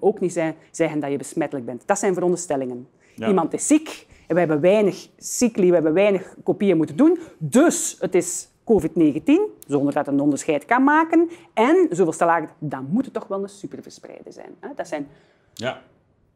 ook 0.00 0.20
niet 0.20 0.32
zijn, 0.32 0.54
zeggen 0.70 1.00
dat 1.00 1.10
je 1.10 1.16
besmettelijk 1.16 1.66
bent. 1.66 1.82
Dat 1.86 1.98
zijn 1.98 2.14
veronderstellingen. 2.14 2.88
Ja. 3.14 3.28
Iemand 3.28 3.52
is 3.52 3.66
ziek 3.66 4.06
en 4.26 4.34
we 4.34 4.38
hebben 4.40 4.60
weinig 4.60 5.08
cycli, 5.16 5.68
we 5.68 5.74
hebben 5.74 5.92
weinig 5.92 6.34
kopieën 6.42 6.76
moeten 6.76 6.96
doen. 6.96 7.18
Dus 7.38 7.96
het 8.00 8.14
is 8.14 8.48
COVID-19, 8.64 9.60
zonder 9.66 9.94
dat 9.94 10.06
het 10.06 10.14
een 10.14 10.20
onderscheid 10.20 10.64
kan 10.64 10.84
maken. 10.84 11.30
En, 11.54 11.86
zoveel 11.90 12.12
te 12.12 12.24
lager, 12.24 12.48
dan 12.58 12.86
moet 12.90 13.04
het 13.04 13.14
toch 13.14 13.26
wel 13.26 13.42
een 13.42 13.48
superverspreider 13.48 14.32
zijn. 14.32 14.50
hè. 14.60 14.68
Dat 14.76 14.88
zijn 14.88 15.08
Ja. 15.54 15.82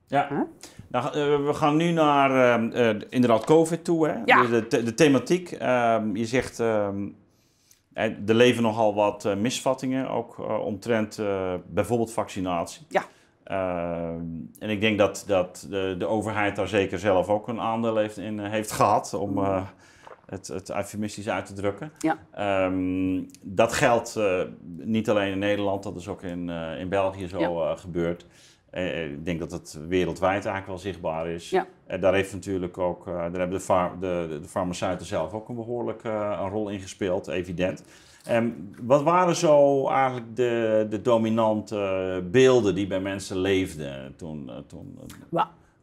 Ja. 0.08 0.28
Huh? 0.28 0.40
Nou, 0.88 1.06
eh, 1.06 1.46
we 1.46 1.54
gaan 1.54 1.76
nu 1.76 1.90
naar 1.90 2.30
eh, 2.30 2.88
eh, 2.90 2.96
inderdaad 3.08 3.44
COVID 3.44 3.84
toe. 3.84 4.08
Hè? 4.08 4.14
Ja. 4.24 4.46
De, 4.46 4.66
de, 4.68 4.82
de 4.82 4.94
thematiek. 4.94 5.50
ehm, 5.50 6.16
je 6.16 6.26
zegt, 6.26 6.60
ehm, 6.60 7.08
eh, 7.92 8.04
er 8.04 8.34
leven 8.34 8.62
nogal 8.62 8.94
wat 8.94 9.36
misvattingen, 9.36 10.10
ook 10.10 10.38
omtrent 10.64 11.20
bijvoorbeeld 11.66 12.12
vaccinatie. 12.12 12.86
Ja. 12.88 13.02
Ehm, 13.44 14.24
en 14.58 14.70
ik 14.70 14.80
denk 14.80 14.98
dat, 14.98 15.24
dat 15.26 15.66
de, 15.70 15.94
de 15.98 16.06
overheid 16.06 16.56
daar 16.56 16.68
zeker 16.68 16.98
zelf 16.98 17.28
ook 17.28 17.48
een 17.48 17.60
aandeel 17.60 17.96
heeft, 17.96 18.16
in 18.18 18.38
heeft 18.38 18.72
gehad, 18.72 19.14
om 19.14 19.34
het, 20.28 20.48
het 20.48 20.70
eufemistisch 20.70 21.28
uit 21.28 21.46
te 21.46 21.52
drukken. 21.52 21.92
Ja. 21.98 22.18
Ehm, 22.32 23.22
dat 23.42 23.72
geldt 23.72 24.16
eh, 24.16 24.40
niet 24.76 25.10
alleen 25.10 25.32
in 25.32 25.38
Nederland, 25.38 25.82
dat 25.82 25.96
is 25.96 26.08
ook 26.08 26.22
in, 26.22 26.50
eh, 26.50 26.80
in 26.80 26.88
België 26.88 27.28
zo 27.28 27.38
Ja. 27.40 27.70
eh, 27.70 27.78
gebeurd. 27.78 28.26
Ik 28.72 29.24
denk 29.24 29.38
dat 29.38 29.50
het 29.52 29.78
wereldwijd 29.88 30.34
eigenlijk 30.44 30.66
wel 30.66 30.78
zichtbaar 30.78 31.28
is. 31.28 31.50
Ja. 31.50 31.66
Daar 32.00 32.14
heeft 32.14 32.32
natuurlijk 32.32 32.78
ook, 32.78 33.04
daar 33.04 33.22
hebben 33.22 33.50
de, 33.50 33.60
far- 33.60 33.98
de, 34.00 34.38
de 34.42 34.48
farmaceuten 34.48 35.06
zelf 35.06 35.32
ook 35.32 35.48
een 35.48 35.54
behoorlijk 35.54 36.04
eh, 36.04 36.38
een 36.42 36.48
rol 36.48 36.68
in 36.68 36.80
gespeeld, 36.80 37.28
evident. 37.28 37.84
Ehm, 38.24 38.48
wat 38.82 39.02
waren 39.02 39.36
zo 39.36 39.88
eigenlijk 39.88 40.36
de, 40.36 40.86
de 40.90 41.02
dominante 41.02 42.24
beelden 42.30 42.74
die 42.74 42.86
bij 42.86 43.00
mensen 43.00 43.36
leefden 43.38 44.16
toen? 44.16 44.50
toen 44.66 44.98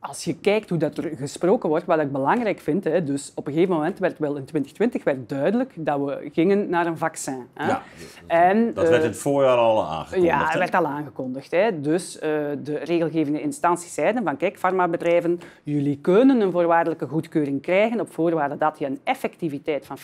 Als 0.07 0.23
je 0.23 0.35
kijkt 0.35 0.69
hoe 0.69 0.77
dat 0.77 0.97
er 0.97 1.17
gesproken 1.17 1.69
wordt, 1.69 1.85
wat 1.85 1.99
ik 1.99 2.11
belangrijk 2.11 2.59
vind, 2.59 2.83
hè, 2.83 3.03
dus 3.03 3.31
op 3.35 3.47
een 3.47 3.53
gegeven 3.53 3.75
moment 3.75 3.99
werd 3.99 4.17
wel 4.17 4.35
in 4.35 4.45
2020 4.45 5.03
werd 5.03 5.29
duidelijk 5.29 5.73
dat 5.75 5.99
we 5.99 6.29
gingen 6.33 6.69
naar 6.69 6.85
een 6.85 6.97
vaccin. 6.97 7.47
Hè. 7.53 7.67
Ja, 7.67 7.83
en, 8.27 8.73
dat 8.73 8.83
werd 8.83 8.95
in 8.95 8.99
eh, 8.99 9.07
het 9.07 9.17
voorjaar 9.17 9.57
al 9.57 9.85
aangekondigd. 9.85 10.33
Ja, 10.33 10.45
dat 10.45 10.53
werd 10.53 10.75
al 10.75 10.85
aangekondigd. 10.85 11.51
Hè. 11.51 11.81
Dus 11.81 12.19
eh, 12.19 12.29
de 12.63 12.77
regelgevende 12.77 13.41
instanties 13.41 13.93
zeiden 13.93 14.23
van 14.23 14.37
kijk, 14.37 14.57
farmabedrijven, 14.57 15.39
jullie 15.63 15.97
kunnen 16.01 16.41
een 16.41 16.51
voorwaardelijke 16.51 17.07
goedkeuring 17.07 17.61
krijgen 17.61 17.99
op 17.99 18.13
voorwaarde 18.13 18.57
dat 18.57 18.79
je 18.79 18.85
een 18.85 18.99
effectiviteit 19.03 19.85
van 19.85 19.97
50% 19.97 20.01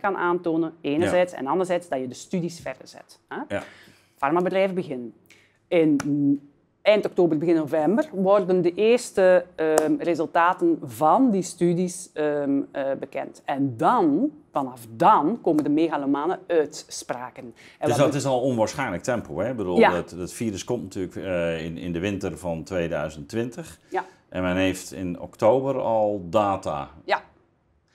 kan 0.00 0.16
aantonen, 0.16 0.72
enerzijds, 0.80 1.32
en 1.32 1.46
anderzijds 1.46 1.88
dat 1.88 2.00
je 2.00 2.08
de 2.08 2.14
studies 2.14 2.60
verder 2.60 2.88
zet. 2.88 3.18
Hè. 3.28 3.36
Ja. 3.48 3.62
Farmabedrijven 4.16 4.74
beginnen. 4.74 5.14
In 5.68 5.96
eind 6.90 7.04
oktober, 7.04 7.38
begin 7.38 7.54
november, 7.54 8.08
worden 8.12 8.62
de 8.62 8.74
eerste 8.74 9.46
ehm, 9.54 9.94
resultaten 9.98 10.78
van 10.82 11.30
die 11.30 11.42
studies 11.42 12.10
ehm, 12.12 12.60
eh, 12.72 12.82
bekend. 13.00 13.42
En 13.44 13.76
dan, 13.76 14.30
vanaf 14.52 14.80
dan, 14.96 15.38
komen 15.42 15.64
de 15.64 15.70
megalomane 15.70 16.38
uitspraken. 16.46 17.44
En 17.78 17.88
Dus 17.88 17.96
wat 17.96 18.06
dat 18.06 18.14
is 18.14 18.24
al 18.24 18.40
onwaarschijnlijk 18.40 19.02
tempo. 19.02 19.38
Hè? 19.38 19.50
Ik 19.50 19.56
bedoel, 19.56 19.78
Ja. 19.78 19.94
het, 19.94 20.10
het 20.10 20.32
virus 20.32 20.64
komt 20.64 20.82
natuurlijk 20.82 21.16
eh, 21.16 21.64
in, 21.64 21.78
in 21.78 21.92
de 21.92 21.98
winter 21.98 22.38
van 22.38 22.62
2020. 22.62 23.80
Ja, 23.90 24.04
En 24.28 24.42
men 24.42 24.56
heeft 24.56 24.92
in 24.92 25.20
oktober 25.20 25.80
al 25.80 26.26
data 26.30 26.90
ja. 27.04 27.22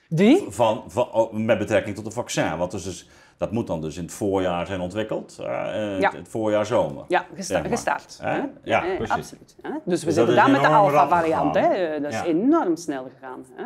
Die? 0.08 0.44
van, 0.48 0.84
van, 0.86 1.12
oh, 1.12 1.32
met 1.32 1.58
betrekking 1.58 1.96
tot 1.96 2.06
een 2.06 2.12
vaccin. 2.12 2.56
Want 2.56 2.70
dus, 2.70 2.84
dus, 2.84 3.08
dat 3.38 3.52
moet 3.52 3.66
dan 3.66 3.80
dus 3.80 3.96
in 3.96 4.02
het 4.02 4.12
voorjaar 4.12 4.66
zijn 4.66 4.80
ontwikkeld. 4.80 5.34
Ja. 5.38 6.10
het, 6.16 6.28
voorjaar 6.28 6.66
zomer. 6.66 7.04
Ja, 7.08 7.26
gesta- 7.34 7.52
Zeg 7.54 7.62
maar. 7.62 7.70
gestart. 7.70 8.18
Ja, 8.64 8.84
Eh, 8.84 8.96
precies. 8.96 9.14
absoluut. 9.16 9.56
Dus 9.62 9.74
we 9.84 9.90
Dus 10.06 10.14
zitten 10.14 10.34
daar 10.34 10.50
met 10.50 10.60
de 10.60 10.66
enorm 10.66 10.82
rap 10.90 11.00
alpha-variant. 11.10 11.54
hè. 11.54 12.00
Dat 12.00 12.12
is 12.12 12.20
enorm 12.22 12.76
snel 12.76 13.06
gegaan. 13.18 13.44
Hè. 13.56 13.64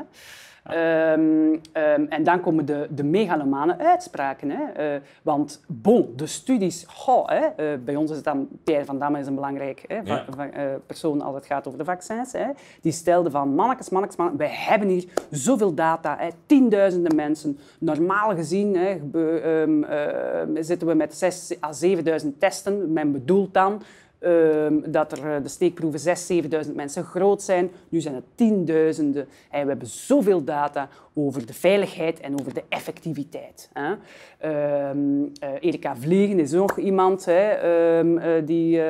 Ehm, 0.65 1.57
ehm, 1.73 2.05
en 2.09 2.23
dan 2.23 2.41
komen 2.41 2.65
de, 2.65 2.87
de 2.91 3.05
megalomane 3.05 3.79
uitspraken. 3.79 4.51
Hè. 4.51 4.65
Eh, 4.65 5.01
want 5.23 5.61
bon, 5.67 6.13
de 6.17 6.27
studies, 6.27 6.85
goh, 6.89 7.29
hè, 7.29 7.37
eh, 7.47 7.79
bij 7.85 7.97
ons 7.97 8.11
is 8.11 8.17
het 8.17 8.25
dan, 8.25 8.49
Pierre 8.65 8.85
van 8.85 8.99
Damme 8.99 9.19
is 9.19 9.27
een 9.27 9.35
belangrijk 9.35 9.85
hè, 9.87 10.01
Ja. 10.05 10.25
eh, 10.53 10.65
persoon 10.87 11.21
als 11.21 11.35
het 11.35 11.47
gaat 11.47 11.67
over 11.67 11.79
de 11.79 11.85
vaccins. 11.85 12.33
Hè. 12.33 12.47
Die 12.81 12.93
stelde 12.93 13.31
van, 13.31 13.55
mannetjes, 13.55 13.89
mannetjes, 13.89 14.19
mannetjes, 14.19 14.47
wij 14.49 14.57
hebben 14.75 14.89
hier 14.89 15.05
zoveel 15.31 15.75
data, 15.75 16.17
hè, 16.19 16.29
tienduizenden 16.47 17.17
mensen. 17.17 17.59
Normaal 17.79 18.35
gezien 18.35 18.77
hè, 18.77 18.99
ehm, 19.13 20.63
zitten 20.63 20.89
we 20.89 20.95
met 20.95 21.15
6 21.15 21.57
à 21.65 21.73
7000 21.73 22.41
testen. 22.41 22.93
Men 22.93 23.13
bedoelt 23.13 23.55
dan 23.55 23.83
Ehm, 24.21 24.75
dat 24.87 25.13
er 25.13 25.35
eh, 25.35 25.43
de 25.43 25.49
steekproeven 25.49 26.01
6.000, 26.01 26.67
7.000 26.67 26.75
mensen 26.75 27.05
groot 27.05 27.43
zijn. 27.43 27.71
Nu 27.89 28.01
zijn 28.01 28.15
het 28.15 28.25
tienduizenden. 28.35 29.29
En 29.51 29.63
we 29.63 29.69
hebben 29.69 29.89
zoveel 29.89 30.45
data 30.45 30.89
over 31.15 31.47
de 31.47 31.53
veiligheid 31.53 32.21
en 32.21 32.41
over 32.41 32.55
de 32.55 32.63
effectiviteit. 32.69 33.71
Hè. 33.73 33.95
Ehm, 34.39 34.99
eh, 35.41 35.49
Erika 35.61 35.97
Vliegen 35.97 36.39
is 36.39 36.53
nog 36.53 36.79
iemand 36.79 37.25
hè, 37.25 37.51
ehm, 37.51 38.19
eh, 38.19 38.47
die 38.47 38.83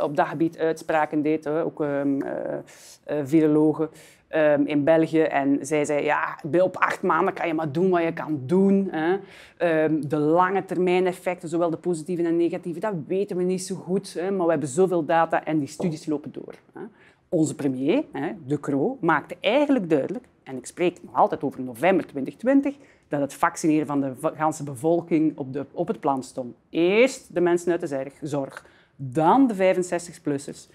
op 0.00 0.16
dat 0.16 0.26
gebied 0.26 0.58
uitspraken 0.58 1.22
deed, 1.22 1.44
hè, 1.44 1.64
ook 1.64 1.84
ehm, 4.28 4.62
in 4.62 4.84
België. 4.84 5.20
En 5.20 5.58
zij 5.60 5.84
zei, 5.84 6.04
ja, 6.04 6.38
op 6.60 6.76
acht 6.76 7.02
maanden 7.02 7.34
kan 7.34 7.46
je 7.46 7.54
maar 7.54 7.72
doen 7.72 7.90
wat 7.90 8.02
je 8.02 8.12
kan 8.12 8.40
doen. 8.46 8.88
Hè. 8.90 9.16
Ehm, 9.56 10.00
de 10.00 10.16
lange 10.16 10.64
termijn 10.64 11.06
effecten, 11.06 11.48
zowel 11.48 11.70
de 11.70 11.76
positieve 11.76 12.22
en 12.22 12.36
negatieve, 12.36 12.80
dat 12.80 12.94
weten 13.06 13.36
we 13.36 13.42
niet 13.42 13.62
zo 13.62 13.74
goed. 13.74 14.14
Hè. 14.14 14.30
Maar 14.30 14.44
we 14.44 14.50
hebben 14.50 14.68
zoveel 14.68 15.04
data 15.04 15.44
en 15.44 15.58
die 15.58 15.68
studies 15.68 16.06
lopen 16.06 16.32
door. 16.32 16.54
Hè. 16.72 16.80
Onze 17.28 17.54
premier, 17.54 18.04
hè, 18.12 18.32
De 18.46 18.60
Croo, 18.60 18.98
maakte 19.00 19.36
eigenlijk 19.40 19.90
duidelijk, 19.90 20.24
en 20.42 20.56
ik 20.56 20.66
spreek 20.66 20.98
nog 21.02 21.14
altijd 21.14 21.42
over 21.42 21.62
november 21.62 22.06
2020, 22.06 22.74
dat 23.08 23.20
het 23.20 23.34
vaccineren 23.34 23.86
van 23.86 24.00
de 24.00 24.12
ganse 24.20 24.64
bevolking 24.64 25.38
op, 25.38 25.52
de, 25.52 25.66
op 25.72 25.88
het 25.88 26.00
plan 26.00 26.22
stond. 26.22 26.54
Eerst 26.70 27.34
de 27.34 27.40
mensen 27.40 27.72
uit 27.72 27.80
de 27.88 28.10
zorg, 28.20 28.66
dan 28.96 29.46
de 29.46 29.74
65-plussers, 29.74 30.70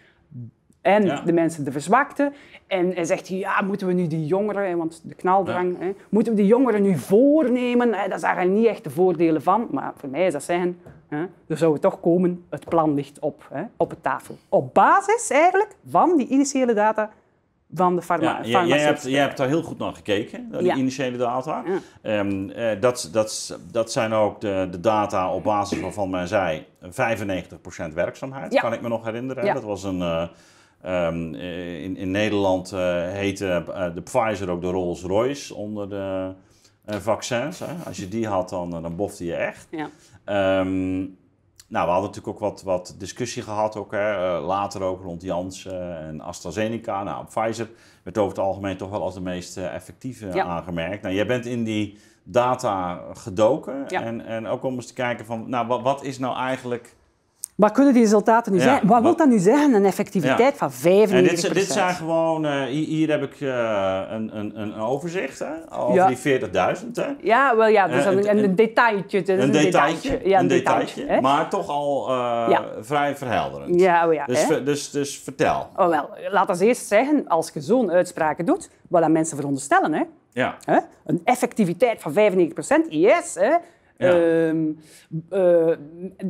en 0.84 1.04
Ja. 1.06 1.22
de 1.22 1.34
mensen, 1.34 1.64
de 1.64 1.72
verzwakten. 1.72 2.34
En 2.68 2.92
hij 2.94 3.04
zegt, 3.04 3.28
ja, 3.28 3.62
moeten 3.62 3.88
we 3.88 3.94
nu 3.94 4.08
die 4.08 4.26
jongeren, 4.26 4.78
want 4.78 5.02
de 5.04 5.16
knaldrang, 5.16 5.80
hè, 5.80 5.92
moeten 6.10 6.34
we 6.34 6.40
die 6.40 6.48
jongeren 6.48 6.82
nu 6.82 6.98
voornemen? 6.98 7.92
Daar 7.92 8.20
zagen 8.20 8.38
hij 8.38 8.48
niet 8.48 8.66
echt 8.66 8.84
de 8.84 8.90
voordelen 8.90 9.42
van. 9.42 9.68
Maar 9.72 9.94
voor 9.98 10.10
mij 10.10 10.26
is 10.26 10.34
dat 10.34 10.44
zeggen, 10.44 10.80
hè, 11.08 11.26
er 11.48 11.58
zou 11.58 11.74
het 11.74 11.82
toch 11.82 12.00
komen, 12.00 12.44
het 12.50 12.66
plan 12.70 12.94
ligt 12.94 13.20
op, 13.20 13.48
hè, 13.54 13.64
op 13.78 13.90
de 13.90 14.02
tafel. 14.02 14.38
Op 14.50 14.74
basis 14.74 15.30
eigenlijk 15.30 15.76
van 15.90 16.18
die 16.18 16.28
initiële 16.28 16.74
data 16.74 17.10
van 17.74 17.96
de 17.96 18.02
farma 18.02 18.24
Ja, 18.26 18.46
jij, 18.46 18.66
jij, 18.68 18.80
hebt, 18.80 19.04
jij 19.04 19.22
hebt 19.22 19.38
daar 19.38 19.48
heel 19.48 19.64
goed 19.64 19.78
naar 19.78 19.94
gekeken, 19.94 20.50
die 20.52 20.64
Ja. 20.64 20.76
initiële 20.76 21.18
data. 21.18 21.64
Ja. 21.66 21.78
Ehm, 22.02 22.50
eh, 22.50 22.82
dat, 22.82 23.10
dat, 23.12 23.60
dat 23.72 23.92
zijn 23.92 24.14
ook 24.14 24.42
de, 24.42 24.68
de 24.72 24.80
data 24.80 25.34
op 25.34 25.44
basis 25.44 25.80
waarvan 25.80 26.10
men 26.10 26.28
zei 26.28 26.66
95% 26.82 27.94
werkzaamheid, 27.94 28.54
Ja. 28.54 28.62
kan 28.62 28.74
ik 28.74 28.82
me 28.82 28.88
nog 28.88 29.06
herinneren. 29.06 29.54
Dat 29.54 29.64
was 29.64 29.84
een, 29.84 30.02
eh, 30.02 30.28
ehm, 30.84 31.34
eh, 31.34 31.84
in, 31.84 31.98
in 31.98 32.12
Nederland 32.12 32.72
eh, 32.72 32.80
heette 33.12 33.64
eh, 33.74 33.94
de 33.96 34.02
Pfizer 34.02 34.50
ook 34.50 34.62
de 34.62 34.68
Rolls-Royce 34.72 35.56
onder 35.56 35.90
de 35.90 36.34
vaccins. 36.86 37.60
Hè. 37.60 37.74
Als 37.86 37.98
je 37.98 38.08
die 38.08 38.28
had, 38.28 38.50
dan, 38.50 38.70
dan 38.70 38.96
bofte 38.96 39.26
je 39.26 39.36
echt. 39.36 39.68
Ja. 39.72 39.90
Ehm, 40.26 40.98
nou, 41.68 41.86
we 41.86 41.92
hadden 41.92 42.10
natuurlijk 42.10 42.28
ook 42.28 42.40
wat, 42.40 42.64
wat 42.64 42.96
discussie 42.98 43.42
gehad, 43.44 43.76
ook, 43.76 43.92
hè, 43.92 44.40
later 44.40 44.82
ook 44.82 45.02
rond 45.02 45.22
Janssen 45.22 45.98
en 45.98 46.22
AstraZeneca. 46.22 47.04
Nou, 47.04 47.26
Pfizer 47.26 47.70
werd 48.04 48.18
over 48.18 48.36
het 48.36 48.46
algemeen 48.46 48.78
toch 48.78 48.90
wel 48.90 49.02
als 49.02 49.14
de 49.14 49.22
meest 49.22 49.58
effectieve 49.58 50.28
Ja. 50.34 50.44
aangemerkt. 50.46 51.02
Nou, 51.02 51.16
jij 51.16 51.26
bent 51.26 51.46
in 51.46 51.64
die 51.64 51.98
data 52.24 53.02
gedoken 53.14 53.86
Ja. 53.88 54.04
en, 54.04 54.26
en 54.26 54.48
ook 54.48 54.64
om 54.64 54.74
eens 54.76 54.88
te 54.88 54.94
kijken 54.94 55.26
van, 55.26 55.50
nou, 55.50 55.68
wat, 55.68 55.82
wat 55.82 56.04
is 56.04 56.20
nou 56.20 56.38
eigenlijk... 56.38 56.96
Wat 57.56 57.72
kunnen 57.72 57.94
die 57.94 58.02
resultaten 58.02 58.52
nu 58.52 58.58
Ja, 58.58 58.64
zijn? 58.64 58.88
Wat 58.88 59.02
wil 59.02 59.16
dat 59.16 59.28
nu 59.28 59.38
zeggen? 59.40 59.74
Een 59.74 59.86
effectiviteit 59.86 60.56
van 60.58 60.72
95%. 60.72 60.76
En 61.12 61.24
dit, 61.24 61.40
zijn- 61.40 61.54
dit 61.54 61.72
zijn 61.72 61.94
gewoon, 61.96 62.46
eh, 62.46 62.62
hier, 62.62 62.86
hier 62.88 63.10
heb 63.10 63.24
ik 63.24 63.42
eh, 63.42 64.02
een, 64.10 64.38
een, 64.38 64.60
een 64.62 64.76
overzicht 64.76 65.40
hè, 65.40 65.78
over 65.78 65.94
Ja. 65.96 66.08
die 66.08 66.18
40.000. 66.18 66.96
Hè. 66.96 67.06
Ja, 67.22 67.56
wel 67.56 67.68
ja, 67.68 67.88
dus 67.88 68.06
Eh, 68.06 68.12
een, 68.12 68.18
een- 68.18 68.30
een, 68.38 68.44
een 68.44 68.56
detailtje. 68.56 69.32
Een 69.42 69.52
detailtje, 69.52 70.20
Ja, 70.24 70.40
een 70.40 70.48
detailtje, 70.48 71.22
maar 71.22 71.50
toch 71.50 71.68
al 71.70 72.06
vrij 72.82 73.16
verhelderend. 73.16 73.80
Ja, 73.80 74.08
oh 74.08 74.14
ja, 74.14 74.26
Dus, 74.26 74.48
hè. 74.48 74.64
dus, 74.64 74.90
dus 74.92 75.20
vertel. 75.24 75.70
Oh, 75.76 75.88
wel, 75.90 76.10
laat 76.32 76.50
ons 76.50 76.60
eerst 76.60 76.88
zeggen, 76.88 77.28
als 77.28 77.52
je 77.54 77.62
zo'n 77.62 77.92
uitspraken 77.92 78.46
doet, 78.46 78.70
wat 78.90 79.02
dat 79.02 79.12
mensen 79.12 79.38
veronderstellen, 79.38 79.94
hè, 79.94 80.04
Ja. 80.32 80.58
hè, 80.66 80.78
een 81.06 81.22
effectiviteit 81.24 82.02
van 82.02 82.14
95%, 82.14 82.86
yes. 82.90 83.36
Hè, 83.40 83.56
Ja. 83.98 84.20
Ehm, 84.48 84.72
eh, 85.30 85.76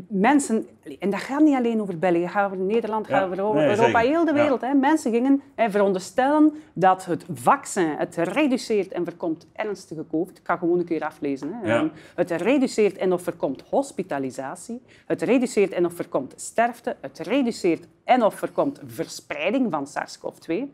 mensen, 0.10 0.68
en 1.00 1.10
dat 1.10 1.20
gaat 1.20 1.42
niet 1.42 1.56
alleen 1.56 1.82
over 1.82 2.00
België, 2.00 2.28
gaat 2.28 2.46
over 2.46 2.58
Nederland, 2.58 3.08
dat 3.08 3.18
Ja, 3.20 3.24
over 3.26 3.38
Europa, 3.38 3.58
nee, 3.60 3.70
Europa, 3.70 3.86
zeker. 4.00 4.00
heel 4.16 4.26
de 4.26 4.32
Ja. 4.34 4.42
wereld. 4.42 4.62
Hè. 4.62 4.74
Mensen 4.74 5.12
gingen 5.12 5.42
hè, 5.56 5.70
veronderstellen 5.72 6.54
dat 6.74 7.06
het 7.06 7.26
vaccin 7.34 7.88
het 7.98 8.16
reduceert 8.16 8.92
en 8.92 9.04
voorkomt 9.06 9.48
ernstige 9.54 10.06
COVID. 10.12 10.38
Ik 10.38 10.46
ga 10.46 10.58
gewoon 10.58 10.80
een 10.80 10.86
keer 10.86 11.04
aflezen. 11.04 11.54
Hè. 11.54 11.74
Ehm, 11.76 11.88
het 12.16 12.32
reduceert 12.32 12.98
en 12.98 13.14
of 13.14 13.22
voorkomt 13.22 13.64
hospitalisatie. 13.70 14.82
Het 15.06 15.22
reduceert 15.22 15.72
en 15.72 15.86
of 15.86 15.94
voorkomt 15.94 16.34
sterfte. 16.36 16.96
Het 17.02 17.20
reduceert 17.20 17.88
en 18.04 18.24
of 18.24 18.36
voorkomt 18.36 18.80
verspreiding 18.86 19.72
van 19.72 19.88
SARS-CoV-2. 19.88 20.74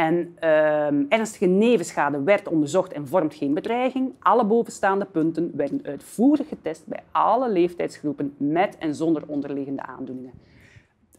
En 0.00 0.36
ehm, 0.38 1.04
ernstige 1.08 1.46
nevenschade 1.46 2.22
werd 2.22 2.48
onderzocht 2.48 2.92
en 2.92 3.08
vormt 3.08 3.34
geen 3.34 3.54
bedreiging. 3.54 4.12
Alle 4.20 4.44
bovenstaande 4.44 5.04
punten 5.04 5.50
werden 5.56 5.80
uitvoerig 5.84 6.48
getest 6.48 6.86
bij 6.86 7.00
alle 7.10 7.50
leeftijdsgroepen 7.50 8.34
met 8.36 8.78
en 8.78 8.94
zonder 8.94 9.22
onderliggende 9.26 9.82
aandoeningen. 9.82 10.32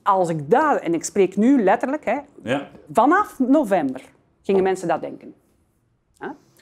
Als 0.03 0.29
ik 0.29 0.49
dat, 0.49 0.81
en 0.81 0.93
ik 0.93 1.03
spreek 1.03 1.35
nu 1.35 1.63
letterlijk, 1.63 2.05
hè, 2.05 2.19
Ja. 2.43 2.67
vanaf 2.91 3.39
november 3.39 4.01
gingen 4.41 4.63
mensen 4.63 4.87
dat 4.87 5.01
denken. 5.01 5.33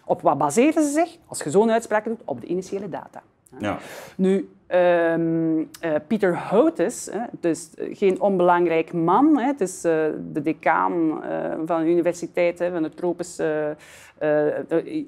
Op 0.05 0.21
wat 0.21 0.38
baseren 0.38 0.84
ze 0.84 0.89
zich, 0.91 1.17
als 1.27 1.43
je 1.43 1.49
zo'n 1.49 1.71
uitspraak 1.71 2.03
doet, 2.03 2.21
op 2.25 2.41
de 2.41 2.47
initiële 2.47 2.89
data. 2.89 3.21
Ja. 3.60 3.77
Nu, 4.17 4.49
ehm, 4.69 5.63
eh, 5.79 5.95
Pieter 6.08 6.36
Houtes, 6.36 7.10
het 7.12 7.45
is 7.45 7.69
geen 7.77 8.21
onbelangrijk 8.21 8.93
man, 8.93 9.38
hè, 9.38 9.45
het 9.45 9.62
is 9.62 9.84
eh, 9.84 9.91
de 10.32 10.41
decaan 10.41 11.23
eh, 11.23 11.53
van 11.65 11.84
de 11.84 11.89
universiteit 11.89 12.60
hè, 12.60 12.71
van 12.71 12.84
de 12.84 12.89
tropische, 12.89 13.43
eh, 13.43 13.69
eh, 13.69 13.75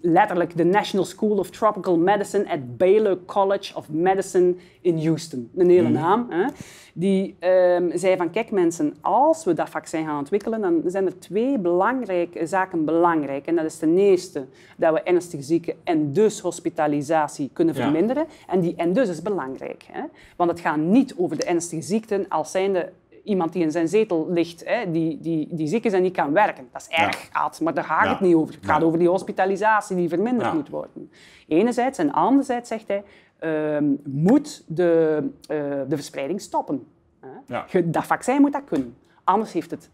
letterlijk 0.01 0.57
de 0.57 0.63
National 0.63 1.05
School 1.05 1.37
of 1.37 1.49
Tropical 1.49 1.97
Medicine 1.97 2.49
at 2.49 2.77
Baylor 2.77 3.17
College 3.25 3.75
of 3.75 3.89
Medicine 3.89 4.55
in 4.81 5.05
Houston. 5.05 5.49
Een 5.55 5.69
hele 5.69 5.89
naam. 5.89 6.25
Hè. 6.29 6.45
Die 6.93 7.35
ehm, 7.39 7.97
zei 7.97 8.17
van, 8.17 8.29
kijk 8.31 8.51
mensen, 8.51 8.93
als 9.01 9.43
we 9.43 9.53
dat 9.53 9.69
vaccin 9.69 10.05
gaan 10.05 10.17
ontwikkelen, 10.17 10.61
dan 10.61 10.81
zijn 10.85 11.05
er 11.05 11.19
twee 11.19 11.57
belangrijke 11.59 12.45
zaken 12.45 12.85
belangrijk. 12.85 13.45
En 13.45 13.55
dat 13.55 13.65
is 13.65 13.77
ten 13.77 13.97
eerste 13.97 14.45
dat 14.77 14.93
we 14.93 15.01
ernstige 15.01 15.43
zieken 15.43 15.75
en 15.83 16.13
dus 16.13 16.39
hospitalisatie 16.39 17.49
kunnen 17.53 17.75
Ja. 17.75 17.81
verminderen. 17.81 18.25
En 18.47 18.59
die 18.59 18.75
en 18.75 18.93
dus 18.93 19.09
is 19.09 19.21
belangrijk. 19.21 19.83
Hè? 19.91 20.01
Want 20.35 20.49
het 20.51 20.59
gaat 20.59 20.77
niet 20.77 21.15
over 21.17 21.37
de 21.37 21.43
ernstige 21.43 21.81
ziekten 21.81 22.25
als 22.29 22.51
zijnde 22.51 22.91
iemand 23.23 23.53
die 23.53 23.61
in 23.63 23.71
zijn 23.71 23.87
zetel 23.87 24.27
ligt, 24.29 24.65
hè, 24.65 24.91
die, 24.91 25.19
die, 25.21 25.47
die 25.51 25.67
ziek 25.67 25.85
is 25.85 25.93
en 25.93 26.01
niet 26.01 26.15
kan 26.15 26.33
werken. 26.33 26.67
Dat 26.71 26.81
is 26.81 26.87
erg, 26.97 27.29
Aad, 27.31 27.61
maar 27.61 27.73
daar 27.73 27.83
gaat 27.83 28.03
Ja. 28.03 28.09
het 28.11 28.19
niet 28.19 28.35
over. 28.35 28.53
Het 28.55 28.65
gaat 28.65 28.79
Ja. 28.79 28.85
over 28.85 28.99
die 28.99 29.09
hospitalisatie 29.09 29.95
die 29.95 30.09
verminderd 30.09 30.49
Ja. 30.49 30.53
moet 30.53 30.69
worden. 30.69 31.11
Enerzijds. 31.47 31.97
En 31.97 32.11
anderzijds 32.11 32.67
zegt 32.69 32.87
hij, 32.87 33.03
ehm, 33.39 33.85
moet 34.03 34.63
de, 34.67 35.17
eh, 35.47 35.57
de 35.87 35.95
verspreiding 35.95 36.41
stoppen. 36.41 36.87
Hè? 37.19 37.27
Ja. 37.45 37.65
Dat 37.85 38.05
vaccin 38.05 38.41
moet 38.41 38.53
dat 38.53 38.63
kunnen. 38.65 38.95
Anders 39.23 39.53
heeft 39.53 39.71
het 39.71 39.89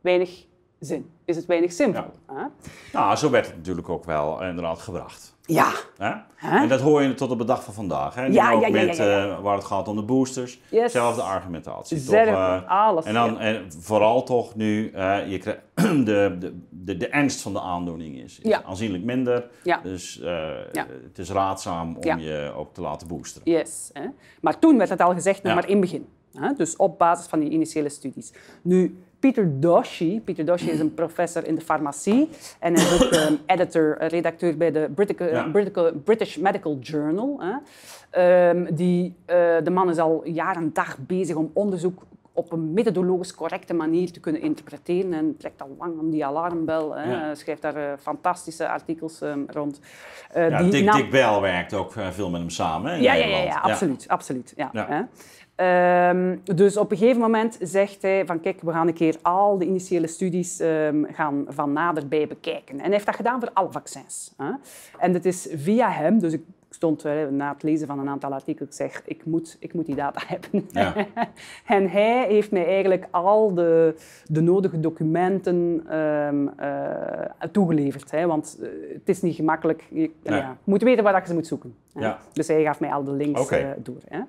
weinig 0.00 0.44
zin 0.78 1.10
is 1.24 1.36
het 1.36 1.46
weinig 1.46 1.72
simpel. 1.72 2.04
hè? 2.26 2.44
Nou, 2.92 3.16
zo 3.16 3.30
werd 3.30 3.46
het 3.46 3.56
natuurlijk 3.56 3.88
ook 3.88 4.04
wel 4.04 4.42
inderdaad 4.42 4.78
gebracht. 4.78 5.31
Ja. 5.44 5.72
Hè? 5.98 6.12
En 6.62 6.68
dat 6.68 6.80
hoor 6.80 7.02
je 7.02 7.14
tot 7.14 7.30
op 7.30 7.38
de 7.38 7.44
dag 7.44 7.64
van 7.64 7.74
vandaag. 7.74 8.14
Hè? 8.14 8.24
Ja, 8.26 8.28
ook 8.52 8.60
ja, 8.60 8.66
ja, 8.68 8.76
ja, 8.76 8.86
met 8.86 8.96
ja, 8.96 9.04
ja. 9.04 9.26
eh, 9.26 9.40
waar 9.40 9.56
het 9.56 9.64
gaat 9.64 9.88
om 9.88 9.96
de 9.96 10.02
boosters. 10.02 10.60
Yes. 10.70 10.92
Zelfde 10.92 11.22
argumentatie. 11.22 11.96
Toch, 11.96 12.06
Zelfde, 12.06 12.30
eh, 12.30 12.70
alles, 12.86 13.04
En, 13.04 13.14
dan, 13.14 13.38
en 13.40 13.72
vooral 13.78 14.22
toch 14.22 14.54
nu, 14.54 14.90
eh, 14.90 15.30
je 15.30 15.38
krijgt 15.38 15.60
de, 15.74 16.36
de, 16.38 16.58
de, 16.70 16.96
de 16.96 17.08
ernst 17.08 17.40
van 17.40 17.52
de 17.52 17.60
aandoening 17.60 18.16
is, 18.16 18.40
aanzienlijk 18.64 19.04
minder. 19.04 19.48
Ja. 19.62 19.80
Dus 19.82 20.20
Ja. 20.72 20.86
het 21.08 21.18
is 21.18 21.30
raadzaam 21.30 21.96
om 21.96 22.18
je 22.18 22.52
ook 22.56 22.74
te 22.74 22.80
laten 22.80 23.08
boosteren. 23.08 23.52
Yes. 23.52 23.90
Hè. 23.92 24.06
Maar 24.40 24.58
toen 24.58 24.78
werd 24.78 24.90
het 24.90 25.00
al 25.00 25.12
gezegd, 25.14 25.42
nog 25.42 25.54
maar 25.54 25.68
in 25.68 25.70
het 25.70 25.80
begin. 25.80 26.08
Hè. 26.34 26.52
Dus 26.52 26.76
op 26.76 26.98
basis 26.98 27.26
van 27.26 27.40
die 27.40 27.50
initiële 27.50 27.88
studies. 27.88 28.32
Nu, 28.62 29.02
Peter 29.22 29.60
Doshi, 29.60 30.20
Peter 30.24 30.44
Doshi 30.44 30.70
is 30.70 30.80
een 30.80 30.94
professor 31.02 31.46
in 31.46 31.54
de 31.54 31.60
farmacie 31.60 32.28
en 32.58 32.74
hij 32.74 32.84
is 32.84 33.02
ook 33.02 33.10
ehm, 33.10 33.34
editor, 33.54 33.96
eh, 33.98 34.08
redacteur 34.08 34.56
bij 34.56 34.70
de 34.72 34.90
British, 34.94 35.18
Ja. 35.18 35.48
British, 35.52 35.90
British 36.04 36.36
Medical 36.36 36.76
Journal. 36.80 37.40
Hè. 37.40 37.52
Ehm, 38.10 38.74
die, 38.74 39.14
eh, 39.24 39.36
de 39.64 39.70
man 39.70 39.90
is 39.90 39.98
al 39.98 40.20
jaar 40.24 40.56
en 40.56 40.70
dag 40.72 40.96
bezig 40.98 41.36
om 41.36 41.50
onderzoek 41.54 42.02
op 42.34 42.52
een 42.52 42.72
methodologisch 42.72 43.34
correcte 43.34 43.74
manier 43.74 44.12
te 44.12 44.20
kunnen 44.20 44.40
interpreteren 44.42 45.12
en 45.12 45.36
trekt 45.38 45.62
al 45.62 45.76
lang 45.78 45.98
aan 45.98 46.10
die 46.10 46.26
alarmbel. 46.26 46.94
Hè. 46.96 47.10
Ja. 47.12 47.34
Schrijft 47.34 47.62
daar 47.62 47.76
eh, 47.76 47.92
fantastische 47.98 48.68
artikels 48.68 49.20
ehm, 49.20 49.38
rond. 49.46 49.80
Eh, 50.30 50.48
Ja, 50.50 50.62
die 50.62 50.70
Dick, 50.70 50.92
Dick 50.92 51.10
Bell 51.10 51.40
werkt 51.40 51.74
ook 51.74 51.96
eh, 51.96 52.08
veel 52.10 52.30
met 52.30 52.40
hem 52.40 52.50
samen 52.50 52.90
hè, 52.90 52.96
in 52.96 53.02
ja, 53.02 53.12
ja, 53.14 53.26
ja, 53.38 53.58
absoluut. 53.58 54.08
absoluut. 54.08 54.52
Ja. 54.56 54.70
Hè. 54.72 55.00
Ehm, 55.54 56.36
dus 56.44 56.76
op 56.76 56.90
een 56.90 56.96
gegeven 56.96 57.20
moment 57.20 57.58
zegt 57.60 58.02
hij 58.02 58.26
van 58.26 58.40
kijk, 58.40 58.60
we 58.60 58.72
gaan 58.72 58.88
een 58.88 58.94
keer 58.94 59.16
al 59.22 59.58
de 59.58 59.66
initiële 59.66 60.06
studies 60.06 60.60
ehm, 60.60 61.04
gaan 61.04 61.44
van 61.48 61.72
naderbij 61.72 62.26
bekijken. 62.26 62.74
En 62.74 62.84
hij 62.84 62.92
heeft 62.92 63.06
dat 63.06 63.16
gedaan 63.16 63.40
voor 63.40 63.50
alle 63.52 63.70
vaccins. 63.72 64.34
Hè. 64.36 64.52
En 64.98 65.14
het 65.14 65.24
is 65.24 65.48
via 65.54 65.90
hem, 65.90 66.18
dus 66.18 66.36
stond 66.74 67.04
eh, 67.04 67.12
na 67.30 67.52
het 67.52 67.62
lezen 67.62 67.86
van 67.86 67.98
een 67.98 68.08
aantal 68.08 68.32
artikels, 68.32 68.68
ik 68.68 68.74
zeg 68.74 69.02
ik 69.04 69.24
moet, 69.24 69.56
ik 69.60 69.74
moet 69.74 69.86
die 69.86 69.94
data 69.94 70.20
hebben. 70.32 70.68
Ja. 70.70 70.94
en 71.76 71.88
hij 71.90 72.26
heeft 72.28 72.50
mij 72.50 72.66
eigenlijk 72.66 73.06
al 73.10 73.54
de, 73.54 73.94
de 74.26 74.40
nodige 74.40 74.80
documenten 74.80 75.84
ehm, 75.88 76.48
eh, 76.56 77.48
toegeleverd. 77.52 78.10
Hè, 78.10 78.26
want 78.26 78.58
eh, 78.62 78.68
het 78.92 79.08
is 79.08 79.22
niet 79.22 79.34
gemakkelijk. 79.36 79.84
Je, 79.90 80.10
Nee. 80.22 80.38
ja, 80.38 80.56
moet 80.64 80.82
weten 80.82 81.04
waar 81.04 81.12
dat 81.12 81.22
je 81.22 81.28
ze 81.28 81.34
moet 81.34 81.46
zoeken. 81.46 81.74
Ja. 81.94 82.18
Dus 82.32 82.48
hij 82.48 82.62
gaf 82.62 82.80
mij 82.80 82.92
al 82.92 83.04
de 83.04 83.12
links 83.12 83.48
door. 83.78 84.00
Hè. 84.08 84.20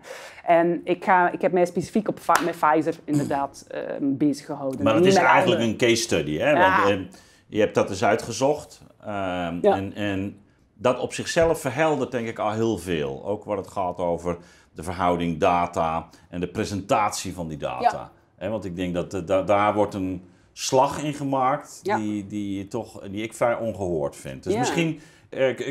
En 0.45 0.81
ik, 0.83 1.03
ga, 1.03 1.31
ik 1.31 1.41
heb 1.41 1.51
mij 1.51 1.65
specifiek 1.65 2.07
op, 2.07 2.19
met 2.45 2.55
Pfizer 2.59 2.95
inderdaad 3.03 3.65
ehm, 3.67 3.83
bezig 4.01 4.45
gehouden. 4.45 4.83
Maar 4.83 4.95
het 4.95 5.05
is 5.05 5.15
eigenlijk 5.15 5.61
een 5.61 5.77
case 5.77 5.95
study. 5.95 6.37
Hè? 6.37 6.49
Ja. 6.51 6.83
Want, 6.83 7.21
je 7.47 7.59
hebt 7.59 7.75
dat 7.75 7.87
dus 7.87 8.03
uitgezocht. 8.03 8.81
ehm, 9.01 9.57
Ja. 9.61 9.75
en, 9.75 9.93
en 9.93 10.37
dat 10.83 10.99
op 10.99 11.13
zichzelf 11.13 11.59
verheldert 11.61 12.11
denk 12.11 12.27
ik 12.27 12.39
al 12.39 12.51
heel 12.51 12.77
veel. 12.77 13.25
Ook 13.25 13.43
wat 13.43 13.57
het 13.57 13.67
gaat 13.67 13.97
over 13.97 14.37
de 14.73 14.83
verhouding 14.83 15.39
data 15.39 16.09
en 16.29 16.39
de 16.39 16.47
presentatie 16.47 17.33
van 17.33 17.47
die 17.47 17.57
data. 17.57 18.11
Ja. 18.39 18.49
Want 18.49 18.65
ik 18.65 18.75
denk 18.75 18.93
dat 18.93 19.13
eh, 19.13 19.21
da- 19.25 19.41
daar 19.41 19.73
wordt 19.73 19.93
een 19.93 20.23
slag 20.53 21.03
in 21.03 21.13
gemaakt 21.13 21.79
Ja. 21.83 21.97
die, 21.97 22.27
die, 22.27 22.67
toch, 22.67 23.01
die 23.09 23.23
ik 23.23 23.33
vrij 23.33 23.55
ongehoord 23.57 24.15
vind. 24.15 24.43
Dus 24.43 24.53
Ja. 24.53 24.59
misschien 24.59 24.99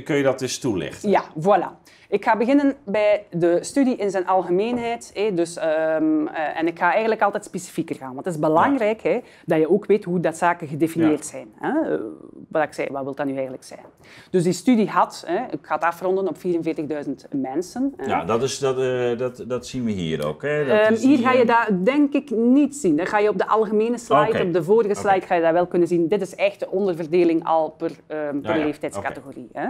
kun 0.05 0.17
je 0.17 0.23
dat 0.23 0.43
eens 0.43 0.59
toelichten. 0.59 1.11
Ja, 1.11 1.23
voilà. 1.41 1.81
Ik 2.09 2.25
ga 2.25 2.37
beginnen 2.37 2.75
bij 2.85 3.25
de 3.31 3.59
studie 3.61 3.97
in 3.97 4.11
zijn 4.11 4.27
algemeenheid. 4.27 5.11
Hè, 5.15 5.35
dus, 5.35 5.57
ehm, 5.57 6.27
eh, 6.27 6.59
en 6.59 6.67
ik 6.67 6.79
ga 6.79 6.91
eigenlijk 6.91 7.23
altijd 7.23 7.45
specifieker 7.45 7.97
gaan. 7.97 8.13
Want 8.15 8.25
het 8.25 8.35
is 8.35 8.41
belangrijk 8.41 9.03
hè, 9.03 9.19
dat 9.47 9.59
je 9.59 9.71
ook 9.71 9.87
weet 9.87 10.05
hoe 10.05 10.21
dat 10.21 10.37
zaken 10.37 10.69
gedefinieerd 10.69 11.19
Ja. 11.25 11.31
zijn. 11.31 11.49
Hè. 11.59 11.95
Eh, 11.95 12.01
Wat 12.49 12.63
ik 12.63 12.73
zei, 12.73 12.89
wat 12.91 13.03
wil 13.05 13.15
dat 13.15 13.27
nu 13.27 13.33
eigenlijk 13.33 13.65
zijn? 13.65 13.81
Dus 14.31 14.43
die 14.43 14.53
studie 14.53 14.89
had, 14.89 15.25
hè, 15.27 15.37
ik 15.51 15.59
ga 15.63 15.75
het 15.75 15.85
afronden 15.85 16.29
op 16.29 16.37
44.000 16.39 17.27
mensen. 17.31 17.93
hè. 17.97 18.07
Ja, 18.07 18.25
dat, 18.25 18.43
is, 18.43 18.59
dat, 18.59 18.79
eh, 18.79 19.19
dat, 19.19 19.45
dat 19.49 19.67
zien 19.67 19.85
we 19.85 19.91
hier 19.91 20.27
ook. 20.27 20.43
Hè? 20.43 20.65
Dat 20.67 20.79
Ehm, 20.79 20.93
is 20.93 21.03
hier 21.03 21.19
ga 21.19 21.33
je 21.33 21.45
dat 21.45 21.69
denk 21.85 22.13
ik 22.13 22.31
niet 22.31 22.77
zien. 22.77 22.97
Dan 22.97 23.07
ga 23.07 23.19
je 23.19 23.29
op 23.29 23.39
de 23.39 23.47
algemene 23.49 23.99
slide, 23.99 24.43
op 24.43 24.53
de 24.53 24.63
vorige 24.63 24.95
slide 24.95 25.27
ga 25.27 25.35
je 25.35 25.43
dat 25.43 25.53
wel 25.53 25.67
kunnen 25.67 25.89
zien. 25.89 26.09
Dit 26.09 26.21
is 26.21 26.35
echt 26.35 26.61
de 26.61 26.71
onderverdeling 26.71 27.45
al 27.45 27.71
per, 27.71 27.91
ehm, 28.07 28.41
per 28.41 28.57
ja. 28.59 28.65
leeftijdscategorie. 28.65 29.49
Hè. 29.53 29.67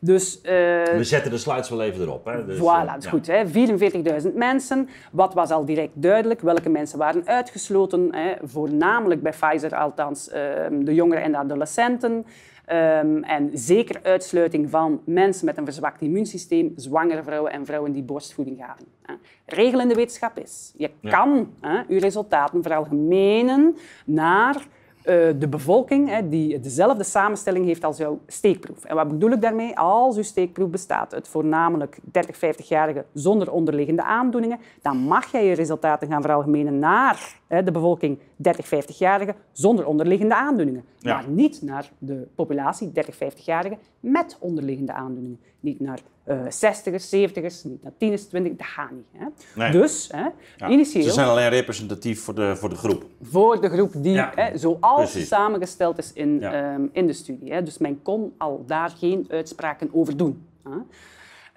Dus, 0.00 0.40
eh, 0.40 0.52
We 0.84 0.98
zetten 1.04 1.30
de 1.30 1.38
slides 1.38 1.68
wel 1.70 1.82
even 1.82 2.00
erop. 2.02 2.24
Hè? 2.24 2.46
Dus, 2.46 2.58
voilà, 2.58 2.60
eh, 2.60 2.86
dat 2.86 2.96
is 2.98 3.04
ja. 3.04 3.10
goed. 3.10 3.26
hè. 3.26 3.46
44.000 3.46 4.34
mensen. 4.34 4.88
Wat 5.12 5.34
was 5.34 5.50
al 5.50 5.64
direct 5.64 5.92
duidelijk? 5.94 6.40
Welke 6.40 6.68
mensen 6.68 6.98
waren 6.98 7.26
uitgesloten? 7.26 8.14
Hè? 8.14 8.34
Voornamelijk 8.42 9.22
bij 9.22 9.32
Pfizer 9.40 9.74
althans 9.76 10.28
ehm, 10.30 10.84
de 10.84 10.94
jongeren 10.94 11.22
en 11.22 11.30
de 11.32 11.38
adolescenten. 11.38 12.26
Ehm, 12.64 13.22
en 13.22 13.50
zeker 13.54 14.00
uitsluiting 14.02 14.70
van 14.70 15.00
mensen 15.04 15.44
met 15.46 15.56
een 15.56 15.64
verzwakt 15.64 16.00
immuunsysteem, 16.00 16.72
zwangere 16.76 17.22
vrouwen 17.22 17.52
en 17.52 17.66
vrouwen 17.66 17.92
die 17.92 18.02
borstvoeding 18.02 18.58
gaven. 18.58 18.84
hè. 19.02 19.14
Regel 19.46 19.80
in 19.80 19.88
de 19.88 19.94
wetenschap 19.94 20.38
is, 20.38 20.72
je 20.76 20.90
Ja. 21.00 21.10
kan 21.10 21.52
hè, 21.60 21.80
je 21.88 21.98
resultaten 21.98 22.62
veralgemenen 22.62 23.76
naar 24.04 24.66
de 25.38 25.46
bevolking 25.50 26.08
hè, 26.08 26.28
die 26.28 26.60
dezelfde 26.60 27.04
samenstelling 27.04 27.64
heeft 27.64 27.84
als 27.84 27.96
jouw 27.96 28.20
steekproef. 28.26 28.84
En 28.84 28.94
wat 28.94 29.08
bedoel 29.08 29.30
ik 29.30 29.40
daarmee? 29.40 29.78
Als 29.78 30.16
uw 30.16 30.22
steekproef 30.22 30.70
bestaat 30.70 31.14
uit 31.14 31.28
voornamelijk 31.28 31.98
30, 32.02 32.36
50-jarigen 32.36 33.04
zonder 33.12 33.52
onderliggende 33.52 34.02
aandoeningen, 34.02 34.58
dan 34.82 34.96
mag 34.96 35.32
jij 35.32 35.46
je 35.46 35.54
resultaten 35.54 36.08
gaan 36.08 36.22
veralgemenen 36.22 36.78
naar 36.78 37.36
de 37.48 37.70
bevolking 37.72 38.18
30, 38.36 38.66
50-jarigen 38.66 39.34
zonder 39.52 39.86
onderliggende 39.86 40.34
aandoeningen. 40.34 40.84
Ja. 40.98 41.14
Maar 41.14 41.28
niet 41.28 41.62
naar 41.62 41.90
de 41.98 42.26
populatie 42.34 42.92
30, 42.92 43.14
50-jarigen 43.14 43.78
met 44.00 44.36
onderliggende 44.40 44.92
aandoeningen. 44.92 45.40
Niet 45.60 45.80
naar 45.80 45.98
eh 46.24 46.38
60ers, 46.44 47.04
70ers, 47.10 47.62
niet 47.64 47.82
naar 47.82 47.92
10ers, 47.92 48.28
20 48.28 48.56
dat 48.56 48.66
gaat 48.66 48.90
niet. 48.90 49.04
Hè. 49.12 49.26
Nee. 49.54 49.70
Dus, 49.70 50.08
hè, 50.12 50.26
Ja, 50.56 50.68
initieel 50.68 51.02
Ze 51.04 51.10
zijn 51.10 51.28
alleen 51.28 51.48
representatief 51.48 52.20
voor 52.22 52.34
de, 52.34 52.56
voor 52.56 52.68
de 52.68 52.74
groep. 52.76 53.04
voor 53.22 53.60
de 53.60 53.68
groep 53.68 53.92
die 53.96 54.12
Ja, 54.12 54.32
hè, 54.34 54.58
zoals 54.58 55.10
precies. 55.10 55.28
samengesteld 55.28 55.98
is 55.98 56.12
in, 56.12 56.40
Ja. 56.40 56.52
ehm, 56.72 56.82
in 56.92 57.06
de 57.06 57.12
studie. 57.12 57.52
Hè. 57.52 57.62
Dus 57.62 57.78
men 57.78 58.02
kon 58.02 58.32
al 58.38 58.62
daar 58.66 58.90
geen 58.90 59.26
uitspraken 59.28 59.88
over 59.92 60.16
doen. 60.16 60.42
Hè. 60.64 60.70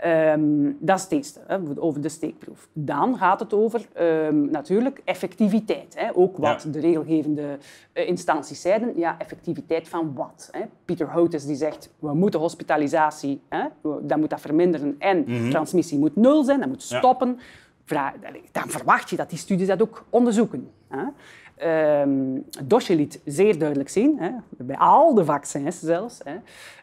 Ehm, 0.02 0.72
dat 0.80 0.98
is 0.98 1.04
het 1.04 1.12
eerste, 1.12 1.40
hè, 1.48 1.58
over 1.78 2.02
de 2.02 2.10
steekproef. 2.10 2.68
Dan 2.74 3.18
gaat 3.18 3.40
het 3.40 3.54
over 3.54 3.88
ehm, 3.94 4.50
natuurlijk 4.52 5.02
effectiviteit. 5.06 5.94
Hè. 5.98 6.16
Ook 6.16 6.38
wat 6.38 6.64
Ja. 6.64 6.70
de 6.72 6.80
regelgevende 6.80 7.58
eh, 7.94 8.08
instanties 8.08 8.62
zeiden. 8.62 8.98
Ja, 8.98 9.16
effectiviteit 9.20 9.90
van 9.90 10.14
wat? 10.16 10.50
Hè. 10.52 10.62
Pieter 10.86 11.08
Houtes 11.08 11.46
die 11.46 11.56
zegt, 11.56 11.90
we 12.00 12.14
moeten 12.14 12.40
hospitalisatie, 12.40 13.42
hè, 13.50 13.64
dat 14.02 14.18
moet 14.18 14.30
dat 14.30 14.42
verminderen 14.42 14.96
en 15.00 15.26
transmissie 15.50 16.00
moet 16.00 16.16
nul 16.16 16.44
zijn, 16.44 16.60
dat 16.60 16.70
moet 16.70 16.90
Ja. 16.90 16.98
stoppen. 16.98 17.40
Vra- 17.86 18.14
dan 18.52 18.70
verwacht 18.70 19.10
je 19.10 19.16
dat 19.16 19.30
die 19.30 19.40
studies 19.40 19.68
dat 19.68 19.82
ook 19.82 20.06
onderzoeken. 20.10 20.70
Hè. 20.88 21.04
Ehm 21.56 22.40
Dosje 22.66 22.96
liet 22.96 23.22
zeer 23.26 23.58
duidelijk 23.60 23.90
zien, 23.90 24.18
hè, 24.20 24.30
bij 24.58 24.78
al 24.78 25.14
de 25.14 25.26
vaccins 25.26 25.80
zelfs, 25.80 26.20
hè, 26.24 26.36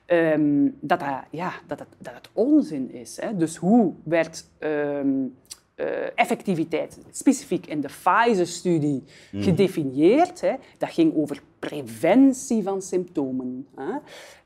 ehm, 0.08 0.68
dat, 0.80 1.00
dat, 1.00 1.08
ja, 1.30 1.52
dat, 1.66 1.78
het, 1.78 1.88
dat 1.98 2.14
het 2.14 2.28
onzin 2.32 2.92
is. 2.92 3.20
Hè. 3.20 3.36
Dus 3.36 3.56
hoe 3.56 3.92
werd 4.04 4.44
ehm, 4.58 5.26
eh, 5.74 5.86
effectiviteit 6.14 6.98
specifiek 7.10 7.66
in 7.66 7.80
de 7.80 7.88
Pfizer-studie 7.88 9.04
gedefinieerd? 9.32 10.40
Hè? 10.40 10.54
Dat 10.78 10.90
ging 10.90 11.16
over 11.16 11.42
preventie 11.58 12.62
van 12.62 12.82
symptomen. 12.82 13.66
Hè. 13.74 13.98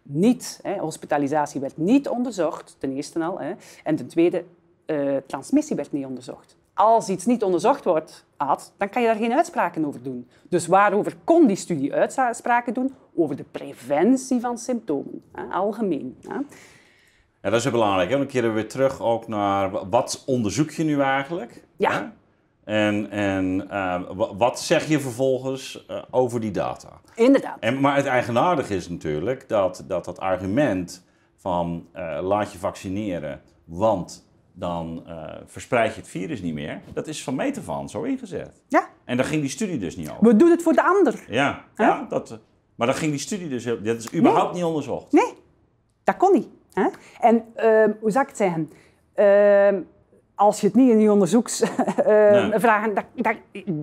Niet, 0.02 0.60
hè, 0.62 0.78
hospitalisatie 0.78 1.60
werd 1.60 1.76
niet 1.76 2.08
onderzocht, 2.08 2.76
ten 2.78 2.92
eerste 2.92 3.24
al. 3.24 3.40
Hè. 3.40 3.52
En 3.84 3.96
ten 3.96 4.06
tweede, 4.06 4.44
eh, 4.86 5.16
transmissie 5.26 5.76
werd 5.76 5.92
niet 5.92 6.06
onderzocht. 6.06 6.56
Als 6.82 7.08
iets 7.08 7.26
niet 7.26 7.42
onderzocht 7.42 7.84
wordt, 7.84 8.24
had, 8.36 8.72
dan 8.76 8.88
kan 8.88 9.02
je 9.02 9.08
daar 9.08 9.16
geen 9.16 9.32
uitspraken 9.32 9.84
over 9.84 10.02
doen. 10.02 10.28
Dus 10.48 10.66
waarover 10.66 11.14
kon 11.24 11.46
die 11.46 11.56
studie 11.56 11.92
uitspraken 11.94 12.74
doen? 12.74 12.94
Over 13.14 13.36
de 13.36 13.44
preventie 13.50 14.40
van 14.40 14.58
symptomen, 14.58 15.22
hè, 15.32 15.42
algemeen. 15.44 16.16
Hè. 16.28 16.34
Ja, 16.34 17.50
dat 17.50 17.52
is 17.52 17.62
heel 17.62 17.72
belangrijk. 17.72 18.10
Hè? 18.10 18.16
Dan 18.16 18.26
keren 18.26 18.48
we 18.48 18.54
weer 18.54 18.68
terug 18.68 19.00
ook 19.00 19.28
naar 19.28 19.70
wa- 19.70 19.88
wat 19.88 20.22
onderzoek 20.26 20.70
je 20.70 20.84
nu 20.84 21.00
eigenlijk? 21.00 21.64
Ja. 21.76 21.90
Hè? 21.92 22.04
En, 22.88 23.10
en 23.10 23.70
eh, 23.70 24.00
wa- 24.14 24.34
wat 24.36 24.60
zeg 24.60 24.88
je 24.88 25.00
vervolgens 25.00 25.86
eh, 25.86 26.02
over 26.10 26.40
die 26.40 26.50
data? 26.50 26.88
Inderdaad. 27.14 27.56
En, 27.60 27.80
maar 27.80 27.96
het 27.96 28.06
eigenaardige 28.06 28.74
is 28.74 28.88
natuurlijk 28.88 29.48
dat 29.48 29.84
dat, 29.86 30.04
dat 30.04 30.20
argument 30.20 31.04
van 31.36 31.86
eh, 31.92 32.18
laat 32.22 32.52
je 32.52 32.58
vaccineren, 32.58 33.40
want 33.64 34.30
dan 34.52 35.02
eh, 35.06 35.34
verspreid 35.46 35.94
je 35.94 36.00
het 36.00 36.10
virus 36.10 36.42
niet 36.42 36.54
meer. 36.54 36.80
Dat 36.92 37.06
is 37.06 37.24
van 37.24 37.34
meet 37.34 37.58
af 37.58 37.68
aan 37.70 37.88
zo 37.88 38.02
ingezet. 38.02 38.62
Ja, 38.68 38.86
En 39.04 39.16
daar 39.16 39.26
ging 39.26 39.40
die 39.40 39.50
studie 39.50 39.78
dus 39.78 39.96
niet 39.96 40.10
over. 40.10 40.24
we 40.24 40.36
doen 40.36 40.50
het 40.50 40.62
voor 40.62 40.72
de 40.72 40.82
ander. 40.84 41.24
Ja, 41.28 41.64
ja 41.76 42.06
dat, 42.08 42.38
maar 42.74 42.86
dan 42.86 42.96
ging 42.96 43.10
die 43.10 43.20
studie 43.20 43.48
dus, 43.48 43.64
dat 43.64 43.80
is 43.98 44.14
überhaupt 44.14 44.54
niet 44.54 44.64
onderzocht. 44.64 45.12
Nee, 45.12 45.32
dat 46.04 46.16
kon 46.16 46.32
niet. 46.32 46.48
Hè? 46.72 46.88
En 47.20 47.44
ehm, 47.54 47.92
hoe 48.00 48.10
zou 48.10 48.22
ik 48.24 48.28
het 48.28 48.38
zeggen? 48.38 48.70
Ehm, 49.14 49.80
als 50.34 50.60
je 50.60 50.66
het 50.66 50.76
niet 50.76 50.90
in 50.90 50.98
die 50.98 51.12
onderzoeksvragen... 51.12 52.94
dat, 52.98 53.04
dat, 53.14 53.34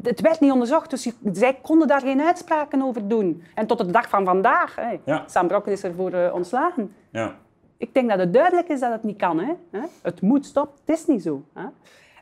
het 0.03 0.21
werd 0.21 0.39
niet 0.39 0.51
onderzocht, 0.51 0.89
dus 0.89 1.03
je- 1.03 1.13
zij 1.33 1.53
konden 1.61 1.87
daar 1.87 2.01
geen 2.01 2.21
uitspraken 2.21 2.81
over 2.81 3.07
doen. 3.07 3.43
En 3.55 3.67
tot 3.67 3.77
de 3.77 3.91
dag 3.91 4.09
van 4.09 4.25
vandaag. 4.25 4.75
Hè. 4.75 4.97
Ja. 5.05 5.23
Sam 5.27 5.47
Brokken 5.47 5.71
is 5.71 5.83
ervoor 5.83 6.11
eh, 6.13 6.33
ontslagen. 6.33 6.93
Ja. 7.11 7.35
Ik 7.79 7.93
denk 7.93 8.09
dat 8.09 8.19
het 8.19 8.33
duidelijk 8.33 8.67
is 8.69 8.79
dat 8.79 8.91
het 8.91 9.03
niet 9.03 9.17
kan. 9.17 9.39
Hè? 9.39 9.79
Het 10.01 10.21
moet 10.21 10.45
stoppen, 10.45 10.75
het 10.85 10.97
is 10.97 11.05
niet 11.05 11.21
zo. 11.23 11.43
Hè? 11.53 11.63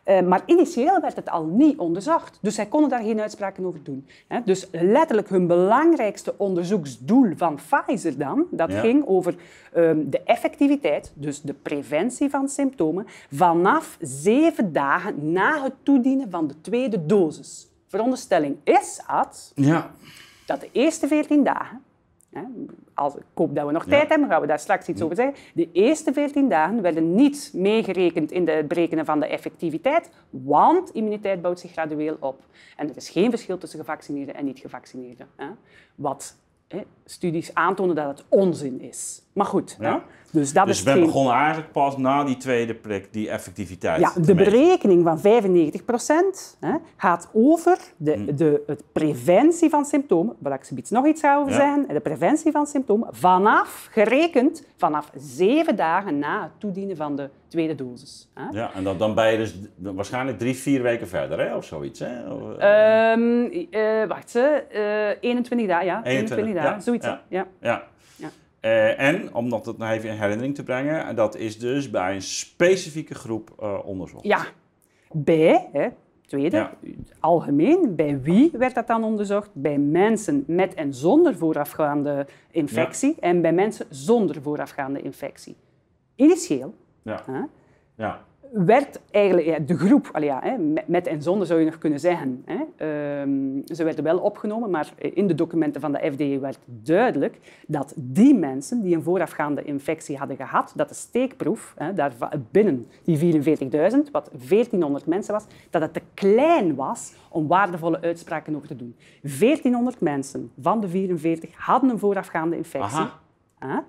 Eh, 0.04 0.22
maar 0.22 0.42
initieel 0.46 1.00
werd 1.02 1.16
het 1.16 1.30
al 1.30 1.46
niet 1.46 1.78
onderzocht. 1.78 2.38
Dus 2.42 2.56
zij 2.56 2.66
konden 2.66 2.90
daar 2.90 3.02
geen 3.04 3.20
uitspraken 3.20 3.66
over 3.66 3.84
doen. 3.84 4.08
Hè? 4.28 4.40
Dus 4.46 4.68
letterlijk 4.72 5.30
hun 5.30 5.48
belangrijkste 5.48 6.34
onderzoeksdoel 6.38 7.34
van 7.36 7.56
Pfizer 7.70 8.18
dan, 8.18 8.46
dat 8.52 8.72
Ja. 8.72 8.80
ging 8.80 9.06
over 9.08 9.36
ehm, 9.74 10.10
de 10.10 10.22
effectiviteit, 10.24 11.12
dus 11.16 11.42
de 11.42 11.54
preventie 11.54 12.30
van 12.30 12.50
symptomen, 12.50 13.06
vanaf 13.32 13.98
zeven 14.02 14.74
dagen 14.74 15.32
na 15.32 15.64
het 15.64 15.74
toedienen 15.84 16.30
van 16.30 16.48
de 16.48 16.62
tweede 16.62 17.06
dosis. 17.06 17.68
Veronderstelling 17.88 18.56
is, 18.64 19.02
Ad, 19.08 19.52
Ja. 19.56 19.92
dat 20.46 20.60
de 20.62 20.70
eerste 20.72 21.08
14 21.08 21.44
dagen, 21.44 21.82
als, 22.94 23.16
ik 23.16 23.22
hoop 23.34 23.56
dat 23.56 23.66
we 23.66 23.72
nog 23.72 23.84
Ja. 23.84 23.90
tijd 23.90 24.10
hebben, 24.10 24.30
gaan 24.30 24.42
we 24.42 24.48
daar 24.48 24.60
straks 24.60 24.88
iets 24.88 25.02
over 25.02 25.16
zeggen, 25.16 25.36
de 25.54 25.70
eerste 25.72 26.14
14 26.14 26.50
dagen 26.50 26.82
werden 26.82 27.16
niet 27.16 27.52
meegerekend 27.54 28.32
in 28.32 28.46
de- 28.46 28.52
het 28.52 28.68
berekenen 28.68 29.06
van 29.06 29.20
de 29.20 29.28
effectiviteit, 29.28 30.10
want 30.30 30.90
immuniteit 30.90 31.42
bouwt 31.42 31.60
zich 31.60 31.72
gradueel 31.72 32.18
op. 32.20 32.40
En 32.78 32.90
er 32.90 32.96
is 32.98 33.10
geen 33.10 33.30
verschil 33.30 33.58
tussen 33.58 33.80
gevaccineerden 33.80 34.36
en 34.36 34.46
niet-gevaccineerden. 34.46 35.28
Wat 35.96 36.38
hè, 36.68 36.82
studies 37.06 37.54
aantonen 37.54 37.96
dat 37.96 38.08
het 38.08 38.26
onzin 38.30 38.82
is. 38.82 39.22
Maar 39.38 39.46
goed, 39.46 39.78
Ja. 39.80 39.92
hè, 39.94 39.98
dus 40.32 40.54
dat 40.54 40.66
Dus 40.66 40.78
is 40.78 40.84
we 40.84 40.92
geen... 40.92 41.06
begonnen 41.06 41.34
eigenlijk 41.34 41.72
pas 41.72 41.98
na 41.98 42.24
die 42.24 42.38
tweede 42.38 42.74
prik 42.76 43.14
die 43.14 43.30
effectiviteit 43.30 44.00
Ja, 44.00 44.12
de 44.22 44.36
berekening 44.36 45.04
van 45.04 45.20
95% 45.20 46.58
hè, 46.60 46.74
gaat 46.98 47.30
over 47.34 47.78
de, 47.98 48.14
Hm. 48.14 48.36
de 48.36 48.64
het 48.68 48.84
preventie 48.92 49.70
van 49.70 49.86
symptomen, 49.86 50.36
waar 50.40 50.54
ik 50.54 50.64
zoiets 50.64 50.90
nog 50.90 51.06
iets 51.08 51.22
ga 51.22 51.38
over 51.38 51.52
Ja. 51.52 51.58
zeggen, 51.58 51.88
de 51.94 52.00
preventie 52.00 52.52
van 52.52 52.66
symptomen 52.68 53.08
vanaf, 53.12 53.88
gerekend 53.92 54.64
vanaf 54.78 55.10
zeven 55.16 55.76
dagen 55.76 56.20
na 56.20 56.42
het 56.42 56.52
toedienen 56.58 56.96
van 56.96 57.16
de 57.16 57.30
tweede 57.48 57.76
dosis. 57.76 58.30
Hè. 58.34 58.44
Ja, 58.60 58.70
en 58.74 58.84
dan, 58.84 58.98
dan 58.98 59.16
ben 59.16 59.32
je 59.32 59.38
dus 59.38 59.60
waarschijnlijk 59.78 60.40
drie, 60.40 60.56
vier 60.56 60.82
weken 60.82 61.08
verder, 61.08 61.40
hè? 61.40 61.56
of 61.56 61.66
zoiets. 61.66 62.00
Hè? 62.00 62.06
Eh, 62.58 63.12
Ehm, 63.12 63.66
eh, 63.72 64.08
wacht, 64.08 64.30
ze, 64.30 64.40
eh 64.42 65.30
21 65.30 65.68
dagen, 65.68 65.86
ja. 65.86 66.04
21, 66.04 66.54
dagen, 66.54 66.72
ja, 66.72 66.80
zoiets. 66.80 67.06
ja. 67.30 67.46
Ja. 67.60 67.84
Eh, 68.68 69.00
en, 69.08 69.34
om 69.34 69.50
dat 69.50 69.78
nog 69.78 69.90
even 69.90 70.10
in 70.10 70.16
herinnering 70.18 70.56
te 70.56 70.64
brengen, 70.64 71.06
en 71.06 71.16
dat 71.16 71.36
is 71.36 71.60
dus 71.60 71.90
bij 71.90 72.16
een 72.16 72.22
specifieke 72.22 73.16
groep 73.16 73.54
eh 73.60 73.80
onderzocht. 73.86 74.24
Ja, 74.24 74.46
bij, 75.12 75.70
hè, 75.72 75.88
tweede, 76.26 76.58
Ja. 76.58 76.74
algemeen, 77.20 77.96
bij 77.96 78.22
wie 78.22 78.52
werd 78.54 78.76
dat 78.76 78.88
dan 78.88 79.04
onderzocht? 79.04 79.50
Bij 79.54 79.78
mensen 79.78 80.44
met 80.48 80.74
en 80.74 80.94
zonder 80.94 81.36
voorafgaande 81.36 82.28
infectie 82.52 83.16
en 83.20 83.42
bij 83.42 83.54
mensen 83.54 83.86
zonder 83.90 84.42
voorafgaande 84.42 85.02
infectie. 85.02 85.56
Initieel 86.16 86.74
Ja. 87.04 87.48
ja. 87.96 88.26
Werd 88.52 89.00
eigenlijk 89.12 89.48
ja, 89.48 89.60
de 89.60 89.78
groep, 89.78 90.18
ja, 90.20 90.40
hè, 90.44 90.82
met, 90.88 91.08
en 91.08 91.22
zonder 91.22 91.48
zou 91.48 91.60
je 91.60 91.66
nog 91.66 91.78
kunnen 91.78 92.00
zeggen, 92.00 92.44
hè, 92.46 92.56
ehm, 92.78 93.76
ze 93.76 93.84
werden 93.84 94.04
wel 94.04 94.20
opgenomen, 94.20 94.70
maar 94.70 94.94
in 94.98 95.28
de 95.28 95.36
documenten 95.36 95.82
van 95.82 95.92
de 95.92 96.12
FDA 96.12 96.40
werd 96.40 96.60
duidelijk 96.66 97.40
dat 97.68 97.94
die 97.96 98.36
mensen 98.36 98.82
die 98.82 98.96
een 98.96 99.04
voorafgaande 99.04 99.64
infectie 99.64 100.18
hadden 100.18 100.38
gehad, 100.38 100.74
dat 100.76 100.90
de 100.90 100.96
steekproef 100.96 101.74
hè, 101.78 101.94
daar 101.94 102.14
binnen 102.52 102.88
die 103.04 103.18
44.000, 103.18 104.12
wat 104.12 104.30
1400 104.32 105.06
mensen 105.06 105.34
was, 105.34 105.46
dat 105.70 105.82
het 105.82 105.94
te 105.94 106.02
klein 106.14 106.76
was 106.76 107.14
om 107.30 107.48
waardevolle 107.48 108.02
uitspraken 108.02 108.56
over 108.56 108.68
te 108.68 108.76
doen. 108.76 108.96
1400 109.22 110.02
mensen 110.02 110.52
van 110.62 110.80
de 110.80 110.88
44 110.88 111.50
hadden 111.56 111.90
een 111.90 112.00
voorafgaande 112.00 112.58
infectie. 112.58 112.98
Aha. 112.98 113.14
Hè? 113.60 113.80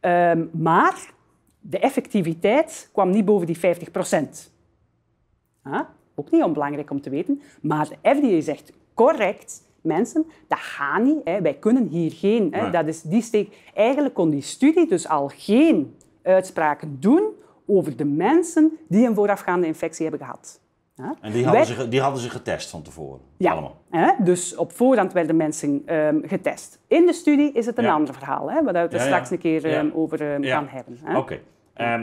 Ehm, 0.00 0.46
maar 0.52 1.16
de 1.60 1.78
effectiviteit 1.78 2.88
kwam 2.92 3.10
niet 3.10 3.24
boven 3.24 3.46
die 3.46 3.58
50 3.58 3.90
procent. 3.90 4.52
Ook 6.14 6.30
niet 6.30 6.42
onbelangrijk 6.42 6.90
om 6.90 7.00
te 7.00 7.10
weten. 7.10 7.42
Maar 7.60 7.88
de 7.88 8.14
FDA 8.14 8.40
zegt 8.40 8.72
correct, 8.94 9.62
mensen, 9.80 10.26
dat 10.48 10.58
gaat 10.58 11.02
niet. 11.02 11.20
Hè. 11.24 11.40
Wij 11.42 11.54
kunnen 11.54 11.86
hier 11.86 12.12
geen... 12.12 12.52
Hè. 12.52 12.62
Nee. 12.62 12.70
Dat 12.70 12.86
is 12.86 13.02
die 13.02 13.22
steek. 13.22 13.56
Eigenlijk 13.74 14.14
kon 14.14 14.30
die 14.30 14.40
studie 14.40 14.88
dus 14.88 15.08
al 15.08 15.30
geen 15.34 15.96
uitspraken 16.22 16.96
doen 17.00 17.32
over 17.66 17.96
de 17.96 18.04
mensen 18.04 18.78
die 18.88 19.06
een 19.06 19.14
voorafgaande 19.14 19.66
infectie 19.66 20.06
hebben 20.06 20.26
gehad. 20.26 20.60
En 21.20 21.32
die 21.32 21.44
hadden, 21.46 21.66
ze, 21.66 21.88
die 21.88 22.00
hadden 22.00 22.20
ze 22.20 22.30
getest 22.30 22.70
van 22.70 22.82
tevoren. 22.82 23.20
ja, 23.36 23.52
Allemaal. 23.52 23.76
hè? 23.90 24.10
dus 24.18 24.56
op 24.56 24.72
voorhand 24.72 25.12
werden 25.12 25.36
mensen 25.36 25.82
ehm, 25.86 26.18
getest. 26.22 26.80
In 26.86 27.06
de 27.06 27.12
studie 27.12 27.52
is 27.52 27.66
het 27.66 27.78
een 27.78 27.84
Ja. 27.84 27.92
ander 27.92 28.14
verhaal, 28.14 28.50
hè? 28.50 28.62
waar 28.62 28.72
we 28.72 28.78
het 28.78 28.92
Ja, 28.92 28.98
straks 28.98 29.30
een 29.30 29.38
keer 29.38 29.64
ehm, 29.64 29.90
over 29.94 30.32
ehm, 30.32 30.42
gaan 30.42 30.66
hebben. 30.70 31.16
Oké, 31.16 31.40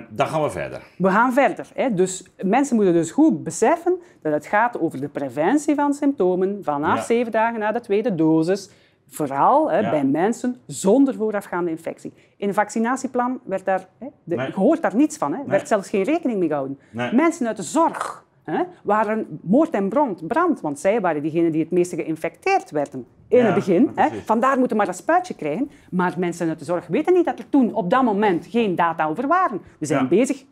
dan 0.10 0.28
gaan 0.28 0.42
we 0.42 0.50
verder. 0.50 0.82
We 0.98 1.10
gaan 1.10 1.34
verder. 1.34 1.68
Hè? 1.74 1.94
Dus 1.94 2.24
mensen 2.44 2.76
moeten 2.76 2.94
dus 2.94 3.12
goed 3.12 3.44
beseffen 3.44 3.98
dat 4.22 4.34
het 4.34 4.46
gaat 4.46 4.80
over 4.80 5.02
de 5.02 5.10
preventie 5.10 5.76
van 5.76 5.94
symptomen 5.94 6.60
vanaf 6.64 7.06
zeven 7.06 7.32
dagen 7.32 7.60
na 7.60 7.72
de 7.72 7.80
tweede 7.80 8.16
dosis. 8.16 8.70
Vooral 9.08 9.72
hè, 9.72 9.90
bij 9.90 10.04
mensen 10.04 10.56
zonder 10.66 11.16
voorafgaande 11.16 11.70
infectie. 11.70 12.14
In 12.38 12.48
een 12.48 12.54
vaccinatieplan 12.54 13.40
werd 13.44 13.66
daar, 13.66 13.88
hè, 13.98 14.08
de, 14.24 14.36
Nee. 14.36 14.80
daar 14.82 14.96
niets 14.96 15.18
van. 15.18 15.32
Hè, 15.32 15.38
Nee. 15.38 15.48
werd 15.48 15.68
zelfs 15.68 15.90
geen 15.90 16.04
rekening 16.04 16.40
mee 16.40 16.48
gehouden. 16.48 16.80
Nee. 16.92 17.14
Mensen 17.14 17.48
uit 17.48 17.58
de 17.58 17.64
zorg 17.64 18.25
hè, 18.46 18.64
waren 18.84 19.40
moord 19.42 19.70
en 19.70 19.90
brand, 19.90 20.28
brand, 20.28 20.62
want 20.62 20.80
zij 20.80 21.02
waren 21.02 21.22
diegenen 21.22 21.52
die 21.52 21.62
het 21.62 21.72
meeste 21.72 21.96
geïnfecteerd 21.96 22.72
werden 22.72 23.06
in 23.28 23.38
Ja, 23.38 23.46
het 23.46 23.56
begin. 23.56 23.92
Hè. 23.96 24.10
Vandaar 24.26 24.60
moeten 24.60 24.78
maar 24.78 24.88
een 24.88 24.94
spuitje 24.94 25.34
krijgen. 25.36 25.72
Maar 25.92 26.16
mensen 26.18 26.50
uit 26.50 26.60
de 26.60 26.66
zorg 26.66 26.88
weten 26.88 27.14
niet 27.14 27.26
dat 27.26 27.40
er 27.40 27.50
toen 27.50 27.74
op 27.74 27.90
dat 27.90 28.04
moment 28.04 28.46
geen 28.46 28.76
data 28.76 29.06
over 29.08 29.28
waren. 29.28 29.62
We 29.80 29.86
zijn 29.86 30.02
Ja. 30.02 30.08
bezig. 30.08 30.44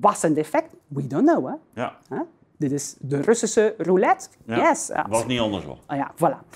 Was 0.00 0.22
een 0.22 0.34
defect? 0.34 0.74
We 0.88 1.06
don't 1.06 1.28
know. 1.30 1.46
Hè. 1.46 1.54
Ja, 1.82 1.96
Hè? 2.08 2.18
Dit 2.56 2.72
is 2.72 2.96
de 3.00 3.20
Russische 3.20 3.74
roulette. 3.78 4.28
Ja. 4.46 4.56
Yes. 4.56 4.90
Was 5.08 5.26
niet 5.26 5.40
onderzocht. 5.40 5.82
ah 5.86 5.96
ja, 5.96 6.12
voilà. 6.16 6.46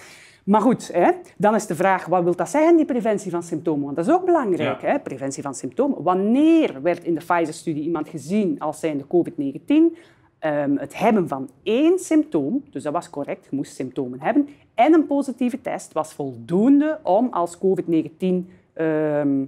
Maar 0.44 0.60
goed, 0.60 0.90
hè, 0.92 1.10
dan 1.36 1.54
is 1.54 1.66
de 1.66 1.74
vraag, 1.74 2.06
wat 2.06 2.22
wil 2.22 2.36
dat 2.36 2.48
zeggen, 2.48 2.76
die 2.76 2.84
preventie 2.84 3.30
van 3.30 3.42
symptomen? 3.42 3.84
Want 3.84 3.96
dat 3.96 4.06
is 4.06 4.12
ook 4.12 4.24
belangrijk, 4.24 4.80
Ja. 4.80 4.88
hè, 4.88 4.98
preventie 4.98 5.42
van 5.42 5.54
symptomen. 5.54 6.02
Wanneer 6.02 6.82
werd 6.82 7.04
in 7.04 7.14
de 7.14 7.20
Pfizer-studie 7.26 7.82
iemand 7.82 8.08
gezien 8.08 8.58
als 8.60 8.80
zijnde 8.80 9.04
COVID-19? 9.06 9.96
Ehm, 10.38 10.76
het 10.76 10.98
hebben 10.98 11.28
van 11.28 11.50
één 11.62 11.98
symptoom, 11.98 12.64
dus 12.70 12.82
dat 12.82 12.92
was 12.92 13.10
correct, 13.10 13.46
je 13.50 13.56
moest 13.56 13.74
symptomen 13.74 14.20
hebben, 14.20 14.48
en 14.74 14.92
een 14.92 15.06
positieve 15.06 15.60
test 15.60 15.92
was 15.92 16.12
voldoende 16.12 16.98
om 17.02 17.28
als 17.30 17.58
COVID-19 17.58 18.50
ehm, 18.72 19.44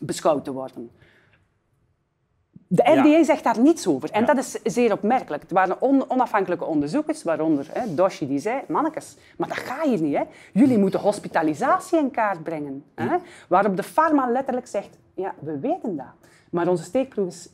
beschouwd 0.00 0.44
te 0.44 0.52
worden. 0.52 0.90
De 2.66 2.82
Ja. 2.82 3.02
FDA 3.04 3.24
zegt 3.24 3.44
daar 3.44 3.60
niets 3.60 3.86
over. 3.86 4.10
En 4.10 4.20
Ja. 4.20 4.26
dat 4.26 4.36
is 4.38 4.50
zeer 4.62 4.92
opmerkelijk. 4.92 5.42
Het 5.42 5.50
waren 5.52 5.80
on- 5.80 6.10
onafhankelijke 6.10 6.64
onderzoekers, 6.64 7.22
waaronder 7.22 7.66
hè, 7.72 7.94
Doshi, 7.94 8.26
die 8.26 8.38
zei... 8.38 8.60
Mannekes, 8.68 9.16
maar 9.36 9.48
dat 9.48 9.56
gaat 9.56 9.84
hier 9.86 10.00
niet. 10.00 10.16
Hè. 10.16 10.22
Jullie 10.52 10.78
moeten 10.78 11.00
hospitalisatie 11.00 11.98
in 11.98 12.10
kaart 12.10 12.42
brengen. 12.42 12.84
Hè. 12.94 13.16
Waarop 13.48 13.76
de 13.76 13.82
pharma 13.82 14.30
letterlijk 14.30 14.66
zegt... 14.66 14.98
Ja, 15.14 15.34
we 15.40 15.58
weten 15.58 15.96
dat. 15.96 16.06
Maar 16.50 16.68
onze 16.68 16.84
steekproef 16.84 17.26
is 17.26 17.48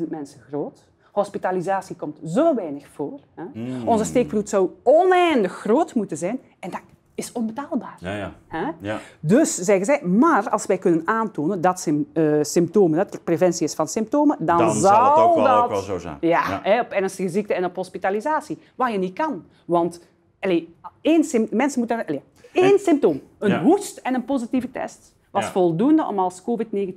44.000 0.00 0.08
mensen 0.08 0.40
groot. 0.40 0.84
Hospitalisatie 1.14 1.96
komt 1.96 2.18
zo 2.26 2.54
weinig 2.54 2.86
voor. 2.92 3.18
Hè. 3.34 3.44
Onze 3.84 4.04
steekproef 4.04 4.48
zou 4.48 4.70
oneindig 4.82 5.52
groot 5.52 5.94
moeten 5.94 6.16
zijn. 6.16 6.38
En 6.60 6.70
dat 6.70 6.80
is 7.14 7.32
onbetaalbaar. 7.32 7.96
Ja, 7.98 8.14
ja. 8.16 8.32
Hè? 8.48 8.70
ja. 8.80 8.98
Dus 9.20 9.54
zeggen 9.54 9.84
zij, 9.86 10.02
maar 10.02 10.48
als 10.50 10.66
wij 10.66 10.78
kunnen 10.78 11.02
aantonen 11.04 11.60
dat 11.60 11.88
eh, 12.12 12.32
symptomen, 12.42 12.96
dat 12.98 13.14
er 13.14 13.20
preventie 13.20 13.66
is 13.66 13.74
van 13.74 13.88
symptomen, 13.88 14.36
dan, 14.40 14.58
Dan 14.58 14.74
zal 14.74 15.04
het 15.04 15.24
ook 15.24 15.34
wel- 15.34 15.44
dat- 15.44 15.62
ook 15.64 15.70
wel 15.70 15.80
zo 15.80 15.98
zijn. 15.98 16.16
Ja. 16.20 16.60
Hè, 16.62 16.80
op 16.80 16.90
ernstige 16.90 17.28
ziekte 17.28 17.54
en 17.54 17.64
op 17.64 17.74
hospitalisatie. 17.76 18.58
Wat 18.74 18.92
je 18.92 18.98
niet 18.98 19.12
kan. 19.12 19.44
Want 19.66 20.00
allee, 20.40 20.74
één 21.00 21.24
mensen 21.50 21.78
moeten... 21.78 22.06
Allee, 22.06 22.22
één 22.52 22.78
symptoom, 22.78 23.20
een 23.38 23.58
hoest 23.60 23.96
en 23.98 24.14
een 24.14 24.24
positieve 24.24 24.70
test, 24.70 25.14
was 25.30 25.46
voldoende 25.46 26.06
om 26.06 26.18
als 26.18 26.42
COVID-19 26.42 26.44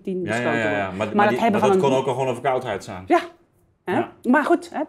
Ja, 0.03 0.13
beschouwd 0.13 0.23
ja, 0.23 0.51
te 0.51 0.57
ja, 0.57 0.63
worden. 0.63 0.77
ja. 0.77 0.91
Maar, 0.91 1.15
maar, 1.15 1.25
het 1.25 1.33
die- 1.33 1.41
hebben 1.43 1.61
maar 1.61 1.69
dat 1.69 1.79
kon 1.79 1.93
ook 1.93 2.05
al 2.07 2.13
gewoon 2.13 2.27
een 2.27 2.33
verkoudheid 2.33 2.83
zijn. 2.83 3.03
Ja. 3.07 3.19
Hè? 3.91 3.97
Ja. 3.97 4.11
Maar 4.23 4.43
goed, 4.45 4.69
hè, 4.73 4.81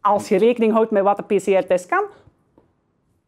als 0.00 0.28
je 0.28 0.36
rekening 0.38 0.72
houdt 0.72 0.90
met 0.90 1.02
wat 1.02 1.16
de 1.16 1.22
PCR-test 1.36 1.86
kan, 1.86 2.04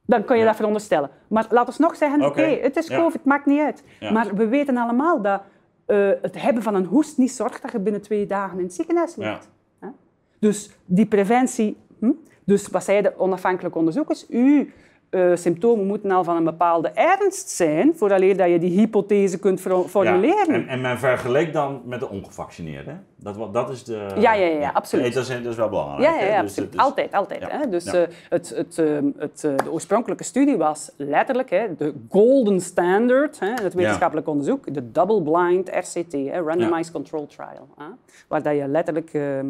dan 0.06 0.24
kun 0.24 0.34
je 0.36 0.40
Ja. 0.42 0.46
dat 0.48 0.56
veronderstellen. 0.56 1.10
Maar 1.28 1.46
laat 1.50 1.66
ons 1.66 1.78
nog 1.78 1.96
zeggen, 1.96 2.24
Oké. 2.24 2.42
het 2.42 2.76
is. 2.76 2.88
COVID, 2.88 3.24
maakt 3.24 3.46
niet 3.46 3.60
uit. 3.60 3.84
Maar 4.12 4.34
we 4.34 4.46
weten 4.48 4.76
allemaal 4.76 5.22
dat 5.22 5.42
eh, 5.86 6.10
het 6.22 6.40
hebben 6.42 6.62
van 6.62 6.74
een 6.74 6.84
hoest 6.84 7.18
niet 7.18 7.30
zorgt 7.32 7.62
dat 7.62 7.72
je 7.72 7.78
binnen 7.78 8.02
twee 8.02 8.26
dagen 8.26 8.58
in 8.58 8.64
het 8.64 8.74
ziekenhuis 8.74 9.16
ligt. 9.16 9.48
Dus 10.38 10.70
die 10.84 11.06
preventie... 11.06 11.76
Hm? 11.98 12.10
Dus 12.44 12.68
wat 12.68 12.84
zeiden 12.84 13.18
onafhankelijke 13.18 13.78
onderzoekers? 13.78 14.26
Uw 14.28 14.66
eh, 15.16 15.36
symptomen 15.36 15.86
moeten 15.86 16.10
al 16.10 16.24
van 16.24 16.36
een 16.36 16.44
bepaalde 16.44 16.88
ernst 16.88 17.48
zijn, 17.48 17.92
vooraleer 17.96 18.36
dat 18.36 18.48
je 18.48 18.58
die 18.58 18.78
hypothese 18.78 19.38
kunt 19.38 19.60
for- 19.60 19.88
formuleren. 19.88 20.54
Ja, 20.54 20.54
en, 20.54 20.68
en 20.68 20.80
men 20.80 20.98
vergeleek 20.98 21.52
dan 21.52 21.82
met 21.84 22.00
de 22.00 22.08
ongevaccineerden. 22.08 23.04
Dat, 23.16 23.52
dat 23.52 23.70
is 23.70 23.84
de... 23.84 24.06
Ja, 24.18 24.32
ja, 24.32 24.46
ja, 24.46 24.70
absoluut. 24.74 25.04
Nee, 25.04 25.14
dat, 25.14 25.22
is, 25.22 25.42
dat 25.42 25.52
is 25.52 25.56
wel 25.56 25.68
belangrijk. 25.68 26.02
Ja, 26.14 26.20
ja, 26.20 26.32
ja 26.32 26.42
Dus 26.42 26.58
altijd, 26.76 27.12
altijd. 27.12 27.44
Hè? 27.50 27.68
Dus 27.68 27.84
eh, 27.84 28.02
het, 28.28 28.52
het, 28.56 28.78
ehm, 28.78 29.06
het, 29.18 29.44
eh, 29.44 29.56
de 29.56 29.70
oorspronkelijke 29.72 30.24
studie 30.24 30.56
was 30.56 30.90
letterlijk 30.96 31.50
hè, 31.50 31.66
de 31.76 31.94
golden 32.08 32.60
standard, 32.60 33.38
hè, 33.40 33.52
het 33.62 33.74
wetenschappelijk 33.74 34.28
onderzoek, 34.28 34.74
de 34.74 34.90
double-blind 34.92 35.68
RCT, 35.68 36.12
hè, 36.12 36.40
Randomized 36.40 36.92
Control 36.92 37.26
Trial, 37.26 37.68
hè, 37.76 37.84
waar 38.28 38.42
dat 38.42 38.56
je 38.56 38.68
letterlijk 38.68 39.10
ehm, 39.12 39.46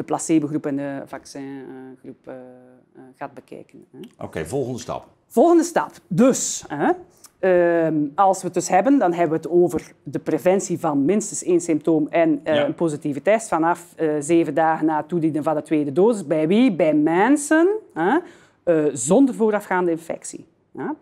de 0.00 0.06
placebo-groep 0.06 0.66
en 0.66 0.76
de 0.76 1.02
vaccingroep 1.06 2.26
eh, 2.28 2.34
eh, 2.34 3.02
gaat 3.16 3.34
bekijken. 3.34 3.84
Oké, 4.18 4.46
volgende 4.46 4.78
stap. 4.78 5.06
Volgende 5.26 5.62
stap. 5.62 5.90
Dus, 6.06 6.64
hè, 6.68 6.90
ehm, 7.38 7.96
als 8.14 8.38
we 8.40 8.44
het 8.44 8.54
dus 8.54 8.68
hebben, 8.68 8.98
dan 8.98 9.12
hebben 9.12 9.40
we 9.40 9.46
het 9.48 9.52
over 9.62 9.92
de 10.02 10.18
preventie 10.18 10.78
van 10.80 11.04
minstens 11.04 11.42
één 11.44 11.60
symptoom 11.60 12.06
en 12.08 12.40
eh, 12.44 12.54
Ja. 12.54 12.66
een 12.66 12.74
positieve 12.74 13.22
test 13.22 13.48
vanaf 13.48 13.94
zeven 14.20 14.54
dagen 14.54 14.86
na 14.86 14.96
het 14.96 15.08
toedienen 15.08 15.42
van 15.42 15.54
de 15.54 15.62
tweede 15.62 15.92
dosis. 15.92 16.26
Bij 16.26 16.48
wie? 16.48 16.74
Bij 16.76 16.94
mensen 16.94 17.68
hè, 17.94 18.18
zonder 18.92 19.34
voorafgaande 19.34 19.90
infectie. 19.90 20.46
Ja. 20.72 20.94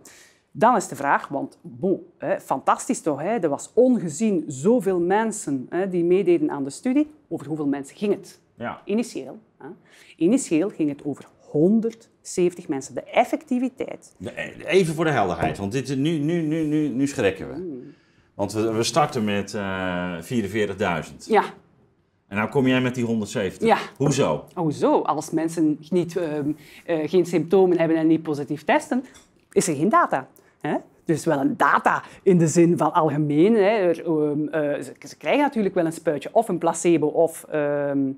Dan 0.52 0.76
is 0.76 0.88
de 0.88 0.96
vraag, 0.96 1.28
want 1.28 1.58
bon, 1.62 2.02
hè, 2.18 2.40
fantastisch 2.40 3.00
toch, 3.00 3.20
hè, 3.22 3.38
er 3.38 3.48
was 3.48 3.70
ongezien 3.74 4.44
zoveel 4.46 5.00
mensen 5.00 5.66
hè, 5.70 5.88
die 5.88 6.04
meededen 6.04 6.50
aan 6.50 6.64
de 6.64 6.70
studie. 6.70 7.10
Over 7.28 7.46
hoeveel 7.46 7.66
mensen 7.66 7.96
ging 7.96 8.14
het? 8.14 8.40
Ja. 8.58 8.82
Initieel, 8.84 9.38
hè. 9.58 9.66
Initieel 10.16 10.68
ging 10.68 10.88
het 10.88 11.04
over 11.04 11.24
170 11.50 12.68
mensen. 12.68 12.94
De 12.94 13.02
effectiviteit. 13.02 14.14
Even 14.64 14.94
voor 14.94 15.04
de 15.04 15.10
helderheid, 15.10 15.58
want 15.58 15.72
dit, 15.72 15.96
nu, 15.96 16.18
nu, 16.18 16.42
nu, 16.42 16.64
nu, 16.64 16.88
nu 16.88 17.06
schrikken 17.06 17.48
we. 17.48 17.86
Want 18.34 18.52
we, 18.52 18.72
we 18.72 18.82
starten 18.82 19.24
met 19.24 19.54
eh 19.54 20.18
44.000. 20.22 21.16
Ja, 21.26 21.44
En 22.28 22.36
nou 22.36 22.48
kom 22.48 22.66
jij 22.66 22.80
met 22.80 22.94
die 22.94 23.04
170. 23.04 23.68
Ja. 23.68 23.78
Hoezo? 23.96 24.44
hoezo? 24.54 25.00
Als 25.00 25.30
mensen 25.30 25.78
niet, 25.90 26.16
ehm, 26.16 26.52
eh, 26.86 27.08
geen 27.08 27.26
symptomen 27.26 27.78
hebben 27.78 27.96
en 27.96 28.06
niet 28.06 28.22
positief 28.22 28.64
testen, 28.64 29.04
is 29.52 29.68
er 29.68 29.74
geen 29.76 29.88
data. 29.88 30.28
Hè? 30.60 30.76
Dus 31.04 31.24
wel 31.24 31.38
een 31.38 31.56
data 31.56 32.02
in 32.22 32.38
de 32.38 32.46
zin 32.46 32.76
van 32.78 32.92
algemeen. 32.92 33.54
Hè. 33.54 33.60
Er, 33.60 34.06
ehm, 34.06 34.48
eh, 34.48 34.82
ze, 34.82 34.92
ze 35.08 35.16
krijgen 35.16 35.42
natuurlijk 35.42 35.74
wel 35.74 35.86
een 35.86 35.92
spuitje 35.92 36.28
of 36.32 36.48
een 36.48 36.58
placebo 36.58 37.06
of, 37.06 37.44
ehm, 37.50 37.58
eh, 37.98 38.12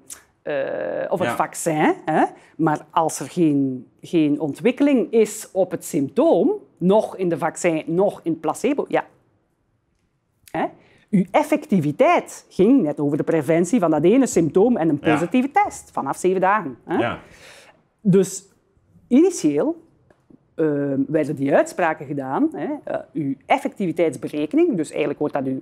of 1.11 1.19
het 1.19 1.29
Ja. 1.29 1.37
vaccin. 1.37 1.95
Hè. 2.05 2.25
Maar 2.57 2.87
als 2.91 3.21
er 3.21 3.27
geen, 3.31 3.87
geen 4.01 4.41
ontwikkeling 4.41 5.13
is 5.13 5.49
op 5.53 5.71
het 5.71 5.85
symptoom, 5.85 6.53
nog 6.79 7.17
in 7.17 7.29
de 7.29 7.39
vaccin, 7.39 7.83
nog 7.87 8.21
in 8.23 8.33
het 8.33 8.41
placebo, 8.41 8.85
ja, 8.89 9.05
Hè? 10.51 10.65
Uw 11.11 11.25
effectiviteit 11.31 12.47
ging 12.49 12.83
net 12.83 13.01
over 13.01 13.17
de 13.17 13.23
preventie 13.23 13.81
van 13.81 13.91
dat 13.91 14.05
ene 14.05 14.27
symptoom 14.27 14.77
en 14.77 14.89
een 14.89 14.99
Ja. 15.03 15.13
positieve 15.13 15.51
test 15.51 15.91
vanaf 15.91 16.17
zeven 16.17 16.41
dagen. 16.41 16.79
Hè? 16.85 16.97
Ja. 16.97 17.19
Dus 18.01 18.45
initieel 19.09 19.83
eh, 20.55 20.67
werden 21.07 21.37
die 21.37 21.55
uitspraken 21.55 22.07
gedaan. 22.07 22.49
Hè? 22.53 22.69
Eh, 22.85 22.99
uw 23.13 23.35
effectiviteitsberekening, 23.47 24.77
dus 24.77 24.89
eigenlijk 24.91 25.19
wordt 25.21 25.35
dat 25.35 25.45
uw 25.47 25.61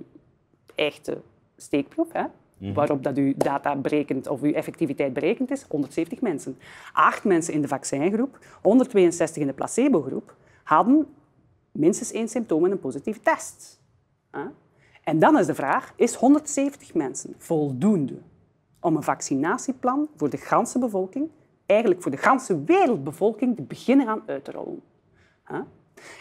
echte 0.75 1.17
steekproef, 1.57 2.07
hè? 2.11 2.23
Waarop 2.59 3.03
dat 3.03 3.17
uw 3.17 3.33
data 3.37 3.75
berekent 3.75 4.27
of 4.27 4.41
uw 4.41 4.53
effectiviteit 4.53 5.13
berekend 5.13 5.51
is, 5.51 5.65
170 5.69 6.21
mensen. 6.21 6.57
Acht 6.93 7.23
mensen 7.23 7.53
in 7.53 7.61
de 7.61 7.67
vaccingroep, 7.67 8.39
162 8.61 9.41
in 9.41 9.47
de 9.47 9.53
placebogroep, 9.53 10.35
hadden 10.63 11.07
minstens 11.71 12.11
één 12.11 12.27
symptoom 12.27 12.65
en 12.65 12.71
een 12.71 12.79
positieve 12.79 13.19
test. 13.19 13.81
En 15.03 15.19
dan 15.19 15.37
is 15.37 15.45
de 15.45 15.55
vraag, 15.55 15.93
is 15.95 16.13
170 16.15 16.93
mensen 16.93 17.33
voldoende 17.37 18.17
om 18.79 18.95
een 18.95 19.03
vaccinatieplan 19.03 20.07
voor 20.15 20.29
de 20.29 20.37
ganse 20.37 20.79
bevolking, 20.79 21.29
eigenlijk 21.65 22.01
voor 22.01 22.11
de 22.11 22.17
ganse 22.17 22.63
wereldbevolking, 22.63 23.55
te 23.55 23.61
beginnen 23.61 24.07
aan 24.07 24.23
uit 24.25 24.43
te 24.43 24.51
rollen? 24.51 24.81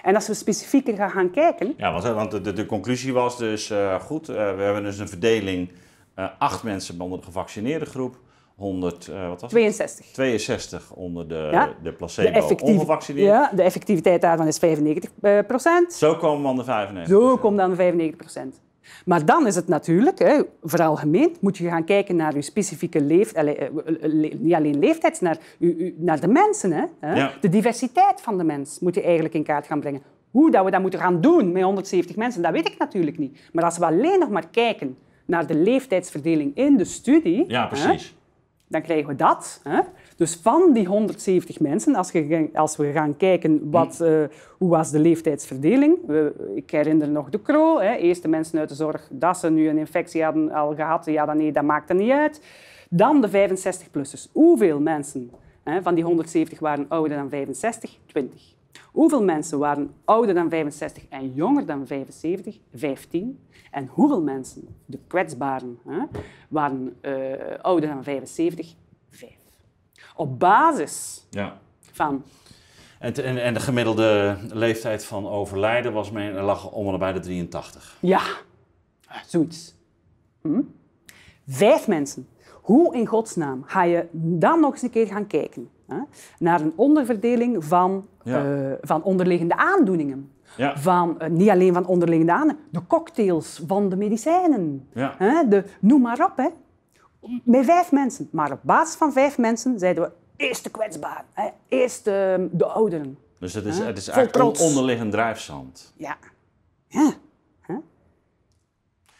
En 0.02 0.14
als 0.14 0.26
we 0.26 0.34
specifieker 0.34 1.10
gaan 1.10 1.30
kijken, 1.30 1.74
Ja, 1.76 2.14
want, 2.14 2.30
de, 2.30 2.52
de 2.52 2.66
conclusie 2.66 3.12
was 3.12 3.38
dus 3.38 3.70
eh, 3.70 4.00
goed. 4.00 4.28
eh, 4.28 4.34
we 4.34 4.62
hebben 4.62 4.82
dus 4.82 4.98
een 4.98 5.08
verdeling. 5.08 5.70
Eh 6.18 6.26
acht 6.38 6.62
mensen 6.62 7.00
onder 7.00 7.18
de 7.18 7.24
gevaccineerde 7.24 7.84
groep. 7.84 8.16
100, 8.56 9.08
eh, 9.08 9.28
wat 9.28 9.40
was 9.40 9.40
het? 9.40 9.50
62. 9.50 10.06
62 10.06 10.92
onder 10.94 11.28
de, 11.28 11.48
Ja. 11.52 11.66
de 11.66 11.72
De, 11.82 11.92
placebo 11.92 12.54
ongevaccineerd. 12.62 13.26
ja, 13.26 13.50
de 13.54 13.62
effectiviteit 13.62 14.20
daarvan 14.20 14.46
is 14.46 14.58
95 14.58 15.10
eh, 15.22 15.38
procent. 15.46 15.92
Zo 15.92 16.14
komen 16.16 16.42
we 16.42 16.48
aan 16.48 16.56
de 16.56 16.64
95. 16.64 17.16
Zo 17.16 17.36
komt 17.36 17.56
dan 17.56 17.74
95 17.74 18.16
procent. 18.16 18.60
Maar 19.04 19.24
dan 19.24 19.46
is 19.46 19.54
het 19.54 19.68
natuurlijk, 19.68 20.18
hè, 20.18 20.40
vooral 20.62 20.96
gemeen, 20.96 21.36
moet 21.40 21.56
je 21.56 21.68
gaan 21.68 21.84
kijken 21.84 22.16
naar 22.16 22.34
je 22.34 22.42
specifieke 22.42 23.00
leeftijd, 23.00 23.70
niet 24.40 24.54
alleen 24.54 24.78
leeftijd, 24.78 25.20
naar, 25.20 25.38
naar 25.96 26.20
de 26.20 26.28
mensen. 26.28 26.72
Hè, 26.72 26.84
hè. 27.00 27.14
Ja. 27.14 27.32
De 27.40 27.48
diversiteit 27.48 28.20
van 28.20 28.38
de 28.38 28.44
mens 28.44 28.78
moet 28.78 28.94
je 28.94 29.02
eigenlijk 29.02 29.34
in 29.34 29.42
kaart 29.42 29.66
gaan 29.66 29.80
brengen. 29.80 30.02
Hoe 30.30 30.50
dat 30.50 30.64
we 30.64 30.70
dat 30.70 30.80
moeten 30.80 31.00
gaan 31.00 31.20
doen 31.20 31.52
met 31.52 31.62
170 31.62 32.16
mensen, 32.16 32.42
dat 32.42 32.52
weet 32.52 32.68
ik 32.68 32.78
natuurlijk 32.78 33.18
niet. 33.18 33.38
Maar 33.52 33.64
als 33.64 33.78
we 33.78 33.84
alleen 33.84 34.18
nog 34.18 34.28
maar 34.30 34.48
kijken 34.50 34.96
naar 35.28 35.46
de 35.46 35.54
leeftijdsverdeling 35.54 36.56
in 36.56 36.76
de 36.76 36.84
studie, 36.84 37.44
Ja, 37.48 37.62
hè, 37.62 37.68
precies. 37.68 38.16
dan 38.68 38.82
krijgen 38.82 39.06
we 39.08 39.14
dat. 39.16 39.60
Hè? 39.62 39.80
Dus 40.16 40.34
van 40.34 40.72
die 40.72 40.86
170 40.86 41.60
mensen, 41.60 41.94
als, 41.94 42.10
je, 42.12 42.48
als 42.54 42.76
we 42.76 42.92
gaan 42.92 43.16
kijken 43.16 43.70
wat, 43.70 44.00
eh, 44.00 44.22
hoe 44.58 44.68
was 44.68 44.90
de 44.90 44.98
leeftijdsverdeling. 44.98 45.96
We, 46.06 46.52
ik 46.54 46.70
herinner 46.70 47.08
nog 47.08 47.30
de 47.30 47.42
CRO, 47.42 47.78
hè? 47.80 47.94
eerste 47.94 48.28
mensen 48.28 48.58
uit 48.58 48.68
de 48.68 48.74
zorg, 48.74 49.08
dat 49.10 49.38
ze 49.38 49.50
nu 49.50 49.68
een 49.68 49.78
infectie 49.78 50.24
hadden 50.24 50.50
al 50.50 50.74
gehad, 50.74 51.04
ja 51.04 51.26
dan 51.26 51.36
nee, 51.36 51.52
dat 51.52 51.64
maakt 51.64 51.88
er 51.90 51.96
niet 51.96 52.10
uit. 52.10 52.42
Dan 52.90 53.20
de 53.20 53.28
65-plussers. 53.28 54.32
Hoeveel 54.32 54.80
mensen 54.80 55.30
hè, 55.64 55.82
van 55.82 55.94
die 55.94 56.04
170 56.04 56.58
waren 56.58 56.86
ouder 56.88 57.16
dan 57.16 57.28
65? 57.28 57.96
20. 58.06 58.56
Hoeveel 58.92 59.22
mensen 59.24 59.58
waren 59.58 59.94
ouder 60.04 60.34
dan 60.34 60.50
65 60.50 61.08
en 61.08 61.32
jonger 61.34 61.66
dan 61.66 61.86
75? 61.86 62.58
15. 62.74 63.46
En 63.70 63.86
hoeveel 63.86 64.22
mensen, 64.22 64.76
de 64.84 64.98
kwetsbaren, 65.06 65.78
hè, 65.86 65.98
waren 66.48 66.96
eh, 67.00 67.58
ouder 67.62 67.88
dan 67.88 68.04
75? 68.04 68.74
5. 69.10 69.30
Op 70.16 70.38
basis 70.38 71.26
Ja. 71.30 71.58
van 71.80 72.22
En, 72.98 73.14
en, 73.42 73.54
de 73.54 73.60
gemiddelde 73.60 74.36
leeftijd 74.52 75.04
van 75.04 75.28
overlijden 75.28 75.92
was 75.92 76.10
men, 76.10 76.32
lag 76.34 76.70
om 76.70 76.86
en 76.86 76.92
nabij 76.92 77.12
de 77.12 77.20
83. 77.20 77.96
Ja, 78.00 78.22
zoiets. 79.26 79.74
Hm? 80.42 80.60
Vijf 81.46 81.88
mensen. 81.88 82.28
Hoe 82.52 82.96
in 82.96 83.06
godsnaam 83.06 83.62
ga 83.66 83.82
je 83.84 84.06
dan 84.12 84.60
nog 84.60 84.72
eens 84.72 84.82
een 84.82 84.90
keer 84.90 85.06
gaan 85.06 85.26
kijken 85.26 85.70
hè, 85.86 85.98
naar 86.38 86.60
een 86.60 86.72
onderverdeling 86.76 87.64
van, 87.64 88.06
Ja. 88.28 88.44
eh, 88.70 88.72
van 88.80 89.02
onderliggende 89.02 89.56
aandoeningen? 89.56 90.32
Ja. 90.56 90.78
Van, 90.78 91.20
eh, 91.20 91.28
niet 91.30 91.48
alleen 91.48 91.74
van 91.74 91.86
onderliggende 91.86 92.32
aandoeningen, 92.32 92.64
de 92.70 92.86
cocktails 92.86 93.62
van 93.66 93.88
de 93.88 93.96
medicijnen. 93.96 94.88
Ja. 94.94 95.14
Hè, 95.18 95.48
de, 95.48 95.64
noem 95.80 96.00
maar 96.00 96.24
op. 96.24 96.36
Hè. 96.36 96.48
Met 97.44 97.64
vijf 97.64 97.92
mensen. 97.92 98.28
Maar 98.32 98.52
op 98.52 98.60
basis 98.62 98.94
van 98.96 99.12
vijf 99.12 99.38
mensen 99.38 99.78
zeiden 99.78 100.02
we 100.02 100.10
eerst 100.36 100.64
de 100.64 100.70
kwetsbaren, 100.70 101.24
hè, 101.32 101.48
eerst 101.68 102.06
eh, 102.06 102.34
de 102.50 102.66
ouderen. 102.66 103.18
Dus 103.38 103.54
het 103.54 103.64
is, 103.64 103.78
het 103.78 103.98
is 103.98 104.08
eigenlijk 104.08 104.38
trots. 104.38 104.60
onderliggend 104.60 105.12
drijfzand. 105.12 105.92
Ja. 105.96 106.16
ja. 106.88 107.12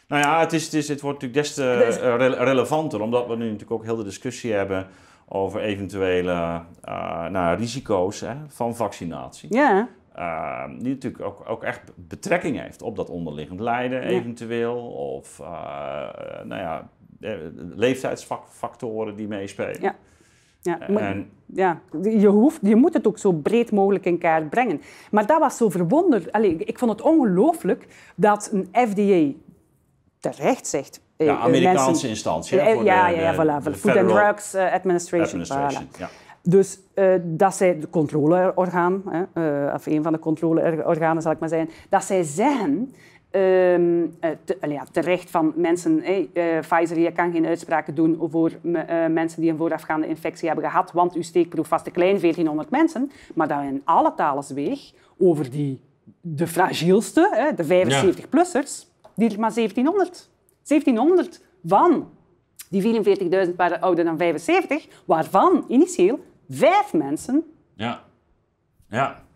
Nou 0.09 0.22
ja, 0.22 0.40
het, 0.40 0.52
is, 0.52 0.64
het, 0.64 0.74
is, 0.74 0.88
het 0.88 1.00
wordt 1.00 1.22
natuurlijk 1.22 1.46
des 1.46 1.54
te 1.54 1.70
eh, 2.00 2.16
rele- 2.16 2.44
relevanter, 2.44 3.00
omdat 3.00 3.26
we 3.26 3.36
nu 3.36 3.44
natuurlijk 3.44 3.70
ook 3.70 3.84
heel 3.84 3.96
de 3.96 4.04
discussie 4.04 4.52
hebben 4.52 4.86
over 5.29 5.61
eventuele 5.61 6.62
eh, 6.83 7.26
nou, 7.29 7.57
risico's 7.59 8.20
hè, 8.20 8.35
van 8.47 8.76
vaccinatie. 8.76 9.55
Ja. 9.55 9.89
Eh, 10.14 10.64
die 10.79 10.89
natuurlijk 10.89 11.24
ook, 11.24 11.43
ook 11.49 11.62
echt 11.62 11.81
betrekking 11.95 12.61
heeft 12.61 12.83
op 12.83 12.97
dat 12.97 13.11
onderliggend 13.11 13.61
lijden 13.61 14.03
eventueel. 14.03 14.76
Of 14.87 15.41
eh, 15.41 15.47
nou 16.45 16.61
ja, 16.62 16.89
eh, 17.20 17.37
leeftijdsfactoren 17.74 19.16
die 19.16 19.29
meespelen. 19.29 19.81
Ja. 19.81 19.95
Ja, 20.62 20.79
maar- 20.89 21.03
En 21.03 21.31
ja, 21.47 21.81
je, 22.03 22.26
hoeft, 22.26 22.59
je 22.62 22.76
moet 22.76 22.95
het 22.95 23.07
ook 23.07 23.18
zo 23.18 23.33
breed 23.33 23.72
mogelijk 23.72 24.05
in 24.05 24.18
kaart 24.18 24.51
brengen. 24.51 24.81
Maar 25.11 25.26
dat 25.26 25.39
was 25.41 25.57
zo 25.57 25.68
verwonder. 25.68 26.29
Allee, 26.31 26.57
ik 26.57 26.79
vond 26.79 26.91
het 26.91 27.01
ongelooflijk 27.03 27.87
dat 28.16 28.51
een 28.53 28.68
FDA 28.89 29.39
terecht 30.18 30.66
zegt. 30.66 31.01
Eh, 31.19 31.27
ja, 31.27 31.33
eh, 31.37 31.43
Amerikaanse 31.45 31.85
mensen- 31.91 32.09
instantie. 32.09 32.59
hè, 32.59 32.69
Ja, 32.69 32.75
voor 32.75 32.85
ja, 32.85 33.09
de- 33.09 33.14
ja, 33.14 33.31
de- 33.31 33.37
voilà, 33.37 33.57
de 33.57 33.62
voor 33.62 33.75
Food 33.75 33.97
and 33.97 34.09
Drugs 34.09 34.55
eh, 34.55 34.73
Administration. 34.73 35.41
Administration. 35.41 35.87
voilà. 35.93 35.99
Ja. 35.99 36.09
Dus 36.43 36.79
eh, 36.95 37.14
dat 37.23 37.55
zij, 37.55 37.79
de 37.81 37.91
controleorgaan, 37.91 39.03
hè, 39.09 39.23
eh, 39.69 39.75
of 39.75 39.87
een 39.87 40.03
van 40.03 40.12
de 40.12 40.19
controleorganen 40.19 41.23
zal 41.23 41.33
ik 41.33 41.39
maar 41.39 41.49
zeggen, 41.49 41.71
dat 41.89 42.05
zij 42.05 42.23
zeggen, 42.23 42.93
ehm, 43.31 44.07
eh, 44.21 44.31
te- 44.45 44.59
ja, 44.69 44.85
terecht 44.93 45.31
van 45.31 45.53
mensen. 45.57 46.01
hey, 46.03 46.29
eh, 46.33 46.45
Pfizer, 46.61 46.99
je 46.99 47.12
kan 47.12 47.33
geen 47.33 47.47
uitspraken 47.47 47.95
doen 47.95 48.21
eh, 48.73 49.07
mensen 49.07 49.41
die 49.41 49.51
een 49.51 49.57
voorafgaande 49.57 50.07
infectie 50.09 50.49
hebben 50.49 50.71
gehad, 50.71 50.93
want 50.93 51.14
uw 51.14 51.23
steekproef 51.23 51.69
was 51.69 51.83
te 51.83 51.91
klein, 51.91 52.19
1400 52.21 52.71
mensen. 52.71 53.11
Maar 53.35 53.49
dat 53.49 53.62
in 53.62 53.83
alle 53.85 54.12
talen 54.16 54.43
zweeg 54.43 54.81
over 55.19 55.51
die, 55.51 55.81
de 56.21 56.47
fragielste, 56.47 57.29
hè, 57.33 57.55
de 57.55 57.64
75-plussers, 57.64 58.87
die 59.14 59.31
er 59.33 59.41
maar 59.41 59.53
1700. 59.53 60.29
1700 60.69 61.41
van 61.64 62.09
die 62.71 63.05
44.000 63.49 63.55
waren 63.57 63.81
ouder 63.81 64.05
dan 64.05 64.19
75, 64.19 64.87
waarvan 65.05 65.64
initieel 65.69 66.21
vijf 66.49 66.93
mensen 66.93 67.45
Ja. 67.75 68.01
Ja. 68.89 69.27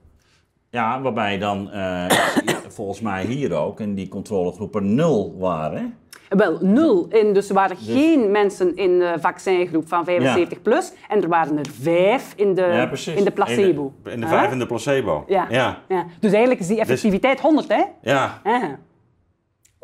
Ja, 0.70 1.00
waarbij 1.00 1.38
dan 1.38 1.70
eh, 1.70 2.06
volgens 2.76 3.00
mij 3.00 3.24
hier 3.24 3.54
ook 3.54 3.80
in 3.80 3.94
die 3.94 4.08
controlegroepen 4.08 4.94
nul 4.94 5.34
waren. 5.38 5.96
Wel, 6.28 6.58
nul. 6.60 7.06
In, 7.08 7.32
dus 7.32 7.48
er 7.48 7.54
waren 7.54 7.76
geen 7.76 8.30
mensen 8.30 8.76
in 8.76 8.98
de 8.98 9.14
vaccingroep 9.20 9.88
van 9.88 10.04
75 10.04 10.62
plus. 10.62 10.92
En 11.08 11.22
er 11.22 11.28
waren 11.28 11.58
er 11.58 11.66
vijf 11.80 12.32
in 12.36 12.54
de, 12.54 12.62
Ja, 12.62 12.86
precies. 12.86 13.14
in 13.14 13.24
de 13.24 13.30
placebo. 13.30 13.82
In 13.86 14.02
de, 14.02 14.10
in 14.10 14.20
de 14.20 14.26
vijf 14.26 14.52
in 14.52 14.58
de 14.58 14.66
placebo. 14.66 15.24
Ja. 15.26 15.46
Ja. 15.50 15.78
Ja. 15.88 16.06
Dus 16.20 16.30
eigenlijk 16.30 16.60
is 16.60 16.66
die 16.66 16.80
effectiviteit 16.80 17.40
100, 17.40 17.68
hè? 17.68 17.82
Ja. 18.02 18.40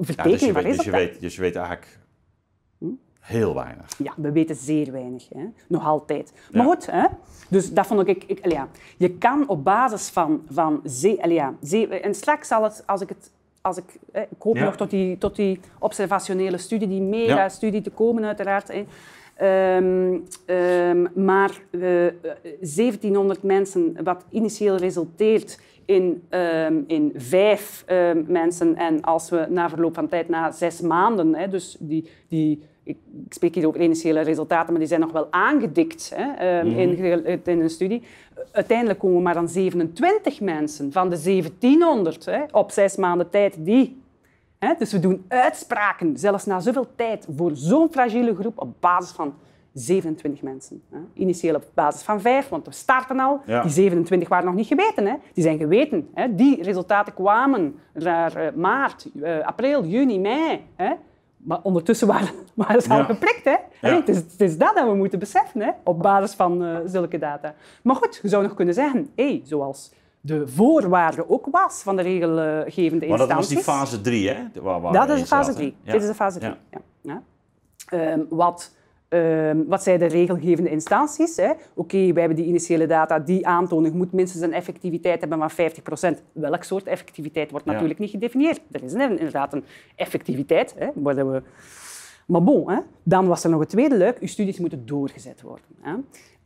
Ja, 0.06 0.22
dus, 0.22 0.40
je 0.40 0.52
weet, 0.52 0.64
is 0.64 0.76
dus, 0.76 0.84
je 0.84 0.90
weet, 0.90 1.20
dus 1.20 1.34
je 1.34 1.40
weet 1.40 1.56
eigenlijk 1.56 1.98
heel 3.20 3.54
weinig. 3.54 3.86
Ja, 3.98 4.12
we 4.16 4.32
weten 4.32 4.56
zeer 4.56 4.92
weinig. 4.92 5.28
Hè? 5.28 5.44
Nog 5.68 5.84
altijd. 5.86 6.32
Maar 6.52 6.66
Ja. 6.66 6.68
goed, 6.72 6.86
hè? 6.86 7.04
dus 7.48 7.72
dat 7.72 7.86
vond 7.86 8.08
ik... 8.08 8.24
ik 8.26 8.50
ja. 8.52 8.68
Je 8.96 9.10
kan 9.10 9.48
op 9.48 9.64
basis 9.64 10.08
van... 10.08 10.42
van 10.50 10.80
zee, 10.84 11.22
allee, 11.22 11.34
ja, 11.34 11.54
zee, 11.60 11.88
en 11.88 12.14
straks 12.14 12.48
zal 12.48 12.62
het, 12.62 12.82
als 12.86 13.00
ik 13.00 13.08
het... 13.08 13.30
Als 13.60 13.76
ik, 13.76 13.84
hè, 14.12 14.20
ik 14.20 14.42
hoop 14.42 14.56
Ja. 14.56 14.64
nog 14.64 14.76
tot 14.76 14.90
die, 14.90 15.18
tot 15.18 15.36
die 15.36 15.60
observationele 15.78 16.58
studie, 16.58 16.88
die 16.88 17.00
mega-studie 17.00 17.80
te 17.80 17.90
komen 17.90 18.24
uiteraard. 18.24 18.68
Hè. 18.72 18.84
Ehm, 19.36 20.18
ehm, 20.46 21.24
maar 21.24 21.60
eh, 21.70 21.80
1700 22.60 23.42
mensen, 23.42 23.96
wat 24.04 24.24
initieel 24.30 24.76
resulteert 24.76 25.60
in, 25.88 26.22
ehm, 26.28 26.82
in 26.86 27.12
vijf 27.16 27.82
ehm, 27.86 28.22
mensen. 28.26 28.76
En 28.76 29.00
als 29.02 29.30
we 29.30 29.46
na 29.48 29.68
verloop 29.68 29.94
van 29.94 30.08
tijd, 30.08 30.28
na 30.28 30.50
zes 30.50 30.80
maanden, 30.80 31.34
hè, 31.34 31.48
dus 31.48 31.76
die, 31.80 32.10
die, 32.28 32.62
ik, 32.82 32.96
ik 33.26 33.32
spreek 33.32 33.54
hier 33.54 33.66
over 33.66 33.80
initiële 33.80 34.20
resultaten, 34.20 34.70
maar 34.70 34.78
die 34.78 34.88
zijn 34.88 35.00
nog 35.00 35.12
wel 35.12 35.26
aangedikt 35.30 36.12
hè, 36.14 36.32
ehm, 36.32 36.66
in, 36.66 37.24
in 37.44 37.60
een 37.60 37.70
studie. 37.70 38.02
Uiteindelijk 38.52 38.98
komen 38.98 39.22
maar 39.22 39.34
dan 39.34 39.48
27 39.48 40.40
mensen 40.40 40.92
van 40.92 41.08
de 41.10 41.22
1700 41.22 42.24
hè, 42.24 42.42
op 42.52 42.70
zes 42.70 42.96
maanden 42.96 43.30
tijd 43.30 43.56
die 43.58 44.02
Hè, 44.58 44.74
dus 44.78 44.92
we 44.92 45.00
doen 45.00 45.24
uitspraken, 45.28 46.16
zelfs 46.16 46.46
na 46.46 46.60
zoveel 46.60 46.86
tijd, 46.96 47.26
voor 47.36 47.50
zo'n 47.54 47.88
fragiele 47.90 48.34
groep 48.34 48.60
op 48.60 48.74
basis 48.80 49.10
van 49.10 49.34
27 49.72 50.42
mensen. 50.42 50.82
Hè. 50.90 50.98
Initieel 51.14 51.54
op 51.54 51.64
basis 51.74 52.02
van 52.02 52.20
5, 52.20 52.48
want 52.48 52.66
we 52.66 52.72
starten 52.72 53.18
al. 53.20 53.40
Ja. 53.46 53.62
Die 53.62 53.70
27 53.70 54.28
waren 54.28 54.46
nog 54.46 54.54
niet 54.54 54.66
geweten. 54.66 55.06
Hè. 55.06 55.14
Die 55.32 55.44
zijn 55.44 55.58
geweten. 55.58 56.08
Hè. 56.14 56.34
Die 56.34 56.62
resultaten 56.62 57.14
kwamen 57.14 57.74
naar 57.92 58.36
eh, 58.36 58.52
maart, 58.54 59.08
eh, 59.22 59.38
april, 59.40 59.84
juni, 59.84 60.18
mei. 60.20 60.64
Hè. 60.76 60.92
Maar 61.36 61.58
ondertussen 61.62 62.06
waren, 62.14 62.28
waren 62.54 62.82
ze 62.82 62.88
al 62.88 63.04
geprikt. 63.04 63.44
Hè. 63.44 63.56
Allee, 63.82 63.96
het, 63.96 64.08
is, 64.08 64.16
het 64.16 64.40
is 64.40 64.58
dat 64.58 64.74
dat 64.74 64.88
we 64.88 64.94
moeten 64.94 65.18
beseffen, 65.18 65.60
hè, 65.60 65.70
op 65.84 66.02
basis 66.02 66.34
van 66.34 66.64
eh, 66.64 66.76
zulke 66.84 67.18
data. 67.18 67.54
Maar 67.82 67.96
goed, 67.96 68.18
je 68.22 68.28
zou 68.28 68.42
nog 68.42 68.54
kunnen 68.54 68.74
zeggen, 68.74 69.10
hey, 69.16 69.40
zoals 69.44 69.92
de 70.20 70.48
voorwaarde 70.48 71.28
ook 71.28 71.46
was 71.50 71.82
van 71.82 71.96
de 71.96 72.02
regelgevende 72.02 73.06
Maar 73.06 73.18
dat 73.18 73.28
instanties. 73.28 73.36
was 73.36 73.48
die 73.48 73.58
fase 73.58 74.00
3, 74.00 74.28
hè? 74.28 74.62
Waar, 74.62 74.80
waar 74.80 74.92
Dat 74.92 75.08
is 75.08 75.20
de 75.20 75.26
fase 75.26 75.52
zaten. 75.52 75.54
3. 75.54 75.76
Ja. 75.82 75.92
Dit 75.92 76.02
is 76.02 76.08
de 76.08 76.14
fase 76.14 76.38
3. 76.38 76.50
Ja. 76.50 76.58
Ja. 76.70 76.80
Ja. 77.00 77.22
Ehm, 77.98 78.20
wat, 78.28 78.76
ehm, 79.08 79.64
wat 79.66 79.82
zijn 79.82 79.98
de 79.98 80.06
regelgevende 80.06 80.70
instanties? 80.70 81.40
Oké, 81.74 81.96
wij 82.12 82.20
hebben 82.22 82.36
die 82.36 82.46
initiële 82.46 82.86
data 82.86 83.18
die 83.18 83.46
aantonen, 83.46 83.90
je 83.90 83.96
moet 83.96 84.12
minstens 84.12 84.42
een 84.42 84.52
effectiviteit 84.52 85.20
hebben 85.20 85.38
van 85.38 85.50
50%. 85.50 86.22
Welk 86.32 86.62
soort 86.62 86.86
effectiviteit 86.86 87.50
wordt 87.50 87.66
Ja. 87.66 87.72
natuurlijk 87.72 87.98
niet 88.00 88.10
gedefinieerd. 88.10 88.60
Er 88.70 88.82
is 88.82 88.92
inderdaad 88.92 89.52
een 89.52 89.64
effectiviteit, 89.96 90.74
hè, 90.78 90.88
waar 90.94 91.30
we... 91.30 91.42
Maar 92.26 92.42
bon, 92.42 92.70
hè, 92.70 92.78
dan 93.02 93.26
was 93.26 93.44
er 93.44 93.50
nog 93.50 93.60
het 93.60 93.68
tweede 93.68 93.98
luik. 93.98 94.18
Uw 94.18 94.26
studies 94.26 94.58
moeten 94.58 94.86
doorgezet 94.86 95.42
worden. 95.42 95.64
Hè. 95.80 95.94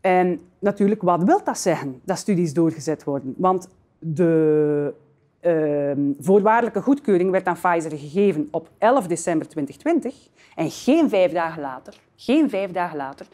En 0.00 0.40
natuurlijk, 0.58 1.02
wat 1.02 1.22
wil 1.22 1.40
dat 1.44 1.58
zeggen, 1.58 2.00
dat 2.04 2.18
studies 2.18 2.52
doorgezet 2.52 3.04
worden? 3.04 3.34
Want 3.36 3.68
de 3.98 4.94
voorwaardelijke 6.20 6.80
goedkeuring 6.82 7.30
werd 7.30 7.46
aan 7.46 7.54
Pfizer 7.62 7.98
gegeven 7.98 8.48
op 8.50 8.68
11 8.78 9.06
december 9.06 9.48
2020. 9.48 10.28
En 10.56 10.70
geen 10.70 11.08
vijf 11.08 11.32
dagen 11.32 11.62
later, 11.62 11.94
geen 12.16 12.50
vijf 12.50 12.70
dagen 12.70 12.96
later, 12.96 13.26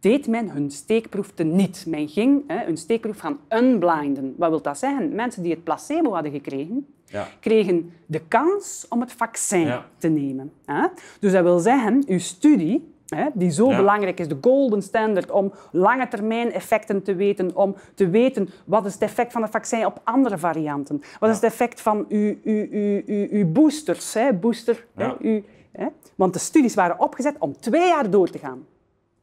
deed 0.00 0.26
men 0.26 0.50
hun 0.50 0.70
steekproef 0.70 1.30
teniet. 1.34 1.84
Men 1.88 2.08
ging 2.08 2.44
hè, 2.46 2.64
hun 2.64 2.76
steekproef 2.76 3.18
gaan 3.18 3.38
unblinden. 3.48 4.34
Wat 4.38 4.50
wil 4.50 4.62
dat 4.62 4.78
zeggen? 4.78 5.14
Mensen 5.14 5.42
die 5.42 5.52
het 5.52 5.64
placebo 5.64 6.12
hadden 6.12 6.32
gekregen, 6.32 6.86
Ja. 7.06 7.26
kregen 7.40 7.92
de 8.06 8.20
kans 8.28 8.86
om 8.88 9.00
het 9.00 9.12
vaccin 9.12 9.60
Ja. 9.66 9.86
te 9.98 10.08
nemen. 10.08 10.52
Hè? 10.64 10.86
Dus 11.20 11.32
dat 11.32 11.42
wil 11.42 11.58
zeggen, 11.58 12.02
uw 12.06 12.18
studie, 12.18 12.91
hè, 13.14 13.28
die 13.34 13.50
zo 13.50 13.70
Ja. 13.70 13.76
belangrijk 13.76 14.20
is, 14.20 14.28
de 14.28 14.38
golden 14.40 14.82
standard, 14.82 15.30
om 15.30 15.52
lange 15.70 16.08
termijn 16.08 16.52
effecten 16.52 17.02
te 17.02 17.14
weten, 17.14 17.56
om 17.56 17.74
te 17.94 18.08
weten 18.08 18.48
wat 18.64 18.86
is 18.86 18.92
het 18.92 19.02
effect 19.02 19.32
van 19.32 19.42
het 19.42 19.50
vaccin 19.50 19.86
op 19.86 20.00
andere 20.04 20.38
varianten, 20.38 21.02
wat 21.20 21.30
is 21.30 21.36
het 21.36 21.44
effect 21.44 21.80
van 21.80 22.04
uw, 22.08 22.34
uw, 22.44 22.66
uw, 22.70 23.26
uw, 23.30 23.46
boosters, 23.52 24.14
hè? 24.14 24.32
booster, 24.32 24.86
hè? 24.94 25.04
Ja. 25.04 25.16
Uw, 25.20 25.42
hè? 25.72 25.86
want 26.14 26.32
de 26.32 26.38
studies 26.38 26.74
waren 26.74 27.00
opgezet 27.00 27.36
om 27.38 27.56
twee 27.60 27.88
jaar 27.88 28.10
door 28.10 28.30
te 28.30 28.38
gaan. 28.38 28.66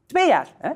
Twee 0.06 0.28
jaar. 0.28 0.54
Hè? 0.58 0.72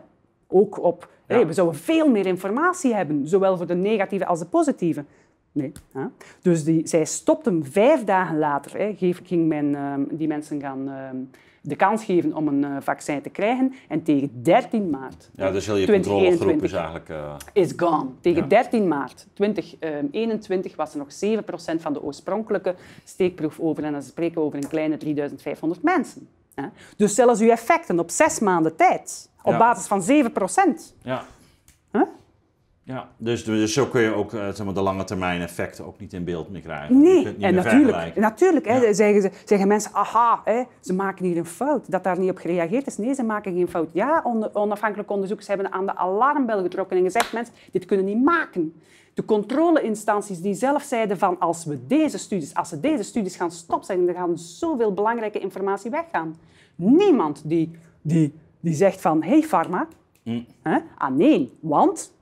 Ook 0.48 0.84
op, 0.84 1.10
hey, 1.26 1.48
we 1.48 1.54
zouden 1.54 1.80
veel 1.80 2.10
meer 2.10 2.26
informatie 2.26 2.96
hebben, 2.96 3.28
zowel 3.28 3.58
voor 3.58 3.68
de 3.68 3.76
negatieve 3.76 4.26
als 4.26 4.40
de 4.40 4.46
positieve. 4.46 5.06
Nee. 5.52 5.72
Hè? 5.92 6.06
Dus 6.42 6.64
die, 6.64 6.88
zij 6.88 7.06
stopten 7.06 7.66
vijf 7.66 8.04
dagen 8.04 8.38
later. 8.38 8.78
Hè, 8.78 8.96
ging 9.24 9.48
men 9.48 9.76
ehm, 9.76 10.02
die 10.12 10.28
mensen 10.28 10.62
gaan 10.62 10.90
ehm, 10.90 11.16
de 11.66 11.76
kans 11.76 12.04
geven 12.04 12.36
om 12.36 12.48
een 12.48 12.64
eh, 12.64 12.72
vaccin 12.80 13.22
te 13.22 13.30
krijgen. 13.30 13.74
En 13.88 14.04
tegen 14.04 14.44
13 14.44 14.90
maart 14.90 15.30
Ja, 15.36 15.52
dus 15.52 15.66
heel 15.66 15.76
je 15.76 15.86
2021 15.86 16.12
controlegroep 16.30 16.64
is 16.64 16.72
eigenlijk... 16.74 17.10
eh, 17.10 17.64
is 17.64 17.74
gone. 17.78 18.10
Tegen 18.22 18.42
Ja. 18.42 18.48
13 18.48 18.88
maart 18.88 19.28
2021 19.34 20.76
was 20.76 20.94
er 20.94 20.98
nog 20.98 21.08
7% 21.78 21.82
van 21.82 21.94
de 21.94 22.02
oorspronkelijke 22.04 22.76
steekproef 23.04 23.60
over. 23.60 23.84
En 23.84 23.92
dan 23.92 24.02
spreken 24.04 24.36
we 24.36 24.42
over 24.42 24.58
een 24.64 24.68
kleine 24.70 24.98
3500 24.98 25.84
mensen. 25.84 26.28
Hè. 26.56 26.64
Dus 26.98 27.16
zelfs 27.16 27.40
uw 27.42 27.50
effecten 27.50 28.00
op 28.00 28.10
zes 28.10 28.40
maanden 28.40 28.76
tijd, 28.76 29.30
op 29.44 29.52
Ja. 29.52 29.58
basis 29.58 29.88
van 29.88 30.02
7%. 30.04 30.94
ja. 31.02 31.24
Ja, 32.86 33.10
dus, 33.18 33.44
dus 33.44 33.74
zo 33.74 33.86
kun 33.86 34.02
je 34.02 34.14
ook 34.14 34.34
eh, 34.34 34.40
zeg 34.48 34.64
maar, 34.66 34.74
de 34.74 34.82
lange 34.82 35.04
termijn 35.04 35.42
effecten 35.42 35.86
ook 35.86 36.00
niet 36.00 36.14
in 36.14 36.24
beeld 36.24 36.50
meer 36.50 36.62
krijgen. 36.62 37.02
Nee, 37.02 37.16
niet 37.16 37.26
en 37.26 37.36
meer 37.40 37.54
natuurlijk, 37.54 38.16
natuurlijk 38.16 38.66
hè, 38.68 38.76
Ja. 38.78 38.94
zeggen, 38.94 39.22
ze, 39.22 39.32
zeggen 39.46 39.68
mensen, 39.68 39.92
aha, 39.94 40.42
hè, 40.44 40.64
ze 40.82 40.94
maken 40.94 41.26
hier 41.26 41.38
een 41.38 41.46
fout, 41.46 41.92
dat 41.92 42.04
daar 42.04 42.20
niet 42.20 42.30
op 42.30 42.38
gereageerd 42.38 42.88
is. 42.88 42.98
Nee, 42.98 43.14
ze 43.14 43.24
maken 43.24 43.54
geen 43.54 43.68
fout. 43.70 43.90
Ja, 43.94 44.22
on- 44.24 44.56
onafhankelijke 44.56 45.12
onderzoekers 45.12 45.48
hebben 45.50 45.72
aan 45.72 45.86
de 45.86 45.96
alarmbel 45.96 46.62
getrokken 46.62 46.98
en 46.98 47.04
gezegd, 47.04 47.34
mensen, 47.34 47.54
dit 47.72 47.86
kunnen 47.86 48.06
niet 48.06 48.24
maken. 48.24 48.74
De 49.14 49.26
controleinstanties 49.26 50.42
die 50.42 50.54
zelf 50.54 50.84
zeiden 50.84 51.18
van, 51.18 51.40
als 51.40 51.66
we 51.66 51.80
deze 51.88 52.18
studies, 52.18 52.54
als 52.54 52.70
ze 52.70 52.80
deze 52.80 53.04
studies 53.04 53.36
gaan 53.36 53.52
stopzetten, 53.52 54.06
dan 54.06 54.16
gaan 54.16 54.38
zoveel 54.38 54.94
belangrijke 54.94 55.40
informatie 55.40 55.92
weggaan. 55.92 56.36
Niemand 56.76 57.42
die, 57.46 57.72
die, 58.02 58.34
die 58.60 58.74
zegt 58.74 59.02
van, 59.02 59.24
hey 59.24 59.42
pharma, 59.42 59.88
Mm. 60.24 60.46
hè, 60.62 60.78
ah 60.98 61.16
nee, 61.16 61.58
want 61.60 62.13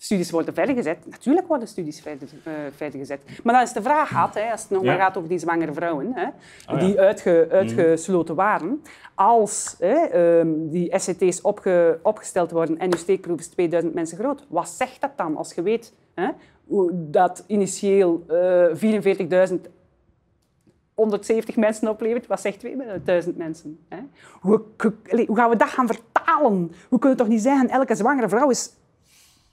studies 0.00 0.30
worden 0.30 0.54
verder 0.54 0.74
gezet. 0.74 0.98
Natuurlijk 1.10 1.46
worden 1.46 1.68
studies 1.68 2.00
verder, 2.00 2.28
eh, 2.44 2.52
verder 2.76 2.98
gezet. 2.98 3.20
Maar 3.42 3.54
dan 3.54 3.62
is 3.62 3.72
de 3.72 3.82
vraag 3.82 4.08
had, 4.10 4.34
hè, 4.34 4.50
als 4.50 4.60
het 4.62 4.70
nog 4.70 4.82
Ja. 4.82 4.88
maar 4.90 5.00
gaat 5.00 5.16
over 5.16 5.28
die 5.28 5.38
zwangere 5.38 5.72
vrouwen, 5.72 6.12
hè, 6.14 6.26
Oh 6.26 6.32
ja. 6.66 6.72
Mhm. 6.74 6.84
die 6.84 7.00
uitge, 7.00 7.48
uitgesloten 7.50 8.34
waren. 8.34 8.82
Als 9.14 9.76
hè, 9.78 9.94
ehm, 9.94 10.48
die 10.68 10.98
SCT's 10.98 11.40
opge, 11.42 11.98
opgesteld 12.02 12.50
worden 12.50 12.78
en 12.78 12.90
je 12.90 12.96
steekproef 12.96 13.38
is 13.38 13.48
2000 13.48 13.94
mensen 13.94 14.18
groot, 14.18 14.46
wat 14.48 14.68
zegt 14.68 15.00
dat 15.00 15.10
dan 15.16 15.36
als 15.36 15.54
je 15.54 15.62
weet 15.62 15.94
hè, 16.14 16.28
hoe 16.66 16.90
dat 16.94 17.44
initieel 17.46 18.24
eh 18.28 18.64
44.000 18.74 19.68
170 20.94 21.56
mensen 21.56 21.88
oplevert, 21.88 22.26
wat 22.26 22.40
zegt 22.40 22.58
2000 22.58 23.36
mensen? 23.36 23.78
Hè? 23.88 23.98
Hoe, 24.40 24.62
hoe, 24.78 25.24
hoe 25.26 25.36
gaan 25.36 25.50
we 25.50 25.56
dat 25.56 25.68
gaan 25.68 25.86
vertalen? 25.86 26.72
We 26.90 26.98
kunnen 26.98 27.18
toch 27.18 27.28
niet 27.28 27.42
zeggen, 27.42 27.68
elke 27.68 27.94
zwangere 27.94 28.28
vrouw 28.28 28.50
is 28.50 28.72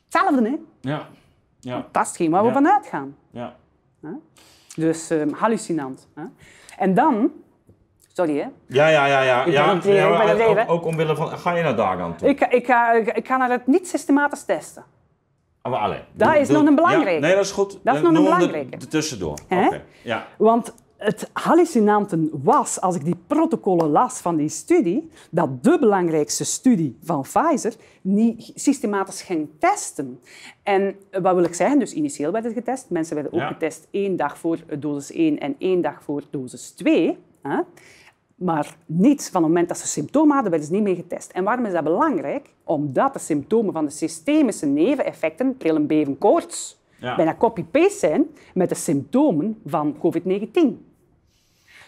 hetzelfde, 0.09 0.49
hè? 0.49 0.55
Ja, 0.91 1.07
ja, 1.59 1.85
Dat 1.91 2.01
is 2.03 2.07
hetgeen 2.07 2.31
waar 2.31 2.41
we 2.41 2.47
Ja. 2.47 2.53
vanuit 2.53 2.87
gaan. 2.87 3.15
ja. 3.31 3.55
Dus 4.75 5.09
ehm, 5.09 5.29
hallucinant. 5.33 6.07
Hè? 6.15 6.23
En 6.77 6.93
dan... 6.93 7.31
Sorry, 8.13 8.37
hè? 8.37 8.47
Ja, 8.67 8.87
ja, 8.87 9.05
ja. 9.05 9.21
ja, 9.21 9.43
Ik 9.45 9.51
ja, 9.53 9.75
het 9.75 10.57
het 10.57 10.67
ook, 10.67 10.85
omwille 10.85 11.15
van... 11.15 11.27
Ga 11.29 11.51
je 11.55 11.63
naar 11.63 11.75
Dagan 11.75 12.15
toe? 12.15 12.29
Ik, 12.29 12.39
ga- 12.39 12.49
ik, 12.49 12.65
ga, 12.65 12.91
ik 12.91 13.27
ga 13.27 13.37
naar 13.37 13.49
het 13.49 13.67
niet 13.67 13.87
systematisch 13.87 14.43
testen. 14.43 14.83
Ah, 15.61 15.71
maar 15.71 15.81
allee, 15.81 15.99
Dat 16.13 16.27
doe- 16.31 16.39
is 16.39 16.47
doe- 16.47 16.57
nog 16.57 16.67
een 16.67 16.75
belangrijke. 16.75 17.11
Ja, 17.13 17.19
nee, 17.19 17.35
dat 17.35 17.45
is 17.45 17.51
goed. 17.51 17.79
Dat 17.83 17.95
is 17.95 18.01
nog 18.01 18.13
een 18.13 18.23
belangrijke. 18.23 18.77
tussendoor. 18.77 19.37
Oké, 19.49 19.81
ja. 20.03 20.25
Want 20.37 20.73
het 20.97 21.29
hallucinante 21.33 22.29
was, 22.31 22.81
als 22.81 22.95
ik 22.95 23.03
die 23.05 23.15
protocollen 23.27 23.89
las 23.89 24.19
van 24.19 24.35
die 24.35 24.49
studie, 24.49 25.09
dat 25.31 25.63
de 25.63 25.77
belangrijkste 25.79 26.43
studie 26.45 26.97
van 27.03 27.21
Pfizer 27.21 27.73
niet 28.01 28.51
systematisch 28.55 29.21
ging 29.21 29.49
testen. 29.59 30.19
En 30.63 30.95
wat 31.21 31.35
wil 31.35 31.43
ik 31.43 31.53
zeggen? 31.53 31.79
Dus 31.79 31.93
initieel 31.93 32.31
werd 32.31 32.43
het 32.45 32.53
getest. 32.53 32.89
Mensen 32.89 33.15
werden 33.15 33.33
ook 33.33 33.39
Ja. 33.39 33.47
getest 33.47 33.87
één 33.91 34.15
dag 34.15 34.37
voor 34.37 34.57
dosis 34.79 35.15
1 35.17 35.39
en 35.39 35.55
één 35.57 35.81
dag 35.81 36.03
voor 36.03 36.23
dosis 36.29 36.69
2. 36.71 37.17
Hè? 37.41 37.59
Maar 38.35 38.77
niet 38.85 39.29
van 39.31 39.41
het 39.43 39.51
moment 39.51 39.67
dat 39.67 39.77
ze 39.77 39.87
symptomen 39.87 40.33
hadden, 40.33 40.51
werden 40.51 40.69
ze 40.69 40.73
niet 40.75 40.83
meer 40.83 40.95
getest. 40.95 41.31
En 41.31 41.43
waarom 41.43 41.65
is 41.65 41.71
dat 41.73 41.83
belangrijk? 41.83 42.49
Omdat 42.63 43.13
de 43.13 43.19
symptomen 43.19 43.73
van 43.73 43.85
de 43.85 43.91
systemische 43.91 44.65
neveneffecten, 44.65 45.57
trillen, 45.57 45.87
beven, 45.87 46.17
koorts, 46.17 46.77
Ja. 47.05 47.15
bijna 47.15 47.35
copy-paste 47.35 47.97
zijn 47.97 48.25
met 48.53 48.69
de 48.69 48.75
symptomen 48.75 49.59
van 49.65 49.95
COVID-19. 49.97 50.49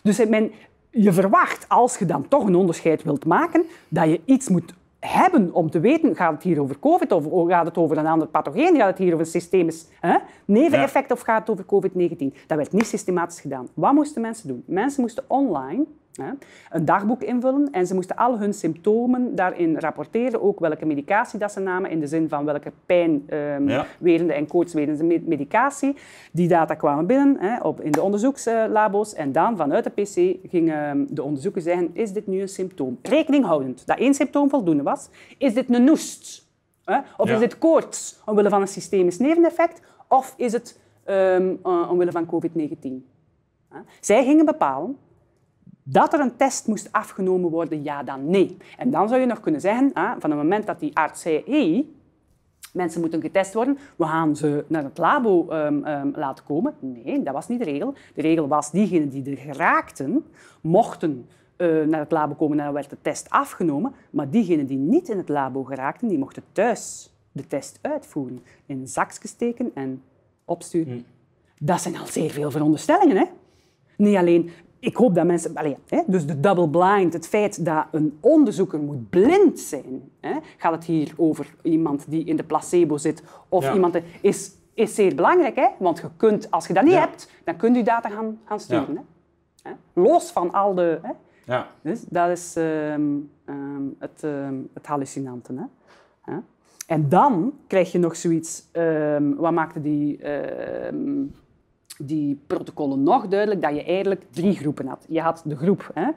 Dus 0.03 0.25
men, 0.25 0.51
je 0.89 1.13
verwacht, 1.13 1.69
als 1.69 1.97
je 1.97 2.05
dan 2.05 2.27
toch 2.27 2.45
een 2.45 2.55
onderscheid 2.55 3.03
wilt 3.03 3.25
maken, 3.25 3.63
dat 3.87 4.09
je 4.09 4.21
iets 4.25 4.49
moet 4.49 4.73
hebben 4.99 5.53
om 5.53 5.69
te 5.69 5.79
weten, 5.79 6.15
gaat 6.15 6.33
het 6.33 6.43
hier 6.43 6.61
over 6.61 6.79
COVID 6.79 7.11
of 7.11 7.49
gaat 7.49 7.65
het 7.65 7.77
over 7.77 7.97
een 7.97 8.07
ander 8.07 8.27
pathogeen, 8.27 8.75
gaat 8.75 8.87
het 8.87 8.97
hier 8.97 9.13
over 9.13 9.25
een 9.25 9.31
systemisch 9.31 9.85
hè, 9.99 10.17
neveneffect 10.45 11.11
of 11.11 11.21
gaat 11.21 11.47
het 11.47 11.49
over 11.49 11.65
COVID-19. 11.65 12.45
Dat 12.47 12.57
werd 12.57 12.71
niet 12.71 12.87
systematisch 12.87 13.39
gedaan. 13.39 13.67
Wat 13.73 13.93
moesten 13.93 14.21
mensen 14.21 14.47
doen? 14.47 14.63
Mensen 14.65 15.01
moesten 15.01 15.23
online 15.27 15.85
een 16.71 16.85
dagboek 16.85 17.21
invullen 17.21 17.69
en 17.71 17.87
ze 17.87 17.93
moesten 17.93 18.15
al 18.15 18.39
hun 18.39 18.53
symptomen 18.53 19.35
daarin 19.35 19.79
rapporteren, 19.79 20.41
ook 20.41 20.59
welke 20.59 20.85
medicatie 20.85 21.39
dat 21.39 21.51
ze 21.51 21.59
namen, 21.59 21.89
in 21.91 21.99
de 21.99 22.07
zin 22.07 22.29
van 22.29 22.45
welke 22.45 22.71
pijn 22.85 23.23
ehm, 23.27 24.29
en 24.29 24.47
koortswerende 24.47 25.03
me- 25.03 25.21
medicatie. 25.25 25.95
Die 26.31 26.47
data 26.47 26.73
kwamen 26.75 27.05
binnen 27.05 27.37
hè, 27.39 27.59
op, 27.61 27.81
in 27.81 27.91
de 27.91 28.01
onderzoekslabo's 28.01 29.13
en 29.13 29.31
dan 29.31 29.57
vanuit 29.57 29.83
de 29.83 29.89
PC 30.01 30.49
gingen 30.49 31.07
de 31.09 31.23
onderzoekers 31.23 31.63
zeggen, 31.65 31.89
is 31.93 32.13
dit 32.13 32.27
nu 32.27 32.41
een 32.41 32.49
symptoom? 32.49 32.97
Rekening 33.01 33.45
houdend 33.45 33.87
dat 33.87 33.97
één 33.97 34.13
symptoom 34.13 34.49
voldoende 34.49 34.83
was. 34.83 35.09
Is 35.37 35.53
dit 35.53 35.73
een 35.73 35.83
noest? 35.83 36.45
Hè? 36.85 36.97
Of 37.17 37.27
Ja. 37.27 37.33
is 37.33 37.39
dit 37.39 37.57
koorts 37.57 38.21
omwille 38.25 38.49
van 38.49 38.61
een 38.61 38.67
systemisch 38.67 39.17
neveneffect? 39.19 39.81
Of 40.07 40.33
is 40.37 40.53
het 40.53 40.79
ehm, 41.03 41.53
eh, 41.63 41.87
omwille 41.91 42.11
van 42.11 42.25
COVID-19? 42.25 43.05
Hè? 43.69 43.79
Zij 43.99 44.23
gingen 44.23 44.45
bepalen 44.45 44.97
dat 45.89 46.13
er 46.13 46.19
een 46.19 46.35
test 46.35 46.67
moest 46.67 46.91
afgenomen 46.91 47.49
worden, 47.49 47.83
ja 47.83 48.03
dan 48.03 48.29
nee. 48.29 48.57
En 48.77 48.89
dan 48.89 49.07
zou 49.07 49.19
je 49.19 49.25
nog 49.27 49.39
kunnen 49.39 49.61
zeggen, 49.61 49.93
ah, 49.93 50.11
van 50.19 50.29
het 50.29 50.39
moment 50.39 50.65
dat 50.65 50.79
die 50.79 50.95
arts 50.97 51.21
zei, 51.21 51.43
hey, 51.45 51.85
mensen 52.73 53.01
moeten 53.01 53.21
getest 53.21 53.53
worden, 53.53 53.77
we 53.95 54.05
gaan 54.05 54.35
ze 54.35 54.65
naar 54.67 54.83
het 54.83 54.97
labo 54.97 55.47
ehm, 55.49 55.83
ehm, 55.83 56.09
laten 56.13 56.43
komen. 56.45 56.73
Nee, 56.79 57.23
dat 57.23 57.33
was 57.33 57.47
niet 57.47 57.59
de 57.59 57.65
regel. 57.65 57.93
De 58.15 58.21
regel 58.21 58.47
was, 58.47 58.71
diegenen 58.71 59.09
die 59.09 59.31
er 59.31 59.37
geraakten, 59.37 60.25
mochten 60.61 61.25
eh, 61.55 61.67
naar 61.67 61.99
het 61.99 62.11
labo 62.11 62.33
komen 62.33 62.57
en 62.57 62.65
dan 62.65 62.73
werd 62.73 62.89
de 62.89 62.97
test 63.01 63.29
afgenomen. 63.29 63.93
Maar 64.09 64.29
diegenen 64.29 64.65
die 64.65 64.77
niet 64.77 65.09
in 65.09 65.17
het 65.17 65.29
labo 65.29 65.63
geraakten, 65.63 66.07
die 66.07 66.17
mochten 66.17 66.43
thuis 66.51 67.13
de 67.31 67.47
test 67.47 67.79
uitvoeren. 67.81 68.43
In 68.65 68.79
een 68.79 68.87
zakje 68.87 69.27
steken 69.27 69.71
en 69.73 70.03
opsturen. 70.45 71.05
Dat 71.59 71.81
zijn 71.81 71.97
al 71.97 72.05
zeer 72.05 72.29
veel 72.29 72.51
veronderstellingen, 72.51 73.17
hè? 73.17 73.25
Niet 73.97 74.15
alleen, 74.15 74.49
ik 74.79 74.95
hoop 74.95 75.15
dat 75.15 75.25
mensen, 75.25 75.55
allee, 75.55 75.77
hè, 75.87 76.01
dus 76.07 76.25
de 76.25 76.39
double 76.39 76.69
blind, 76.69 77.13
het 77.13 77.27
feit 77.27 77.65
dat 77.65 77.85
een 77.91 78.17
onderzoeker 78.19 78.79
moet 78.79 79.09
blind 79.09 79.59
zijn, 79.59 80.09
hè, 80.19 80.33
gaat 80.57 80.71
het 80.71 80.83
hier 80.83 81.13
over 81.17 81.55
iemand 81.61 82.05
die 82.09 82.25
in 82.25 82.35
de 82.35 82.43
placebo 82.43 82.97
zit 82.97 83.23
of 83.49 83.63
Ja. 83.63 83.73
iemand, 83.73 83.97
is, 84.21 84.51
is 84.73 84.95
zeer 84.95 85.15
belangrijk. 85.15 85.55
Hè? 85.55 85.67
Want 85.79 85.97
je 85.97 86.07
kunt, 86.17 86.51
als 86.51 86.67
je 86.67 86.73
dat 86.73 86.83
niet 86.83 86.93
Ja. 86.93 86.99
hebt, 86.99 87.31
dan 87.43 87.55
kun 87.55 87.73
je 87.73 87.83
data 87.83 88.09
gaan, 88.09 88.39
gaan 88.45 88.59
sturen. 88.59 88.93
Ja. 88.93 89.03
Hè? 89.93 90.01
Los 90.01 90.31
van 90.31 90.51
al 90.51 90.73
de... 90.75 90.99
Hè? 91.01 91.11
Ja. 91.53 91.67
Dus 91.81 92.01
dat 92.09 92.29
is 92.29 92.55
ehm, 92.55 93.15
ehm, 93.45 93.83
het, 93.99 94.23
ehm, 94.23 94.55
het 94.73 94.85
hallucinante. 94.87 95.53
Hè? 95.53 95.63
Hè? 96.33 96.37
En 96.87 97.09
dan 97.09 97.53
krijg 97.67 97.91
je 97.91 97.99
nog 97.99 98.15
zoiets, 98.15 98.65
wat 99.37 99.51
maakte 99.51 99.81
die, 99.81 100.19
die 101.97 102.39
protocollen 102.47 103.03
nog 103.03 103.27
duidelijk, 103.27 103.61
dat 103.61 103.75
je 103.75 103.83
eigenlijk 103.83 104.23
drie 104.31 104.53
groepen 104.53 104.87
had. 104.87 105.05
Je 105.09 105.21
had 105.21 105.41
de 105.45 105.55
groep 105.55 105.91
hè, 105.93 106.09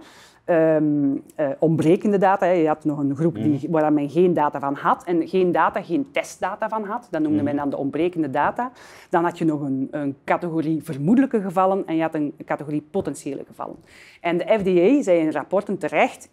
ehm, 0.44 1.16
eh, 1.34 1.48
ontbrekende 1.58 2.18
data, 2.18 2.46
hè. 2.46 2.52
je 2.52 2.66
had 2.66 2.84
nog 2.84 2.98
een 2.98 3.16
groep 3.16 3.34
die, 3.34 3.66
waar 3.70 3.92
men 3.92 4.10
geen 4.10 4.34
data 4.34 4.60
van 4.60 4.74
had 4.74 5.04
en 5.04 5.28
geen 5.28 5.52
data, 5.52 5.82
geen 5.82 6.10
testdata 6.12 6.68
van 6.68 6.84
had. 6.84 7.08
Dat 7.10 7.22
noemde 7.22 7.42
men 7.42 7.56
dan 7.56 7.70
de 7.70 7.76
ontbrekende 7.76 8.30
data. 8.30 8.72
Dan 9.10 9.24
had 9.24 9.38
je 9.38 9.44
nog 9.44 9.60
een, 9.60 9.88
een 9.90 10.16
categorie 10.24 10.82
vermoedelijke 10.82 11.40
gevallen 11.40 11.86
en 11.86 11.96
je 11.96 12.02
had 12.02 12.14
een 12.14 12.34
categorie 12.44 12.86
potentiële 12.90 13.44
gevallen. 13.46 13.76
En 14.20 14.38
de 14.38 14.44
FDA 14.44 15.02
zei 15.02 15.18
in 15.18 15.30
rapporten 15.30 15.78
terecht, 15.78 16.28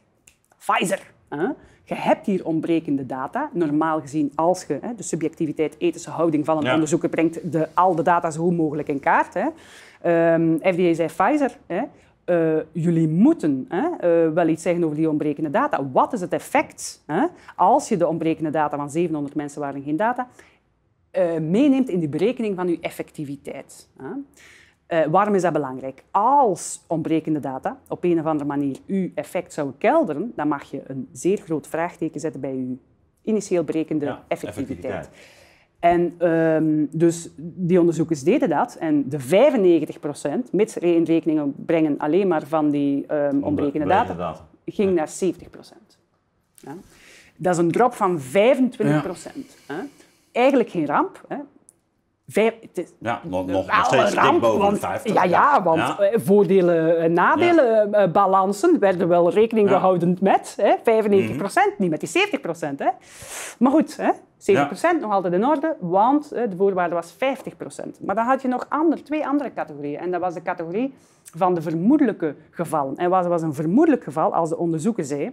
Pfizer. 0.58 1.14
Hè? 1.30 1.48
Je 1.88 1.96
hebt 1.96 2.26
hier 2.26 2.46
ontbrekende 2.46 3.06
data. 3.06 3.50
Normaal 3.54 4.02
gezien, 4.02 4.32
als 4.36 4.64
je 4.66 4.78
hè, 4.82 4.96
de 4.96 5.04
subjectiviteit, 5.04 5.76
ethische 5.78 6.10
houding 6.10 6.46
van 6.46 6.58
een 6.58 6.64
Ja. 6.64 6.74
onderzoeker 6.74 7.10
brengt, 7.10 7.52
de, 7.52 7.68
al 7.74 7.96
de 7.96 8.02
data 8.02 8.32
zo 8.32 8.44
goed 8.44 8.58
mogelijk 8.58 8.88
in 8.88 9.00
kaart. 9.00 9.34
Hè. 9.34 9.48
Ehm, 10.02 10.56
FDA 10.58 10.94
zei 10.94 11.08
Pfizer, 11.08 11.58
hè, 11.66 11.82
eh, 12.26 12.64
jullie 12.72 13.08
moeten 13.08 13.66
hè, 13.70 13.88
eh, 13.90 14.34
wel 14.34 14.48
iets 14.48 14.62
zeggen 14.64 14.84
over 14.84 14.96
die 14.96 15.10
ontbrekende 15.10 15.50
data. 15.50 15.90
Wat 15.92 16.14
is 16.14 16.22
het 16.22 16.34
effect 16.34 17.04
hè, 17.06 17.26
als 17.56 17.90
je 17.90 17.98
de 17.98 18.08
ontbrekende 18.08 18.50
data 18.50 18.78
van 18.78 18.90
700 18.90 19.36
mensen 19.36 19.62
waren 19.62 19.84
geen 19.84 19.98
data, 19.98 20.28
eh, 21.12 21.38
meeneemt 21.38 21.90
in 21.90 22.00
de 22.00 22.08
berekening 22.10 22.56
van 22.56 22.68
uw 22.68 22.78
effectiviteit? 22.82 23.90
Hè? 23.98 24.10
Eh, 24.88 25.06
waarom 25.06 25.36
is 25.36 25.42
dat 25.42 25.54
belangrijk? 25.54 26.04
Als 26.12 26.84
ontbrekende 26.88 27.40
data 27.40 27.80
op 27.88 28.04
een 28.04 28.20
of 28.20 28.26
andere 28.26 28.46
manier 28.50 28.78
uw 28.88 29.10
effect 29.16 29.54
zou 29.54 29.72
kelderen, 29.78 30.34
dan 30.36 30.48
mag 30.48 30.64
je 30.64 30.82
een 30.88 31.08
zeer 31.12 31.38
groot 31.38 31.68
vraagteken 31.68 32.20
zetten 32.20 32.42
bij 32.42 32.54
uw 32.54 32.78
initieel 33.22 33.64
berekende 33.64 34.06
Ja, 34.06 34.24
effectiviteit. 34.28 34.94
effectiviteit. 34.94 35.10
En 35.80 36.16
ehm, 36.18 36.86
dus 37.00 37.30
die 37.38 37.80
onderzoekers 37.80 38.24
deden 38.24 38.50
dat. 38.50 38.76
En 38.76 39.10
de 39.10 39.20
95 39.20 40.00
procent, 40.00 40.52
mits 40.52 40.78
in 40.78 41.04
rekening 41.04 41.54
brengen 41.66 41.98
alleen 41.98 42.28
maar 42.28 42.48
van 42.48 42.70
die 42.70 43.06
ehm 43.06 43.44
ontbrekende 43.44 43.88
data, 43.88 44.14
data. 44.14 44.48
ging 44.66 44.94
naar 44.96 45.08
70 45.08 45.50
procent. 45.50 45.98
Ja. 46.56 46.76
Dat 47.36 47.54
is 47.54 47.60
een 47.60 47.72
drop 47.72 47.94
van 47.94 48.20
25 48.20 49.04
procent. 49.04 49.58
Eigenlijk 50.32 50.70
geen 50.70 50.86
ramp. 50.86 51.26
Hè. 51.28 51.38
Vijf, 52.30 52.54
het 52.62 52.78
is, 52.78 52.94
Ja, 53.00 53.22
nog, 53.24 53.46
nog, 53.46 53.68
nog 53.68 53.86
steeds 53.86 54.12
een 54.16 54.22
ramp, 54.24 54.42
boven 54.42 54.60
want, 54.60 54.74
de 54.74 54.80
50. 54.80 55.14
Ja, 55.14 55.24
ja, 55.24 55.64
want 55.64 55.80
Ja. 55.80 56.00
eh, 56.00 56.20
voordelen 56.20 57.00
en 57.00 57.14
nadelen, 57.14 57.94
eh, 57.94 58.12
balansen 58.12 58.80
werden 58.80 59.08
wel 59.08 59.30
rekening 59.30 59.70
gehouden 59.70 60.18
met 60.22 60.54
hè, 60.62 60.76
95 60.84 61.38
procent, 61.38 61.78
niet 61.78 61.90
met 61.90 62.00
die 62.00 62.10
70 62.10 62.42
procent. 62.42 62.80
Hè. 62.80 62.90
Maar 63.60 63.72
goed, 63.72 63.98
hè, 63.98 64.10
70 64.38 64.68
procent 64.68 65.02
nog 65.02 65.12
altijd 65.12 65.34
in 65.34 65.46
orde, 65.46 65.76
want 65.80 66.32
eh, 66.32 66.50
de 66.50 66.56
voorwaarde 66.56 66.96
was 66.96 67.14
50 67.18 67.58
procent. 67.58 68.00
Maar 68.02 68.16
dan 68.16 68.26
had 68.26 68.42
je 68.42 68.48
nog 68.48 68.66
ander, 68.70 69.04
twee 69.04 69.28
andere 69.28 69.54
categorieën. 69.54 70.00
En 70.00 70.12
dat 70.12 70.22
was 70.22 70.34
de 70.34 70.42
categorie 70.42 70.94
van 71.36 71.54
de 71.54 71.62
vermoedelijke 71.62 72.36
gevallen. 72.52 72.96
En 72.96 73.10
wat 73.10 73.26
was 73.28 73.42
een 73.42 73.54
vermoedelijk 73.54 74.04
geval 74.04 74.34
als 74.34 74.50
de 74.50 74.58
onderzoeker 74.58 75.04
zei... 75.04 75.32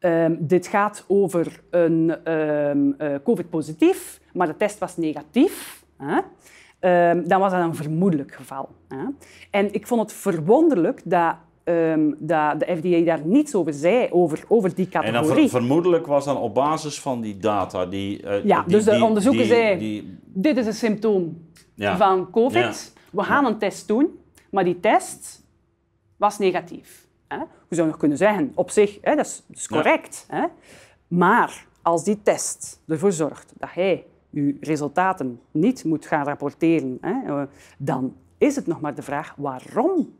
Ehm, 0.00 0.34
dit 0.38 0.66
gaat 0.66 1.04
over 1.08 1.60
een 1.70 2.16
ehm, 2.24 2.90
eh, 2.98 3.14
COVID-positief, 3.24 4.20
maar 4.32 4.46
de 4.46 4.56
test 4.56 4.78
was 4.78 4.96
negatief. 4.96 5.84
Hè? 5.96 6.18
Ehm, 6.78 7.28
dan 7.28 7.40
was 7.40 7.52
dat 7.52 7.60
een 7.60 7.74
vermoedelijk 7.74 8.34
geval. 8.34 8.68
Hè? 8.88 9.04
En 9.50 9.72
ik 9.74 9.86
vond 9.86 10.00
het 10.00 10.12
verwonderlijk 10.12 11.00
dat, 11.04 11.34
dat 12.18 12.60
de 12.60 12.76
FDA 12.76 13.04
daar 13.04 13.20
niets 13.26 13.54
over 13.54 13.72
zei, 13.72 14.08
over, 14.10 14.44
over 14.48 14.74
die 14.74 14.88
En 14.90 15.02
dan 15.02 15.12
categorie. 15.12 15.48
ver- 15.48 15.58
vermoedelijk 15.58 16.06
was 16.06 16.24
dan 16.24 16.36
op 16.36 16.54
basis 16.54 17.00
van 17.00 17.20
die 17.20 17.36
data 17.36 17.86
die... 17.86 18.22
eh, 18.22 18.44
Ja, 18.44 18.62
die- 18.62 18.72
dus 18.72 18.84
de 18.84 18.90
die- 18.90 19.04
onderzoeker 19.04 19.40
die- 19.42 19.48
zei- 19.48 19.78
die- 19.78 20.18
Dit 20.32 20.56
is 20.56 20.66
een 20.66 20.74
symptoom 20.74 21.48
Ja. 21.74 21.96
van 21.96 22.30
COVID. 22.30 22.92
Ja. 22.94 23.00
We 23.12 23.22
gaan 23.22 23.44
een 23.46 23.58
test 23.58 23.88
doen, 23.88 24.18
maar 24.50 24.64
die 24.64 24.80
test 24.80 25.44
was 26.16 26.38
negatief. 26.38 27.06
Hè? 27.28 27.38
Je 27.70 27.76
zou 27.76 27.88
nog 27.88 27.96
kunnen 27.96 28.18
zeggen, 28.18 28.52
op 28.54 28.70
zich, 28.70 28.98
hè, 29.00 29.14
dat 29.16 29.26
is, 29.26 29.42
dat 29.46 29.56
is 29.56 29.66
Ja. 29.68 29.76
correct. 29.76 30.24
Hè? 30.28 30.46
Maar 31.08 31.66
als 31.82 32.04
die 32.04 32.22
test 32.22 32.80
ervoor 32.88 33.12
zorgt 33.12 33.52
dat 33.58 33.68
hij 33.72 34.06
uw 34.32 34.54
resultaten 34.60 35.40
niet 35.50 35.84
moet 35.84 36.06
gaan 36.06 36.24
rapporteren, 36.24 36.98
hè, 37.00 37.22
eh, 37.26 37.42
dan 37.78 38.16
is 38.38 38.56
het 38.56 38.66
nog 38.66 38.80
maar 38.80 38.94
de 38.94 39.02
vraag 39.02 39.34
waarom 39.36 40.14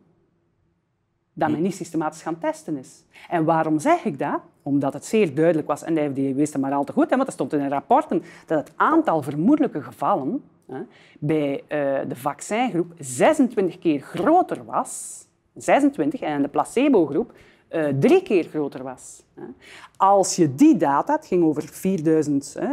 dat 1.32 1.50
men 1.50 1.62
niet 1.62 1.74
systematisch 1.74 2.22
gaan 2.22 2.38
testen 2.38 2.76
is. 2.76 3.04
En 3.28 3.44
waarom 3.44 3.78
zeg 3.78 4.04
ik 4.04 4.18
dat? 4.18 4.40
Omdat 4.62 4.92
het 4.92 5.04
zeer 5.04 5.34
duidelijk 5.34 5.66
was, 5.68 5.82
en 5.82 5.94
de 5.94 6.00
FDA 6.10 6.34
wist 6.34 6.52
het 6.52 6.62
maar 6.62 6.72
al 6.72 6.84
te 6.84 6.92
goed, 6.92 7.10
hè, 7.10 7.16
want 7.16 7.28
er 7.28 7.34
stond 7.34 7.52
in 7.52 7.58
de 7.58 7.68
rapporten 7.68 8.22
dat 8.46 8.58
het 8.58 8.72
aantal 8.76 9.22
vermoedelijke 9.22 9.82
gevallen 9.82 10.42
hè, 10.66 10.80
bij 11.18 11.62
eh, 11.68 12.08
de 12.08 12.16
vaccingroep 12.16 12.92
26 12.98 13.78
keer 13.78 14.00
groter 14.00 14.64
was, 14.64 15.24
26, 15.54 16.20
en 16.20 16.42
de 16.42 16.48
placebogroep 16.48 17.32
eh, 17.68 17.88
drie 17.98 18.22
keer 18.22 18.44
groter 18.44 18.82
was. 18.82 19.22
Als 19.96 20.36
je 20.36 20.54
die 20.54 20.76
data, 20.76 21.12
het 21.14 21.26
ging 21.26 21.44
over 21.44 21.62
4000, 21.72 22.56
hè, 22.58 22.64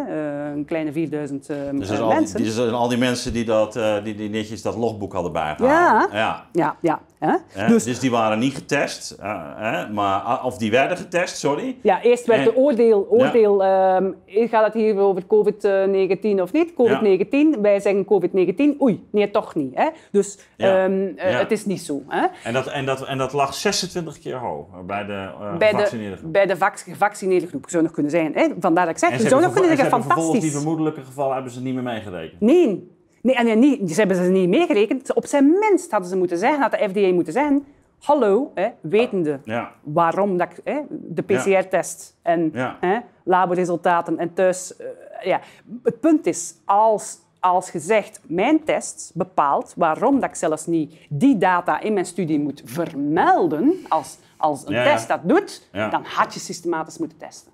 eh, 0.47 0.51
een 0.55 0.65
kleine 0.65 0.91
4000 0.91 1.49
eh, 1.49 1.57
Dus 1.71 1.89
eh, 1.89 1.99
al, 1.99 2.07
die, 2.09 2.17
mensen. 2.17 2.41
die, 2.43 2.51
zijn 2.51 2.73
al 2.73 2.87
die 2.87 2.97
mensen 2.97 3.33
die, 3.33 3.45
dat, 3.45 3.75
eh, 3.75 4.03
die, 4.03 4.15
die 4.15 4.29
netjes 4.29 4.61
dat 4.61 4.75
logboek 4.75 5.13
hadden 5.13 5.31
Ja. 5.33 5.55
bijgehouden. 5.55 6.17
Ja. 6.17 6.45
Ja, 6.51 6.75
ja. 6.81 7.01
Hè? 7.19 7.67
Dus 7.67 7.83
Dus, 7.83 7.99
die 7.99 8.11
waren 8.11 8.39
niet 8.39 8.55
getest, 8.55 9.15
hè? 9.21 9.89
maar, 9.89 10.43
of 10.43 10.57
die 10.57 10.71
werden 10.71 10.97
getest, 10.97 11.37
sorry. 11.37 11.77
Ja, 11.81 12.01
eerst 12.01 12.25
werd 12.25 12.43
de 12.43 12.55
oordeel, 12.55 13.07
oordeel 13.09 13.63
ehm, 13.63 14.11
gaat 14.27 14.65
het 14.65 14.73
hier 14.73 14.97
over 14.99 15.23
COVID-19 15.23 16.41
of 16.41 16.51
niet? 16.53 16.71
COVID-19, 16.73 17.61
wij 17.61 17.79
zeggen 17.79 18.05
COVID-19, 18.05 18.81
oei, 18.81 19.07
nee, 19.11 19.31
toch 19.31 19.55
niet. 19.55 19.75
Hè? 19.75 19.87
Dus 20.11 20.37
Ja. 20.57 20.83
ehm, 20.83 21.07
eh, 21.15 21.31
Ja. 21.31 21.37
het 21.37 21.51
is 21.51 21.65
niet 21.65 21.81
zo. 21.81 22.01
Hè? 22.07 22.25
En 22.43 22.53
dat, 22.53 22.67
en, 22.67 22.85
dat, 22.85 23.05
en 23.05 23.17
dat 23.17 23.33
lag 23.33 23.53
26 23.53 24.19
keer 24.19 24.37
hoog 24.37 24.65
bij 24.85 25.05
de 25.05 25.11
uh, 25.41 25.59
de, 25.59 26.17
bij 26.23 26.45
de 26.47 26.57
vac- 26.57 26.79
gevaccineerde 26.79 27.47
groep 27.47 27.69
zou 27.69 27.83
nog 27.83 27.91
kunnen 27.91 28.11
zijn. 28.11 28.33
Hè? 28.33 28.47
Vandaar 28.59 28.85
dat 28.85 28.93
ik 28.93 28.99
zeg, 28.99 29.11
je 29.11 29.17
ze 29.19 29.27
zou 29.27 29.41
nog 29.41 29.51
kunnen 29.53 29.69
en 29.71 29.75
ze 29.77 29.81
zeggen, 29.83 30.01
vervolgens 30.01 30.31
die 30.31 30.41
fantastisch. 30.41 30.61
vermoedelijke 30.61 31.01
gevallen 31.09 31.33
hebben 31.33 31.51
ze 31.51 31.61
niet 31.61 31.73
meer 31.73 31.83
meegerekend. 31.83 32.41
Nee. 32.41 32.95
Nee, 33.21 33.35
en, 33.35 33.59
niet, 33.59 33.91
ze 33.91 33.99
hebben 33.99 34.17
ze 34.17 34.23
niet 34.31 34.49
meegerekend. 34.49 35.13
Op 35.13 35.25
zijn 35.25 35.49
minst 35.59 35.91
hadden 35.91 36.09
ze 36.09 36.17
moeten 36.17 36.37
zeggen, 36.37 36.61
had 36.61 36.71
de 36.71 36.87
FDA 36.89 37.13
moeten 37.13 37.33
zeggen, 37.33 37.65
hallo, 37.99 38.51
hè, 38.53 38.67
wetende 38.81 39.39
Ja, 39.43 39.71
waarom 39.83 40.37
dat, 40.37 40.47
hè, 40.63 40.79
de 40.89 41.21
PCR-test 41.21 42.17
en 42.21 42.49
Ja. 42.53 42.77
hè, 42.79 42.97
laborresultaten 43.23 44.17
en 44.17 44.33
thuis. 44.33 44.75
eh, 44.75 44.85
ja. 45.23 45.39
Het 45.83 45.99
punt 45.99 46.25
is, 46.25 46.55
als, 46.65 47.17
als 47.39 47.71
je 47.71 47.79
zegt, 47.79 48.19
mijn 48.27 48.63
test 48.63 49.11
bepaalt 49.15 49.73
waarom 49.77 50.19
dat 50.19 50.29
ik 50.29 50.35
zelfs 50.35 50.65
niet 50.65 50.93
die 51.09 51.37
data 51.37 51.79
in 51.79 51.93
mijn 51.93 52.05
studie 52.05 52.39
moet 52.39 52.61
vermelden, 52.65 53.73
als, 53.87 54.17
als 54.37 54.65
een 54.67 54.73
Ja, 54.73 54.83
test 54.83 55.07
dat 55.07 55.19
doet, 55.23 55.67
dan 55.71 56.03
had 56.03 56.33
je 56.33 56.39
systematisch 56.39 56.97
moeten 56.97 57.17
testen. 57.17 57.51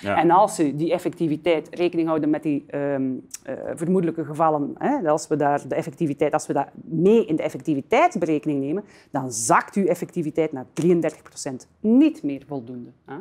ja. 0.00 0.16
En 0.16 0.30
als 0.30 0.54
ze 0.54 0.76
die 0.76 0.92
effectiviteit 0.92 1.68
rekening 1.70 2.08
houden 2.08 2.30
met 2.30 2.42
die 2.42 2.64
ehm, 2.68 3.10
eh, 3.42 3.54
vermoedelijke 3.74 4.24
gevallen, 4.24 4.74
hè, 4.78 5.08
als 5.10 5.28
we 5.28 5.36
daar 5.36 5.68
de 5.68 5.74
effectiviteit, 5.74 6.32
als 6.32 6.46
we 6.46 6.52
dat 6.52 6.66
mee 6.84 7.26
in 7.26 7.36
de 7.36 7.42
effectiviteitsberekening 7.42 8.60
nemen, 8.60 8.84
dan 9.10 9.32
zakt 9.32 9.74
uw 9.74 9.86
effectiviteit 9.86 10.52
naar 10.52 10.66
33% 10.72 11.66
Niet 11.80 12.22
meer 12.22 12.42
voldoende. 12.46 12.90
Hè. 13.06 13.14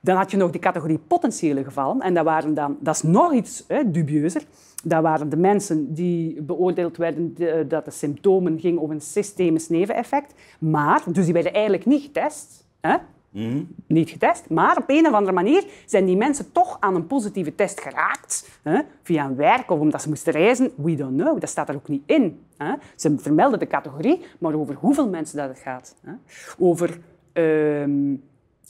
Dan 0.00 0.16
had 0.16 0.30
je 0.30 0.36
nog 0.36 0.50
de 0.50 0.58
categorie 0.58 0.98
potentiële 0.98 1.64
gevallen. 1.64 2.00
En 2.00 2.14
dat, 2.14 2.24
waren 2.24 2.54
dan, 2.54 2.76
dat 2.80 2.94
is 2.94 3.02
nog 3.02 3.32
iets 3.32 3.64
hè, 3.68 3.90
dubieuzer. 3.90 4.42
Dat 4.84 5.02
waren 5.02 5.28
de 5.28 5.36
mensen 5.36 5.94
die 5.94 6.42
beoordeeld 6.42 6.96
werden 6.96 7.34
de- 7.34 7.64
dat 7.68 7.84
de 7.84 7.90
symptomen 7.90 8.60
gingen 8.60 8.82
over 8.82 8.94
een 8.94 9.00
systemisch 9.00 9.68
neveneffect. 9.68 10.34
Maar, 10.58 11.02
dus 11.12 11.24
die 11.24 11.32
werden 11.34 11.52
eigenlijk 11.52 11.86
niet 11.86 12.02
getest. 12.02 12.66
Hè? 12.80 12.96
Mhm. 13.30 13.62
Niet 13.86 14.10
getest, 14.10 14.48
maar 14.50 14.76
op 14.76 14.84
een 14.86 15.06
of 15.06 15.12
andere 15.12 15.32
manier 15.32 15.64
zijn 15.86 16.04
die 16.04 16.16
mensen 16.16 16.52
toch 16.52 16.76
aan 16.80 16.94
een 16.94 17.06
positieve 17.06 17.54
test 17.54 17.80
geraakt. 17.80 18.48
Hè? 18.62 18.80
Via 19.02 19.24
een 19.24 19.36
werk 19.36 19.70
of 19.70 19.78
omdat 19.80 20.02
ze 20.02 20.08
moesten 20.08 20.32
reizen. 20.32 20.70
We 20.76 20.94
don't 20.94 21.16
know, 21.16 21.40
dat 21.40 21.48
staat 21.48 21.68
er 21.68 21.74
ook 21.74 21.88
niet 21.88 22.02
in. 22.06 22.40
Hè? 22.56 22.74
Ze 22.96 23.14
vermelden 23.18 23.58
de 23.58 23.66
categorie, 23.66 24.20
maar 24.38 24.54
over 24.54 24.74
hoeveel 24.74 25.08
mensen 25.08 25.36
dat 25.36 25.48
het 25.48 25.58
gaat. 25.58 25.94
Hè? 26.04 26.12
Over 26.58 26.98
ehm, 27.32 28.14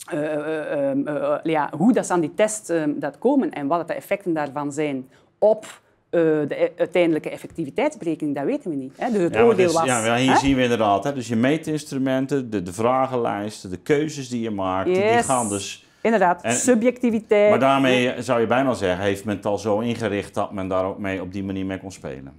eh, 0.09 0.33
eh, 0.33 0.89
ehm, 0.89 1.07
eh, 1.07 1.33
ja, 1.43 1.69
hoe 1.77 1.93
dat 1.93 2.05
ze 2.05 2.13
aan 2.13 2.19
die 2.19 2.33
test 2.33 2.69
ehm, 2.69 2.91
dat 2.99 3.17
komen 3.17 3.51
en 3.51 3.67
wat 3.67 3.87
de 3.87 3.93
effecten 3.93 4.33
daarvan 4.33 4.71
zijn 4.73 5.09
op 5.39 5.79
de 6.09 6.47
e- 6.49 6.71
uiteindelijke 6.77 7.29
effectiviteitsberekening, 7.29 8.35
dat 8.35 8.45
weten 8.45 8.69
we 8.69 8.75
niet. 8.75 8.93
Hè? 8.97 9.11
Dus 9.11 9.21
het 9.21 9.33
Ja, 9.33 9.43
oordeel 9.43 9.67
is- 9.67 9.73
was... 9.73 9.85
ja, 9.85 10.15
hier 10.15 10.31
hè? 10.31 10.37
zien 10.37 10.55
we 10.55 10.61
inderdaad. 10.61 11.03
Hè, 11.03 11.13
dus 11.13 11.27
je 11.27 11.35
meetinstrumenten, 11.35 12.49
de, 12.49 12.63
de 12.63 12.73
vragenlijsten, 12.73 13.69
de 13.69 13.77
keuzes 13.77 14.29
die 14.29 14.41
je 14.41 14.49
maakt, 14.51 14.85
die 14.85 15.03
gaan 15.23 15.49
dus... 15.49 15.85
Inderdaad, 16.01 16.41
En- 16.43 16.53
subjectiviteit. 16.53 17.49
Maar 17.49 17.59
daarmee 17.59 18.21
zou 18.21 18.39
je 18.39 18.47
bijna 18.47 18.73
zeggen, 18.73 19.03
heeft 19.03 19.25
men 19.25 19.35
het 19.35 19.45
al 19.45 19.57
zo 19.57 19.79
ingericht 19.79 20.33
dat 20.33 20.51
men 20.51 20.67
daar 20.67 20.85
ook 20.85 20.97
mee 20.97 21.21
op 21.21 21.33
die 21.33 21.43
manier 21.43 21.65
mee 21.65 21.79
kon 21.79 21.91
spelen. 21.91 22.33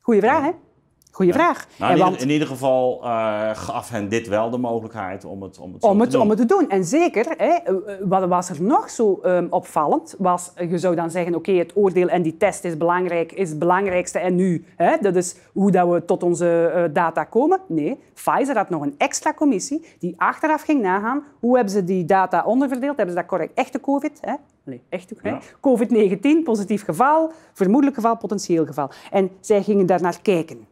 Goeie 0.00 0.20
vraag, 0.20 0.42
hè? 0.42 0.50
Goeie 1.12 1.32
vraag. 1.32 1.66
Nou, 1.78 1.92
in, 1.92 1.98
want- 1.98 2.10
ieder, 2.10 2.26
in 2.26 2.32
ieder 2.32 2.48
geval 2.48 3.00
eh, 3.04 3.50
gaf 3.54 3.88
hen 3.90 4.08
dit 4.08 4.28
wel 4.28 4.50
de 4.50 4.58
mogelijkheid 4.58 5.24
om 5.24 5.42
het, 5.42 5.58
om 5.58 5.72
het 5.72 5.80
te 5.80 6.08
doen. 6.10 6.20
om 6.20 6.28
het 6.28 6.38
te 6.38 6.44
doen. 6.44 6.68
En 6.68 6.84
zeker, 6.84 7.26
hè, 7.36 7.46
eh, 7.46 7.74
wat 8.00 8.28
was 8.28 8.48
er 8.48 8.62
nog 8.62 8.90
zo 8.90 9.20
ehm, 9.22 9.46
opvallend, 9.50 10.14
was, 10.18 10.50
eh, 10.54 10.70
je 10.70 10.78
zou 10.78 10.94
dan 10.94 11.10
zeggen, 11.10 11.34
oké, 11.34 11.52
het 11.52 11.72
oordeel 11.76 12.08
en 12.08 12.22
die 12.22 12.36
test 12.36 12.64
is 12.64 12.76
belangrijk, 12.76 13.32
is 13.32 13.48
het 13.50 13.58
belangrijkste 13.58 14.18
en 14.18 14.34
nu, 14.34 14.64
hè, 14.76 14.96
dat 15.00 15.16
is 15.16 15.36
hoe 15.52 15.70
dat 15.70 15.88
we 15.88 16.04
tot 16.04 16.22
onze 16.22 16.90
data 16.92 17.24
komen. 17.24 17.60
Nee, 17.68 17.98
Pfizer 18.14 18.56
had 18.56 18.70
nog 18.70 18.82
een 18.82 18.94
extra 18.98 19.34
commissie 19.34 19.84
die 19.98 20.14
achteraf 20.16 20.62
ging 20.62 20.82
nagaan, 20.82 21.24
hoe 21.40 21.54
hebben 21.54 21.72
ze 21.74 21.84
die 21.84 22.04
data 22.04 22.42
onderverdeeld, 22.44 22.96
hebben 22.96 23.14
ze 23.14 23.20
dat 23.20 23.30
correct, 23.30 23.54
echte 23.54 23.80
COVID, 23.80 24.18
hè? 24.20 24.34
Nee, 24.64 24.82
echt? 24.88 25.12
Ja. 25.22 25.38
COVID-19, 25.60 26.42
positief 26.44 26.84
geval, 26.84 27.32
vermoedelijk 27.52 27.96
geval, 27.96 28.16
potentieel 28.16 28.66
geval. 28.66 28.90
En 29.10 29.30
zij 29.40 29.62
gingen 29.62 29.86
daar 29.86 30.02
naar 30.02 30.18
kijken. 30.22 30.66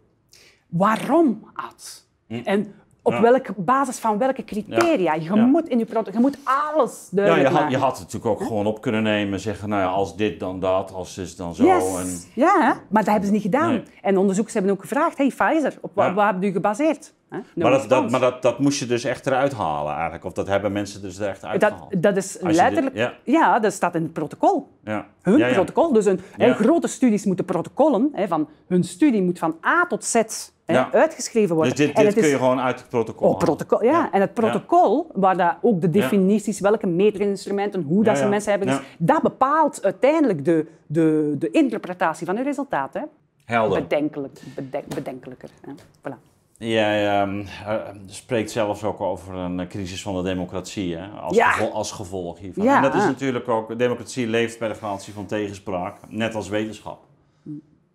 Waarom, 0.69 1.45
Ad? 1.55 2.07
En 2.45 2.73
op 3.03 3.13
Hm. 3.15 3.25
Ja. 3.25 3.31
welke 3.31 3.53
basis 3.57 3.99
van 3.99 4.19
welke 4.19 4.45
criteria? 4.45 5.15
Je, 5.15 5.23
Ja. 5.35 5.35
moet 5.35 5.69
in 5.69 5.79
je, 5.79 5.85
product, 5.85 6.15
je 6.17 6.21
moet 6.21 6.39
alles 6.45 7.09
Ja, 7.11 7.17
duidelijk 7.17 7.49
je 7.49 7.55
had, 7.61 7.71
je 7.71 7.77
had 7.77 7.99
het 7.99 8.13
natuurlijk 8.13 8.41
ook 8.41 8.47
gewoon 8.47 8.67
op 8.67 8.81
kunnen 8.81 9.03
nemen. 9.03 9.41
Zeggen, 9.41 9.69
nou 9.69 9.83
ja, 9.83 9.89
als 9.89 10.17
dit 10.17 10.41
dan 10.41 10.61
dat, 10.61 10.93
als 10.93 11.15
dit 11.15 11.37
dan 11.37 11.55
zo. 11.55 11.65
Yes. 11.65 11.97
En, 11.97 12.33
Ja, 12.43 12.81
maar 12.89 13.03
dat 13.03 13.11
hebben 13.13 13.27
ze 13.27 13.33
niet 13.35 13.43
gedaan. 13.43 13.71
Nee. 13.71 13.83
En 14.03 14.19
onderzoekers 14.19 14.55
hebben 14.55 14.73
ook 14.73 14.81
gevraagd, 14.81 15.19
hey 15.19 15.27
Pfizer, 15.37 15.79
op 15.81 15.91
wa- 15.95 16.07
Ja. 16.07 16.15
waar 16.15 16.31
hebben 16.33 16.49
u 16.49 16.53
gebaseerd? 16.53 17.15
Hè? 17.31 17.39
Maar 17.55 17.89
dat, 17.89 18.11
maar 18.11 18.21
dat, 18.21 18.43
dat 18.43 18.59
moest 18.59 18.79
je 18.79 18.87
dus 18.87 19.05
echt 19.05 19.27
eruit 19.27 19.53
halen 19.53 19.93
eigenlijk. 19.93 20.25
Of 20.25 20.33
dat 20.33 20.47
hebben 20.47 20.73
mensen 20.73 21.03
dus 21.03 21.19
er 21.19 21.29
echt 21.29 21.41
dat, 21.41 21.51
uitgehaald. 21.51 22.03
dat 22.03 22.17
is 22.17 22.39
letterlijk... 22.41 22.95
dit- 22.95 23.11
ja. 23.25 23.59
dat 23.59 23.73
staat 23.73 23.95
in 23.95 24.03
het 24.03 24.13
protocol. 24.13 24.69
ja. 24.85 25.07
Hun 25.23 25.39
Ja, 25.39 25.53
protocol. 25.53 25.93
Dus 25.93 26.05
een, 26.05 26.21
hè, 26.37 26.55
grote 26.55 26.87
studies 26.89 27.25
moeten 27.25 27.45
protocollen. 27.45 28.09
Hè, 28.13 28.29
van, 28.29 28.49
hun 28.69 28.85
studie 28.85 29.23
moet 29.23 29.39
van 29.39 29.57
A 29.67 29.87
tot 29.87 30.05
Z 30.05 30.23
Ja. 30.67 30.93
uitgeschreven 30.93 31.55
worden. 31.55 31.75
Dus 31.77 31.87
dit, 31.87 31.97
En 31.97 32.05
dit 32.05 32.05
het 32.05 32.15
kun 32.15 32.25
is- 32.25 32.31
je 32.31 32.37
gewoon 32.39 32.61
uit 32.61 32.79
het 32.81 32.89
protocol 32.89 33.31
Oh, 33.31 33.39
protocol, 33.39 33.83
ja. 33.85 33.91
Ja. 33.91 34.13
En 34.13 34.21
het 34.21 34.35
protocol, 34.35 35.11
waar 35.15 35.37
dat 35.37 35.55
ook 35.61 35.81
de 35.81 35.91
definities, 35.91 36.61
welke 36.61 36.87
meetinstrumenten, 36.87 37.83
hoe 37.83 38.05
dat 38.05 38.19
ze 38.19 38.27
mensen 38.29 38.51
hebben, 38.53 38.81
dat 38.99 39.23
bepaalt 39.23 39.83
uiteindelijk 39.85 40.45
de, 40.45 40.67
de, 40.87 41.35
de 41.39 41.51
interpretatie 41.51 42.27
van 42.27 42.37
hun 42.37 42.45
resultaten. 42.45 43.01
hè. 43.01 43.07
Helder. 43.55 43.83
Bedenkelijk, 43.83 44.41
bedenk- 44.55 44.95
bedenkelijker. 44.95 45.49
Hè. 45.67 45.73
Voilà. 46.11 46.15
Jij 46.59 47.21
ehm, 47.21 47.45
eh, 47.67 47.89
spreekt 48.07 48.51
zelfs 48.51 48.85
ook 48.85 49.01
over 49.01 49.35
een 49.35 49.69
crisis 49.69 50.03
van 50.03 50.17
de 50.17 50.23
democratie 50.23 50.97
hè, 50.97 51.09
als, 51.09 51.37
Ja. 51.37 51.51
gevolg, 51.51 51.73
als 51.73 51.93
gevolg 51.93 52.39
hiervan. 52.39 52.65
Ja. 52.65 52.77
En 52.77 52.83
dat 52.83 52.95
is 52.95 53.05
natuurlijk 53.05 53.49
ook, 53.49 53.79
democratie 53.79 54.27
leeft 54.27 54.59
bij 54.59 54.69
de 54.69 54.75
garantie 54.75 55.13
van 55.13 55.27
tegenspraak, 55.27 55.99
net 56.09 56.35
als 56.35 56.49
wetenschap. 56.49 57.07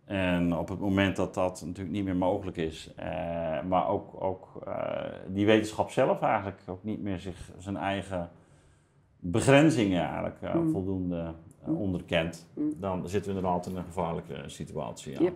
En 0.06 0.58
op 0.58 0.70
het 0.70 0.80
moment 0.80 1.16
dat 1.16 1.34
dat 1.34 1.64
natuurlijk 1.66 1.96
niet 1.96 2.04
meer 2.04 2.16
mogelijk 2.16 2.58
is, 2.58 2.92
eh, 2.96 3.06
maar 3.68 3.88
ook, 3.90 4.24
ook 4.24 4.48
eh, 4.66 5.04
die 5.28 5.46
wetenschap 5.46 5.90
zelf 5.92 6.22
eigenlijk 6.22 6.62
ook 6.66 6.84
niet 6.84 7.02
meer 7.02 7.20
zich 7.20 7.52
zijn 7.58 7.78
eigen 7.78 8.30
begrenzingen 9.20 10.04
eigenlijk 10.04 10.42
eh, 10.42 10.56
voldoende 10.72 11.34
eh, 11.66 11.80
onderkent, 11.80 12.48
dan 12.56 13.10
zitten 13.10 13.32
we 13.32 13.38
inderdaad 13.38 13.66
in 13.68 13.76
een 13.76 13.84
gevaarlijke 13.84 14.44
situatie. 14.46 15.14
Ja. 15.14 15.20
Yep. 15.20 15.36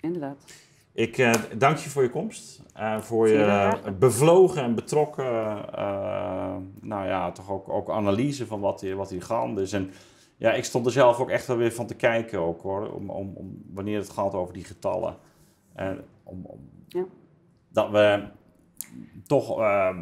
Inderdaad. 0.00 0.44
Ik 0.96 1.18
eh, 1.18 1.32
dank 1.58 1.76
je 1.76 1.90
voor 1.90 2.02
je 2.02 2.10
komst. 2.10 2.62
en 2.74 3.02
voor 3.02 3.28
je 3.28 3.72
bevlogen 3.98 4.62
en 4.62 4.74
betrokken, 4.74 5.24
eh, 5.74 6.56
nou 6.80 7.06
ja, 7.06 7.32
toch 7.32 7.50
ook, 7.50 7.68
ook 7.68 7.90
analyse 7.90 8.46
van 8.46 8.60
wat 8.60 8.80
hier, 8.80 8.96
wat 8.96 9.10
hier 9.10 9.22
gaande 9.22 9.62
is. 9.62 9.72
En 9.72 9.90
ja, 10.36 10.52
ik 10.52 10.64
stond 10.64 10.86
er 10.86 10.92
zelf 10.92 11.20
ook 11.20 11.30
echt 11.30 11.46
wel 11.46 11.56
weer 11.56 11.72
van 11.72 11.86
te 11.86 11.94
kijken 11.94 12.38
ook 12.38 12.62
hoor, 12.62 12.92
om, 12.92 13.10
om, 13.10 13.32
om 13.34 13.62
wanneer 13.72 13.98
het 13.98 14.10
gaat 14.10 14.34
over 14.34 14.54
die 14.54 14.64
getallen. 14.64 15.16
En 15.74 16.04
om, 16.22 16.44
om, 16.44 16.58
Ja. 16.88 17.04
dat 17.68 17.90
we 17.90 18.22
toch 19.26 19.58
ehm, 19.58 19.98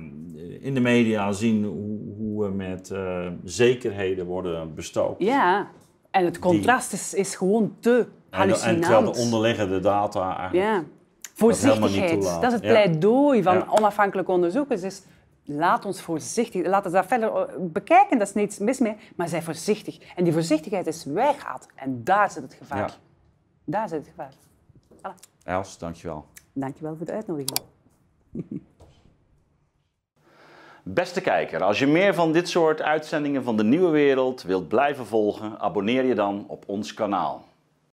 in 0.60 0.74
de 0.74 0.80
media 0.80 1.32
zien 1.32 1.64
hoe, 1.64 2.14
hoe 2.16 2.44
we 2.44 2.50
met 2.50 2.90
eh, 2.90 3.26
zekerheden 3.44 4.26
worden 4.26 4.74
bestookt. 4.74 5.22
Ja. 5.22 5.70
En 6.10 6.24
het 6.24 6.38
contrast 6.38 6.92
is, 6.92 7.14
is 7.14 7.36
gewoon 7.36 7.76
te 7.80 8.06
En, 8.34 8.80
terwijl 8.80 9.12
de 9.12 9.18
onderliggende 9.18 9.80
data 9.80 10.36
eigenlijk 10.36 10.68
Ja. 10.68 10.84
Voorzichtigheid, 11.34 12.22
dat 12.22 12.42
is 12.44 12.52
het 12.52 12.62
Ja. 12.62 12.68
pleidooi 12.68 13.42
van 13.42 13.54
Ja. 13.54 13.66
onafhankelijke 13.68 14.30
onderzoekers. 14.32 14.82
Is, 14.82 15.02
laat 15.44 15.84
ons 15.84 16.00
voorzichtig, 16.02 16.66
laten 16.66 16.90
we 16.90 16.96
dat 16.96 17.06
verder 17.06 17.34
eh, 17.36 17.42
bekijken, 17.60 18.18
dat 18.18 18.28
is 18.28 18.34
niets 18.34 18.58
mis 18.58 18.78
mee, 18.78 18.96
maar 19.16 19.28
zij 19.28 19.42
voorzichtig. 19.42 19.98
En 20.16 20.24
die 20.24 20.32
voorzichtigheid 20.32 20.86
is 20.86 21.04
weighaat. 21.04 21.66
En 21.74 22.04
daar 22.04 22.30
zit 22.30 22.42
het 22.42 22.54
gevaar. 22.54 22.78
Ja. 22.78 22.88
Daar 23.64 23.88
zit 23.88 23.98
het 23.98 24.08
gevaar. 24.08 24.32
Els, 25.44 25.78
dankjewel. 25.78 26.24
Dankjewel 26.52 26.96
voor 26.96 27.06
de 27.06 27.12
uitnodiging. 27.12 27.58
Beste 30.82 31.20
kijker, 31.20 31.62
als 31.62 31.78
je 31.78 31.86
meer 31.86 32.14
van 32.14 32.32
dit 32.32 32.48
soort 32.48 32.82
uitzendingen 32.82 33.44
van 33.44 33.56
de 33.56 33.64
Nieuwe 33.64 33.90
Wereld 33.90 34.42
wilt 34.42 34.68
blijven 34.68 35.06
volgen, 35.06 35.60
abonneer 35.60 36.04
je 36.04 36.14
dan 36.14 36.44
op 36.48 36.64
ons 36.66 36.94
kanaal. 36.94 37.44